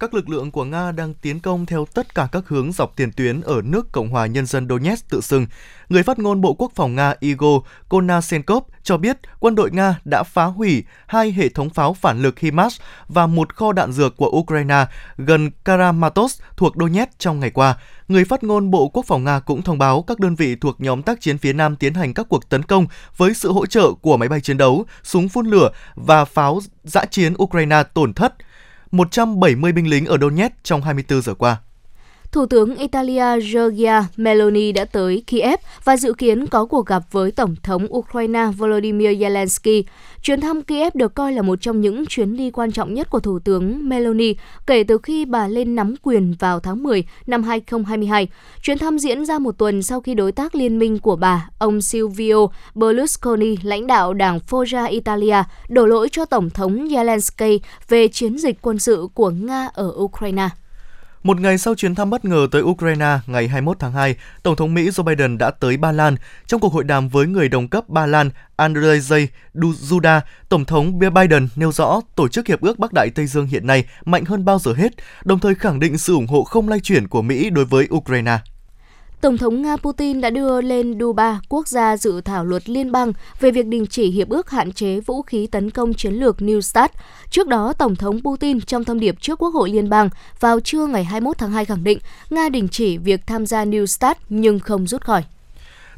các 0.00 0.14
lực 0.14 0.28
lượng 0.28 0.50
của 0.50 0.64
Nga 0.64 0.92
đang 0.92 1.14
tiến 1.14 1.40
công 1.40 1.66
theo 1.66 1.86
tất 1.94 2.14
cả 2.14 2.28
các 2.32 2.48
hướng 2.48 2.72
dọc 2.72 2.96
tiền 2.96 3.12
tuyến 3.12 3.40
ở 3.40 3.62
nước 3.64 3.92
Cộng 3.92 4.08
hòa 4.08 4.26
Nhân 4.26 4.46
dân 4.46 4.68
Donetsk 4.68 5.08
tự 5.08 5.20
xưng. 5.20 5.46
Người 5.88 6.02
phát 6.02 6.18
ngôn 6.18 6.40
Bộ 6.40 6.54
Quốc 6.54 6.72
phòng 6.74 6.94
Nga 6.94 7.14
Igor 7.20 7.62
Konasenkov 7.88 8.62
cho 8.82 8.96
biết 8.96 9.16
quân 9.40 9.54
đội 9.54 9.70
Nga 9.70 9.98
đã 10.04 10.22
phá 10.22 10.44
hủy 10.44 10.84
hai 11.06 11.32
hệ 11.32 11.48
thống 11.48 11.70
pháo 11.70 11.94
phản 11.94 12.22
lực 12.22 12.38
HIMARS 12.38 12.80
và 13.08 13.26
một 13.26 13.54
kho 13.54 13.72
đạn 13.72 13.92
dược 13.92 14.16
của 14.16 14.30
Ukraine 14.30 14.86
gần 15.16 15.50
Karamatos 15.64 16.40
thuộc 16.56 16.74
Donetsk 16.76 17.18
trong 17.18 17.40
ngày 17.40 17.50
qua. 17.50 17.76
Người 18.08 18.24
phát 18.24 18.44
ngôn 18.44 18.70
Bộ 18.70 18.88
Quốc 18.88 19.06
phòng 19.06 19.24
Nga 19.24 19.40
cũng 19.40 19.62
thông 19.62 19.78
báo 19.78 20.02
các 20.02 20.20
đơn 20.20 20.34
vị 20.34 20.56
thuộc 20.56 20.80
nhóm 20.80 21.02
tác 21.02 21.20
chiến 21.20 21.38
phía 21.38 21.52
Nam 21.52 21.76
tiến 21.76 21.94
hành 21.94 22.14
các 22.14 22.26
cuộc 22.28 22.48
tấn 22.48 22.62
công 22.62 22.86
với 23.16 23.34
sự 23.34 23.52
hỗ 23.52 23.66
trợ 23.66 23.92
của 23.92 24.16
máy 24.16 24.28
bay 24.28 24.40
chiến 24.40 24.58
đấu, 24.58 24.84
súng 25.02 25.28
phun 25.28 25.46
lửa 25.46 25.70
và 25.94 26.24
pháo 26.24 26.60
giã 26.84 27.04
chiến 27.04 27.34
Ukraine 27.42 27.82
tổn 27.82 28.14
thất 28.14 28.34
170 28.90 29.72
binh 29.72 29.86
lính 29.86 30.06
ở 30.06 30.18
Donetsk 30.20 30.54
trong 30.62 30.82
24 30.82 31.22
giờ 31.22 31.34
qua. 31.34 31.56
Thủ 32.32 32.46
tướng 32.46 32.76
Italia 32.76 33.40
Giorgia 33.40 34.04
Meloni 34.16 34.72
đã 34.72 34.84
tới 34.84 35.22
Kiev 35.26 35.60
và 35.84 35.96
dự 35.96 36.12
kiến 36.12 36.46
có 36.46 36.66
cuộc 36.66 36.86
gặp 36.86 37.02
với 37.10 37.30
Tổng 37.30 37.56
thống 37.62 37.86
Ukraine 37.96 38.46
Volodymyr 38.56 39.08
Zelensky. 39.08 39.82
Chuyến 40.22 40.40
thăm 40.40 40.62
Kiev 40.62 40.94
được 40.94 41.14
coi 41.14 41.32
là 41.32 41.42
một 41.42 41.60
trong 41.60 41.80
những 41.80 42.06
chuyến 42.06 42.36
đi 42.36 42.50
quan 42.50 42.72
trọng 42.72 42.94
nhất 42.94 43.10
của 43.10 43.20
Thủ 43.20 43.38
tướng 43.38 43.88
Meloni 43.88 44.34
kể 44.66 44.84
từ 44.84 44.98
khi 45.02 45.24
bà 45.24 45.48
lên 45.48 45.74
nắm 45.74 45.94
quyền 46.02 46.34
vào 46.38 46.60
tháng 46.60 46.82
10 46.82 47.04
năm 47.26 47.42
2022. 47.42 48.28
Chuyến 48.62 48.78
thăm 48.78 48.98
diễn 48.98 49.24
ra 49.24 49.38
một 49.38 49.58
tuần 49.58 49.82
sau 49.82 50.00
khi 50.00 50.14
đối 50.14 50.32
tác 50.32 50.54
liên 50.54 50.78
minh 50.78 50.98
của 50.98 51.16
bà, 51.16 51.48
ông 51.58 51.82
Silvio 51.82 52.46
Berlusconi, 52.74 53.56
lãnh 53.62 53.86
đạo 53.86 54.14
đảng 54.14 54.38
Forza 54.50 54.90
Italia, 54.90 55.42
đổ 55.68 55.86
lỗi 55.86 56.08
cho 56.12 56.24
Tổng 56.24 56.50
thống 56.50 56.88
Zelensky 56.88 57.58
về 57.88 58.08
chiến 58.08 58.38
dịch 58.38 58.58
quân 58.62 58.78
sự 58.78 59.08
của 59.14 59.30
Nga 59.30 59.68
ở 59.74 59.92
Ukraine. 59.96 60.48
Một 61.26 61.40
ngày 61.40 61.58
sau 61.58 61.74
chuyến 61.74 61.94
thăm 61.94 62.10
bất 62.10 62.24
ngờ 62.24 62.46
tới 62.50 62.62
Ukraine 62.62 63.18
ngày 63.26 63.48
21 63.48 63.76
tháng 63.80 63.92
2, 63.92 64.16
Tổng 64.42 64.56
thống 64.56 64.74
Mỹ 64.74 64.88
Joe 64.88 65.02
Biden 65.02 65.38
đã 65.38 65.50
tới 65.50 65.76
Ba 65.76 65.92
Lan. 65.92 66.16
Trong 66.46 66.60
cuộc 66.60 66.72
hội 66.72 66.84
đàm 66.84 67.08
với 67.08 67.26
người 67.26 67.48
đồng 67.48 67.68
cấp 67.68 67.88
Ba 67.88 68.06
Lan 68.06 68.30
Andrzej 68.56 69.26
Duda, 69.54 70.20
Tổng 70.48 70.64
thống 70.64 70.98
Biden 70.98 71.48
nêu 71.56 71.72
rõ 71.72 72.00
tổ 72.16 72.28
chức 72.28 72.46
Hiệp 72.46 72.60
ước 72.60 72.78
Bắc 72.78 72.92
Đại 72.92 73.10
Tây 73.10 73.26
Dương 73.26 73.46
hiện 73.46 73.66
nay 73.66 73.84
mạnh 74.04 74.24
hơn 74.24 74.44
bao 74.44 74.58
giờ 74.58 74.72
hết, 74.72 74.92
đồng 75.24 75.38
thời 75.38 75.54
khẳng 75.54 75.80
định 75.80 75.98
sự 75.98 76.14
ủng 76.14 76.26
hộ 76.26 76.44
không 76.44 76.68
lay 76.68 76.80
chuyển 76.80 77.08
của 77.08 77.22
Mỹ 77.22 77.50
đối 77.50 77.64
với 77.64 77.88
Ukraine. 77.94 78.38
Tổng 79.20 79.38
thống 79.38 79.62
Nga 79.62 79.76
Putin 79.76 80.20
đã 80.20 80.30
đưa 80.30 80.60
lên 80.60 80.98
Duba, 81.00 81.40
quốc 81.48 81.68
gia 81.68 81.96
dự 81.96 82.20
thảo 82.20 82.44
luật 82.44 82.68
liên 82.68 82.92
bang 82.92 83.12
về 83.40 83.50
việc 83.50 83.66
đình 83.66 83.86
chỉ 83.86 84.10
hiệp 84.10 84.28
ước 84.28 84.50
hạn 84.50 84.72
chế 84.72 85.00
vũ 85.00 85.22
khí 85.22 85.46
tấn 85.46 85.70
công 85.70 85.94
chiến 85.94 86.14
lược 86.14 86.36
New 86.38 86.60
START. 86.60 86.92
Trước 87.30 87.48
đó, 87.48 87.72
Tổng 87.72 87.96
thống 87.96 88.20
Putin 88.22 88.60
trong 88.60 88.84
thông 88.84 89.00
điệp 89.00 89.14
trước 89.20 89.38
Quốc 89.38 89.54
hội 89.54 89.70
Liên 89.70 89.90
bang 89.90 90.08
vào 90.40 90.60
trưa 90.60 90.86
ngày 90.86 91.04
21 91.04 91.38
tháng 91.38 91.52
2 91.52 91.64
khẳng 91.64 91.84
định 91.84 91.98
Nga 92.30 92.48
đình 92.48 92.68
chỉ 92.68 92.98
việc 92.98 93.26
tham 93.26 93.46
gia 93.46 93.64
New 93.64 93.86
START 93.86 94.18
nhưng 94.28 94.58
không 94.58 94.86
rút 94.86 95.02
khỏi. 95.02 95.24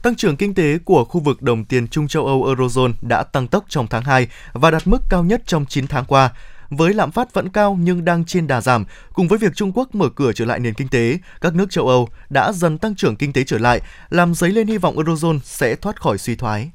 Tăng 0.03 0.15
trưởng 0.15 0.37
kinh 0.37 0.55
tế 0.55 0.79
của 0.85 1.05
khu 1.05 1.21
vực 1.21 1.43
đồng 1.43 1.65
tiền 1.65 1.89
Trung 1.89 2.09
châu 2.09 2.27
Âu 2.27 2.45
Eurozone 2.45 2.93
đã 3.03 3.23
tăng 3.23 3.49
tốc 3.49 3.65
trong 3.69 3.87
tháng 3.87 4.03
2 4.03 4.29
và 4.53 4.71
đạt 4.71 4.87
mức 4.87 4.99
cao 5.11 5.25
nhất 5.25 5.43
trong 5.47 5.67
9 5.67 5.87
tháng 5.87 6.05
qua 6.05 6.31
với 6.71 6.95
lạm 6.95 7.11
phát 7.11 7.35
vẫn 7.35 7.49
cao 7.49 7.79
nhưng 7.81 8.05
đang 8.05 8.25
trên 8.25 8.47
đà 8.47 8.61
giảm, 8.61 8.85
cùng 9.13 9.29
với 9.29 9.39
việc 9.39 9.53
Trung 9.55 9.73
Quốc 9.75 9.95
mở 9.95 10.09
cửa 10.09 10.33
trở 10.33 10.45
lại 10.45 10.59
nền 10.59 10.75
kinh 10.75 10.89
tế, 10.89 11.19
các 11.41 11.55
nước 11.55 11.71
châu 11.71 11.89
Âu 11.89 12.09
đã 12.31 12.53
dần 12.53 12.79
tăng 12.79 12.95
trưởng 12.95 13.17
kinh 13.17 13.33
tế 13.33 13.45
trở 13.45 13.59
lại, 13.59 13.81
làm 14.11 14.35
dấy 14.35 14.51
lên 14.51 14.67
hy 14.67 14.79
vọng 14.79 14.97
Eurozone 14.97 15.39
sẽ 15.45 15.77
thoát 15.77 16.01
khỏi 16.01 16.19
suy 16.19 16.37
thoái. 16.37 16.71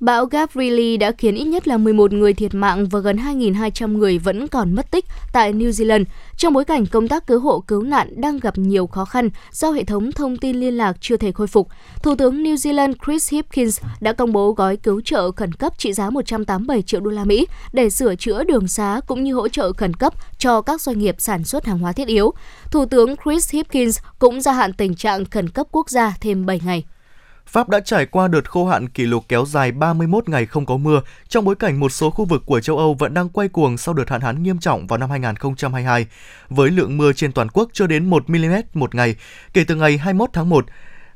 Bão 0.00 0.26
Gabrielle 0.26 0.96
đã 0.96 1.12
khiến 1.12 1.34
ít 1.34 1.44
nhất 1.44 1.68
là 1.68 1.76
11 1.76 2.12
người 2.12 2.34
thiệt 2.34 2.54
mạng 2.54 2.88
và 2.88 3.00
gần 3.00 3.16
2.200 3.16 3.98
người 3.98 4.18
vẫn 4.18 4.48
còn 4.48 4.74
mất 4.74 4.90
tích 4.90 5.04
tại 5.32 5.52
New 5.52 5.70
Zealand, 5.70 6.04
trong 6.36 6.52
bối 6.52 6.64
cảnh 6.64 6.86
công 6.86 7.08
tác 7.08 7.26
cứu 7.26 7.40
hộ 7.40 7.60
cứu 7.60 7.82
nạn 7.82 8.20
đang 8.20 8.38
gặp 8.38 8.58
nhiều 8.58 8.86
khó 8.86 9.04
khăn 9.04 9.30
do 9.52 9.70
hệ 9.70 9.84
thống 9.84 10.12
thông 10.12 10.36
tin 10.36 10.56
liên 10.56 10.76
lạc 10.76 10.96
chưa 11.00 11.16
thể 11.16 11.32
khôi 11.32 11.46
phục. 11.46 11.68
Thủ 12.02 12.14
tướng 12.14 12.44
New 12.44 12.54
Zealand 12.54 12.94
Chris 13.04 13.32
Hipkins 13.32 13.80
đã 14.00 14.12
công 14.12 14.32
bố 14.32 14.52
gói 14.52 14.76
cứu 14.76 15.00
trợ 15.04 15.30
khẩn 15.30 15.52
cấp 15.52 15.78
trị 15.78 15.92
giá 15.92 16.10
187 16.10 16.82
triệu 16.82 17.00
đô 17.00 17.10
la 17.10 17.24
Mỹ 17.24 17.46
để 17.72 17.90
sửa 17.90 18.14
chữa 18.14 18.44
đường 18.44 18.68
xá 18.68 19.00
cũng 19.06 19.24
như 19.24 19.34
hỗ 19.34 19.48
trợ 19.48 19.72
khẩn 19.72 19.94
cấp 19.94 20.14
cho 20.38 20.62
các 20.62 20.80
doanh 20.80 20.98
nghiệp 20.98 21.16
sản 21.18 21.44
xuất 21.44 21.66
hàng 21.66 21.78
hóa 21.78 21.92
thiết 21.92 22.08
yếu. 22.08 22.32
Thủ 22.70 22.84
tướng 22.86 23.14
Chris 23.24 23.52
Hipkins 23.52 23.98
cũng 24.18 24.40
gia 24.40 24.52
hạn 24.52 24.72
tình 24.72 24.94
trạng 24.94 25.24
khẩn 25.24 25.48
cấp 25.48 25.66
quốc 25.72 25.90
gia 25.90 26.16
thêm 26.20 26.46
7 26.46 26.60
ngày. 26.64 26.84
Pháp 27.50 27.68
đã 27.68 27.80
trải 27.80 28.06
qua 28.06 28.28
đợt 28.28 28.50
khô 28.50 28.66
hạn 28.66 28.88
kỷ 28.88 29.06
lục 29.06 29.24
kéo 29.28 29.44
dài 29.46 29.72
31 29.72 30.28
ngày 30.28 30.46
không 30.46 30.66
có 30.66 30.76
mưa, 30.76 31.02
trong 31.28 31.44
bối 31.44 31.56
cảnh 31.56 31.80
một 31.80 31.88
số 31.88 32.10
khu 32.10 32.24
vực 32.24 32.42
của 32.46 32.60
châu 32.60 32.78
Âu 32.78 32.94
vẫn 32.94 33.14
đang 33.14 33.28
quay 33.28 33.48
cuồng 33.48 33.78
sau 33.78 33.94
đợt 33.94 34.10
hạn 34.10 34.20
hán 34.20 34.42
nghiêm 34.42 34.58
trọng 34.58 34.86
vào 34.86 34.98
năm 34.98 35.10
2022, 35.10 36.06
với 36.48 36.70
lượng 36.70 36.96
mưa 36.96 37.12
trên 37.12 37.32
toàn 37.32 37.48
quốc 37.48 37.68
chưa 37.72 37.86
đến 37.86 38.10
1 38.10 38.30
mm 38.30 38.54
một 38.74 38.94
ngày 38.94 39.16
kể 39.52 39.64
từ 39.64 39.74
ngày 39.74 39.98
21 39.98 40.30
tháng 40.32 40.48
1. 40.48 40.66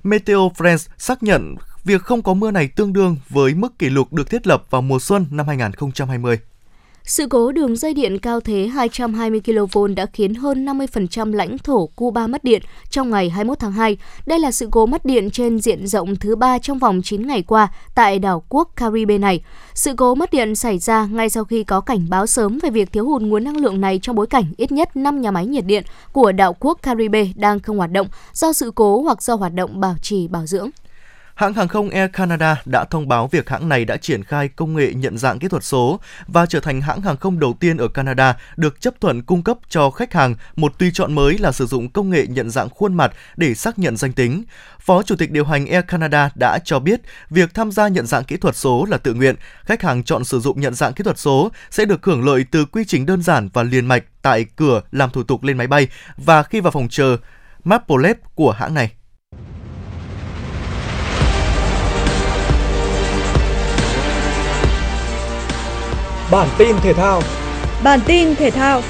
Meteo 0.03 0.51
France 0.57 0.89
xác 0.99 1.23
nhận 1.23 1.55
việc 1.85 2.03
không 2.03 2.23
có 2.23 2.35
mưa 2.35 2.51
này 2.51 2.69
tương 2.69 2.93
đương 2.93 3.17
với 3.29 3.55
mức 3.55 3.79
kỷ 3.79 3.91
lục 3.91 4.13
được 4.13 4.31
thiết 4.31 4.47
lập 4.47 4.65
vào 4.71 4.83
mùa 4.83 4.99
xuân 4.99 5.27
năm 5.31 5.49
2020. 5.49 6.39
Sự 7.07 7.27
cố 7.27 7.53
đường 7.53 7.77
dây 7.77 7.95
điện 7.95 8.19
cao 8.19 8.41
thế 8.41 8.67
220 8.67 9.41
kV 9.41 9.79
đã 9.97 10.07
khiến 10.07 10.35
hơn 10.35 10.67
50% 10.67 11.35
lãnh 11.35 11.59
thổ 11.59 11.87
Cuba 11.87 12.27
mất 12.27 12.45
điện 12.45 12.63
trong 12.91 13.11
ngày 13.11 13.31
21 13.31 13.59
tháng 13.59 13.73
2. 13.73 13.97
Đây 14.27 14.39
là 14.39 14.51
sự 14.53 14.69
cố 14.71 14.87
mất 14.87 15.05
điện 15.05 15.31
trên 15.31 15.61
diện 15.61 15.87
rộng 15.87 16.17
thứ 16.17 16.37
ba 16.37 16.59
trong 16.59 16.79
vòng 16.79 17.03
9 17.03 17.27
ngày 17.27 17.43
qua 17.43 17.69
tại 17.95 18.19
đảo 18.19 18.43
quốc 18.49 18.71
Caribe 18.77 19.19
này. 19.19 19.45
Sự 19.75 19.95
cố 19.97 20.15
mất 20.15 20.33
điện 20.33 20.55
xảy 20.55 20.79
ra 20.79 21.07
ngay 21.07 21.31
sau 21.31 21.45
khi 21.45 21.65
có 21.65 21.81
cảnh 21.81 22.07
báo 22.09 22.27
sớm 22.27 22.59
về 22.63 22.71
việc 22.71 22.93
thiếu 22.93 23.05
hụt 23.05 23.23
nguồn 23.23 23.45
năng 23.45 23.57
lượng 23.57 23.81
này 23.81 23.99
trong 24.03 24.17
bối 24.17 24.27
cảnh 24.27 24.45
ít 24.57 24.73
nhất 24.73 24.97
5 24.97 25.21
nhà 25.21 25.31
máy 25.31 25.47
nhiệt 25.47 25.65
điện 25.67 25.83
của 26.13 26.33
đảo 26.33 26.57
quốc 26.61 26.79
Caribe 26.83 27.27
đang 27.35 27.61
không 27.61 27.79
hoạt 27.79 27.93
động 27.93 28.07
do 28.33 28.53
sự 28.53 28.73
cố 28.75 29.03
hoặc 29.03 29.23
do 29.23 29.35
hoạt 29.35 29.55
động 29.55 29.81
bảo 29.81 29.95
trì, 30.03 30.29
bảo 30.29 30.47
dưỡng. 30.47 30.71
Hãng 31.35 31.55
hàng 31.55 31.69
không 31.69 31.91
Air 31.91 32.11
Canada 32.13 32.63
đã 32.65 32.85
thông 32.85 33.09
báo 33.09 33.27
việc 33.27 33.49
hãng 33.49 33.69
này 33.69 33.85
đã 33.85 33.97
triển 33.97 34.25
khai 34.25 34.49
công 34.49 34.75
nghệ 34.75 34.93
nhận 34.95 35.19
dạng 35.19 35.39
kỹ 35.39 35.49
thuật 35.49 35.65
số 35.65 36.01
và 36.27 36.47
trở 36.47 36.61
thành 36.61 36.81
hãng 36.81 37.01
hàng 37.01 37.17
không 37.17 37.39
đầu 37.39 37.57
tiên 37.61 37.77
ở 37.77 37.89
Canada 37.89 38.37
được 38.57 38.81
chấp 38.81 38.95
thuận 39.01 39.23
cung 39.23 39.43
cấp 39.43 39.59
cho 39.69 39.91
khách 39.91 40.13
hàng 40.13 40.35
một 40.57 40.79
tùy 40.79 40.91
chọn 40.95 41.15
mới 41.15 41.39
là 41.39 41.53
sử 41.53 41.67
dụng 41.67 41.91
công 41.91 42.11
nghệ 42.11 42.27
nhận 42.27 42.51
dạng 42.51 42.69
khuôn 42.69 42.95
mặt 42.95 43.13
để 43.37 43.55
xác 43.55 43.79
nhận 43.79 43.97
danh 43.97 44.13
tính. 44.13 44.45
Phó 44.81 45.03
Chủ 45.03 45.17
tịch 45.17 45.31
điều 45.31 45.45
hành 45.45 45.67
Air 45.67 45.85
Canada 45.89 46.31
đã 46.35 46.59
cho 46.65 46.79
biết 46.79 47.01
việc 47.31 47.55
tham 47.55 47.73
gia 47.73 47.89
nhận 47.89 48.07
dạng 48.07 48.25
kỹ 48.25 48.37
thuật 48.37 48.57
số 48.57 48.87
là 48.89 48.99
tự 48.99 49.15
nguyện. 49.15 49.35
Khách 49.65 49.83
hàng 49.83 50.05
chọn 50.05 50.25
sử 50.25 50.41
dụng 50.41 50.61
nhận 50.61 50.75
dạng 50.75 50.93
kỹ 50.93 51.05
thuật 51.05 51.19
số 51.19 51.51
sẽ 51.71 51.85
được 51.85 52.05
hưởng 52.05 52.25
lợi 52.25 52.45
từ 52.51 52.65
quy 52.65 52.85
trình 52.85 53.07
đơn 53.07 53.23
giản 53.23 53.49
và 53.53 53.63
liền 53.63 53.87
mạch 53.87 54.05
tại 54.23 54.47
cửa 54.57 54.83
làm 54.93 55.11
thủ 55.11 55.23
tục 55.23 55.43
lên 55.43 55.59
máy 55.59 55.67
bay 55.67 55.89
và 56.17 56.43
khi 56.43 56.61
vào 56.61 56.71
phòng 56.71 56.89
chờ 56.91 57.17
Maplelet 57.65 58.19
của 58.35 58.51
hãng 58.51 58.75
này. 58.75 58.93
Bản 66.31 66.49
tin 66.59 66.77
thể 66.83 66.93
thao. 66.93 67.21
Bản 67.85 68.01
tin 68.07 68.35
thể 68.35 68.51
thao. 68.51 68.83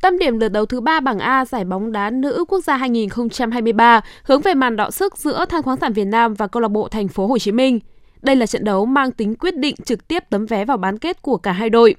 Tâm 0.00 0.18
điểm 0.18 0.38
lượt 0.38 0.48
đấu 0.48 0.66
thứ 0.66 0.80
3 0.80 1.00
bảng 1.00 1.18
A 1.18 1.44
giải 1.44 1.64
bóng 1.64 1.92
đá 1.92 2.10
nữ 2.10 2.44
quốc 2.48 2.60
gia 2.60 2.76
2023 2.76 4.00
hướng 4.24 4.40
về 4.40 4.54
màn 4.54 4.76
đọ 4.76 4.90
sức 4.90 5.16
giữa 5.16 5.44
Than 5.44 5.62
khoáng 5.62 5.76
sản 5.80 5.92
Việt 5.92 6.04
Nam 6.04 6.34
và 6.34 6.46
câu 6.46 6.60
lạc 6.60 6.68
bộ 6.68 6.88
Thành 6.88 7.08
phố 7.08 7.26
Hồ 7.26 7.38
Chí 7.38 7.52
Minh. 7.52 7.80
Đây 8.22 8.36
là 8.36 8.46
trận 8.46 8.64
đấu 8.64 8.86
mang 8.86 9.12
tính 9.12 9.34
quyết 9.34 9.56
định 9.56 9.74
trực 9.84 10.08
tiếp 10.08 10.24
tấm 10.30 10.46
vé 10.46 10.64
vào 10.64 10.76
bán 10.76 10.98
kết 10.98 11.22
của 11.22 11.36
cả 11.36 11.52
hai 11.52 11.70
đội. 11.70 11.94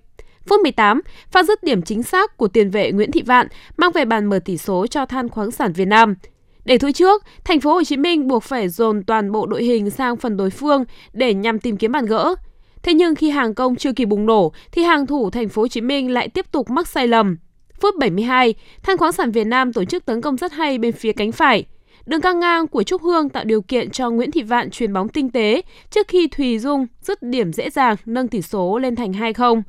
Phút 0.45 0.59
18, 0.61 1.01
pha 1.31 1.43
dứt 1.43 1.63
điểm 1.63 1.81
chính 1.81 2.03
xác 2.03 2.37
của 2.37 2.47
tiền 2.47 2.69
vệ 2.69 2.91
Nguyễn 2.91 3.11
Thị 3.11 3.21
Vạn 3.21 3.47
mang 3.77 3.91
về 3.91 4.05
bàn 4.05 4.25
mở 4.25 4.39
tỷ 4.45 4.57
số 4.57 4.87
cho 4.87 5.05
Than 5.05 5.29
khoáng 5.29 5.51
sản 5.51 5.73
Việt 5.73 5.85
Nam. 5.85 6.15
Để 6.65 6.77
thua 6.77 6.91
trước, 6.91 7.23
thành 7.43 7.59
phố 7.59 7.73
Hồ 7.73 7.83
Chí 7.83 7.97
Minh 7.97 8.27
buộc 8.27 8.43
phải 8.43 8.69
dồn 8.69 9.03
toàn 9.03 9.31
bộ 9.31 9.45
đội 9.45 9.63
hình 9.63 9.89
sang 9.89 10.17
phần 10.17 10.37
đối 10.37 10.49
phương 10.49 10.83
để 11.13 11.33
nhằm 11.33 11.59
tìm 11.59 11.77
kiếm 11.77 11.91
bàn 11.91 12.05
gỡ. 12.05 12.35
Thế 12.83 12.93
nhưng 12.93 13.15
khi 13.15 13.29
hàng 13.29 13.53
công 13.53 13.75
chưa 13.75 13.93
kịp 13.93 14.05
bùng 14.05 14.25
nổ 14.25 14.51
thì 14.71 14.83
hàng 14.83 15.07
thủ 15.07 15.29
thành 15.29 15.49
phố 15.49 15.61
Hồ 15.61 15.67
Chí 15.67 15.81
Minh 15.81 16.11
lại 16.11 16.29
tiếp 16.29 16.45
tục 16.51 16.69
mắc 16.69 16.87
sai 16.87 17.07
lầm. 17.07 17.37
Phút 17.81 17.95
72, 17.99 18.53
Than 18.83 18.97
khoáng 18.97 19.11
sản 19.11 19.31
Việt 19.31 19.47
Nam 19.47 19.73
tổ 19.73 19.85
chức 19.85 20.05
tấn 20.05 20.21
công 20.21 20.37
rất 20.37 20.51
hay 20.51 20.77
bên 20.77 20.91
phía 20.91 21.11
cánh 21.11 21.31
phải. 21.31 21.65
Đường 22.05 22.21
căng 22.21 22.39
ngang 22.39 22.67
của 22.67 22.83
Trúc 22.83 23.01
Hương 23.01 23.29
tạo 23.29 23.43
điều 23.43 23.61
kiện 23.61 23.89
cho 23.89 24.09
Nguyễn 24.09 24.31
Thị 24.31 24.41
Vạn 24.41 24.69
chuyền 24.69 24.93
bóng 24.93 25.09
tinh 25.09 25.29
tế 25.29 25.61
trước 25.89 26.07
khi 26.07 26.27
Thùy 26.27 26.59
Dung 26.59 26.87
dứt 27.01 27.23
điểm 27.23 27.53
dễ 27.53 27.69
dàng 27.69 27.95
nâng 28.05 28.27
tỷ 28.27 28.41
số 28.41 28.77
lên 28.77 28.95
thành 28.95 29.11
2-0. 29.11 29.61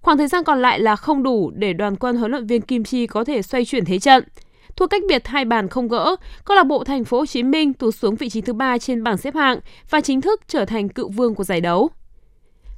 Khoảng 0.00 0.18
thời 0.18 0.28
gian 0.28 0.44
còn 0.44 0.62
lại 0.62 0.80
là 0.80 0.96
không 0.96 1.22
đủ 1.22 1.50
để 1.54 1.72
đoàn 1.72 1.96
quân 1.96 2.16
huấn 2.16 2.30
luyện 2.30 2.46
viên 2.46 2.60
Kim 2.60 2.84
Chi 2.84 3.06
có 3.06 3.24
thể 3.24 3.42
xoay 3.42 3.64
chuyển 3.64 3.84
thế 3.84 3.98
trận. 3.98 4.24
Thua 4.78 4.86
cách 4.86 5.02
biệt 5.08 5.26
hai 5.26 5.44
bàn 5.44 5.68
không 5.68 5.88
gỡ, 5.88 6.16
câu 6.44 6.56
lạc 6.56 6.64
bộ 6.64 6.84
Thành 6.84 7.04
phố 7.04 7.18
Hồ 7.18 7.26
Chí 7.26 7.42
Minh 7.42 7.72
tụt 7.72 7.94
xuống 7.94 8.14
vị 8.14 8.28
trí 8.28 8.40
thứ 8.40 8.52
ba 8.52 8.78
trên 8.78 9.02
bảng 9.04 9.16
xếp 9.16 9.34
hạng 9.34 9.58
và 9.90 10.00
chính 10.00 10.20
thức 10.20 10.40
trở 10.48 10.64
thành 10.64 10.88
cựu 10.88 11.08
vương 11.08 11.34
của 11.34 11.44
giải 11.44 11.60
đấu. 11.60 11.90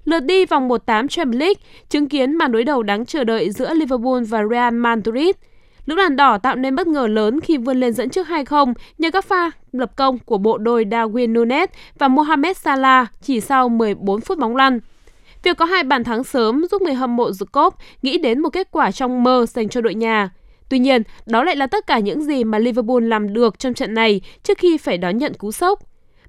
Lượt 0.05 0.21
đi 0.21 0.47
vòng 0.47 0.69
1/8 0.69 1.09
Champions 1.09 1.41
League 1.41 1.61
chứng 1.89 2.09
kiến 2.09 2.35
màn 2.35 2.53
đối 2.53 2.65
đầu 2.65 2.83
đáng 2.83 3.07
chờ 3.07 3.25
đợi 3.25 3.51
giữa 3.51 3.75
Liverpool 3.75 4.23
và 4.29 4.43
Real 4.51 4.75
Madrid. 4.75 5.31
Lữ 5.87 5.97
đoàn 5.97 6.17
đỏ 6.17 6.39
tạo 6.39 6.57
nên 6.57 6.75
bất 6.75 6.87
ngờ 6.87 7.07
lớn 7.07 7.41
khi 7.41 7.57
vươn 7.57 7.81
lên 7.81 7.93
dẫn 7.93 8.11
trước 8.11 8.29
2-0 8.29 8.75
nhờ 8.99 9.11
các 9.11 9.25
pha 9.25 9.51
lập 9.73 9.97
công 9.97 10.19
của 10.19 10.39
bộ 10.39 10.59
đôi 10.59 10.85
Darwin 10.85 11.33
Nunes 11.33 11.69
và 11.99 12.09
Mohamed 12.09 12.57
Salah 12.57 13.13
chỉ 13.23 13.41
sau 13.41 13.69
14 13.69 14.21
phút 14.21 14.39
bóng 14.39 14.57
lăn. 14.57 14.79
Việc 15.43 15.57
có 15.57 15.65
hai 15.65 15.83
bàn 15.83 16.05
thắng 16.05 16.25
sớm 16.25 16.67
giúp 16.71 16.83
người 16.83 16.95
hâm 16.95 17.17
mộ 17.17 17.31
Jacob 17.31 17.71
nghĩ 18.03 18.19
đến 18.19 18.41
một 18.41 18.49
kết 18.49 18.69
quả 18.71 18.91
trong 18.91 19.23
mơ 19.23 19.47
dành 19.49 19.69
cho 19.69 19.81
đội 19.81 19.95
nhà. 19.95 20.31
Tuy 20.71 20.79
nhiên, 20.79 21.03
đó 21.27 21.45
lại 21.45 21.57
là 21.57 21.67
tất 21.67 21.87
cả 21.87 21.99
những 21.99 22.23
gì 22.23 22.45
mà 22.45 22.59
Liverpool 22.59 23.03
làm 23.03 23.33
được 23.33 23.59
trong 23.59 23.75
trận 23.75 23.95
này 23.95 24.21
trước 24.43 24.59
khi 24.59 24.79
phải 24.79 24.99
đón 24.99 25.19
nhận 25.19 25.35
cú 25.35 25.53
sốc. 25.53 25.81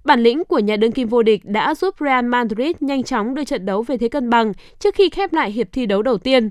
Bản 0.03 0.19
lĩnh 0.19 0.43
của 0.45 0.59
nhà 0.59 0.75
đương 0.75 0.91
kim 0.91 1.07
vô 1.07 1.23
địch 1.23 1.41
đã 1.45 1.75
giúp 1.75 1.95
Real 1.99 2.25
Madrid 2.25 2.75
nhanh 2.79 3.03
chóng 3.03 3.35
đưa 3.35 3.43
trận 3.43 3.65
đấu 3.65 3.81
về 3.81 3.97
thế 3.97 4.07
cân 4.07 4.29
bằng 4.29 4.53
trước 4.79 4.95
khi 4.95 5.09
khép 5.09 5.33
lại 5.33 5.51
hiệp 5.51 5.67
thi 5.71 5.85
đấu 5.85 6.01
đầu 6.01 6.17
tiên. 6.17 6.49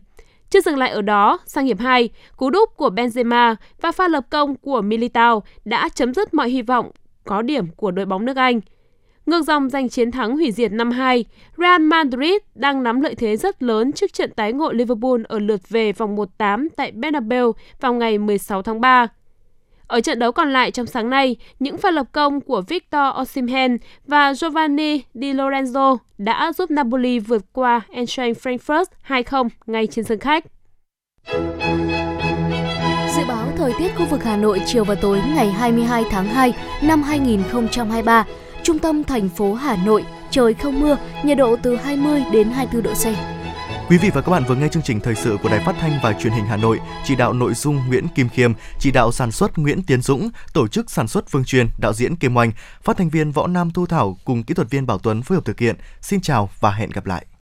Chưa 0.51 0.61
dừng 0.61 0.79
lại 0.79 0.91
ở 0.91 1.03
đó, 1.03 1.39
sang 1.47 1.67
hiệp 1.67 1.79
2, 1.79 2.09
cú 2.37 2.51
đúp 2.51 2.71
của 2.77 2.89
Benzema 2.89 3.55
và 3.81 3.93
pha 3.93 4.09
lập 4.09 4.25
công 4.31 4.57
của 4.57 4.81
Militao 4.81 5.43
đã 5.65 5.89
chấm 5.89 6.15
dứt 6.15 6.35
mọi 6.35 6.51
hy 6.51 6.63
vọng 6.63 6.91
có 7.25 7.43
điểm 7.43 7.67
của 7.77 7.91
đội 7.91 8.07
bóng 8.07 8.25
nước 8.25 8.37
Anh 8.37 8.61
ngược 9.27 9.43
dòng 9.43 9.69
giành 9.69 9.89
chiến 9.89 10.11
thắng 10.11 10.37
hủy 10.37 10.53
diệt 10.53 10.73
năm 10.73 10.91
2, 10.91 11.25
Real 11.57 11.81
Madrid 11.81 12.35
đang 12.55 12.83
nắm 12.83 13.01
lợi 13.01 13.15
thế 13.15 13.37
rất 13.37 13.63
lớn 13.63 13.93
trước 13.93 14.13
trận 14.13 14.31
tái 14.37 14.53
ngộ 14.53 14.73
Liverpool 14.73 15.23
ở 15.29 15.39
lượt 15.39 15.69
về 15.69 15.93
vòng 15.93 16.17
1-8 16.39 16.69
tại 16.77 16.93
Bernabeu 16.93 17.53
vào 17.81 17.95
ngày 17.95 18.19
16 18.19 18.63
tháng 18.63 18.81
3. 18.81 19.07
Ở 19.87 20.01
trận 20.01 20.19
đấu 20.19 20.33
còn 20.33 20.53
lại 20.53 20.71
trong 20.71 20.87
sáng 20.87 21.11
nay, 21.11 21.37
những 21.59 21.79
pha 21.79 21.91
lập 21.91 22.07
công 22.13 22.41
của 22.41 22.63
Victor 22.69 23.03
Osimhen 23.21 23.79
và 24.07 24.35
Giovanni 24.35 25.03
Di 25.15 25.33
Lorenzo 25.33 25.97
đã 26.19 26.53
giúp 26.53 26.71
Napoli 26.71 27.19
vượt 27.19 27.43
qua 27.53 27.81
Eintracht 27.89 28.47
Frankfurt 28.47 28.85
2-0 29.09 29.49
ngay 29.67 29.87
trên 29.87 30.05
sân 30.05 30.19
khách. 30.19 30.45
Dự 33.17 33.23
báo 33.29 33.47
thời 33.57 33.73
tiết 33.79 33.89
khu 33.99 34.07
vực 34.07 34.25
Hà 34.25 34.37
Nội 34.37 34.61
chiều 34.67 34.85
và 34.85 34.95
tối 34.95 35.21
ngày 35.35 35.51
22 35.51 36.05
tháng 36.11 36.27
2 36.27 36.55
năm 36.83 37.03
2023, 37.03 38.25
trung 38.71 38.79
tâm 38.79 39.05
thành 39.05 39.29
phố 39.29 39.55
Hà 39.55 39.77
Nội, 39.85 40.05
trời 40.31 40.55
không 40.55 40.81
mưa, 40.81 40.97
nhiệt 41.25 41.39
độ 41.39 41.57
từ 41.63 41.77
20 41.77 42.23
đến 42.33 42.51
24 42.51 42.83
độ 42.83 42.95
C. 42.95 43.05
Quý 43.89 43.99
vị 43.99 44.11
và 44.15 44.21
các 44.21 44.33
bạn 44.33 44.45
vừa 44.49 44.55
nghe 44.55 44.69
chương 44.69 44.83
trình 44.83 45.01
thời 45.01 45.15
sự 45.15 45.37
của 45.43 45.49
Đài 45.49 45.65
Phát 45.65 45.75
thanh 45.81 45.93
và 46.03 46.13
Truyền 46.13 46.33
hình 46.33 46.45
Hà 46.45 46.57
Nội, 46.57 46.81
chỉ 47.05 47.17
đạo 47.17 47.33
nội 47.33 47.55
dung 47.55 47.77
Nguyễn 47.89 48.09
Kim 48.09 48.29
Khiêm, 48.29 48.53
chỉ 48.79 48.91
đạo 48.91 49.13
sản 49.13 49.33
xuất 49.33 49.59
Nguyễn 49.59 49.83
Tiến 49.83 50.03
Dũng, 50.03 50.31
tổ 50.53 50.69
chức 50.69 50.91
sản 50.91 51.09
xuất 51.09 51.29
Phương 51.29 51.45
Truyền, 51.45 51.69
đạo 51.79 51.93
diễn 51.93 52.17
Kim 52.17 52.37
Oanh, 52.37 52.53
phát 52.83 52.97
thanh 52.97 53.09
viên 53.09 53.33
Võ 53.33 53.47
Nam 53.47 53.71
Thu 53.71 53.87
Thảo 53.87 54.19
cùng 54.25 54.43
kỹ 54.43 54.55
thuật 54.55 54.71
viên 54.71 54.87
Bảo 54.87 54.99
Tuấn 54.99 55.23
phối 55.23 55.37
hợp 55.37 55.45
thực 55.45 55.59
hiện. 55.59 55.77
Xin 56.01 56.21
chào 56.21 56.51
và 56.61 56.71
hẹn 56.71 56.91
gặp 56.91 57.07
lại. 57.07 57.27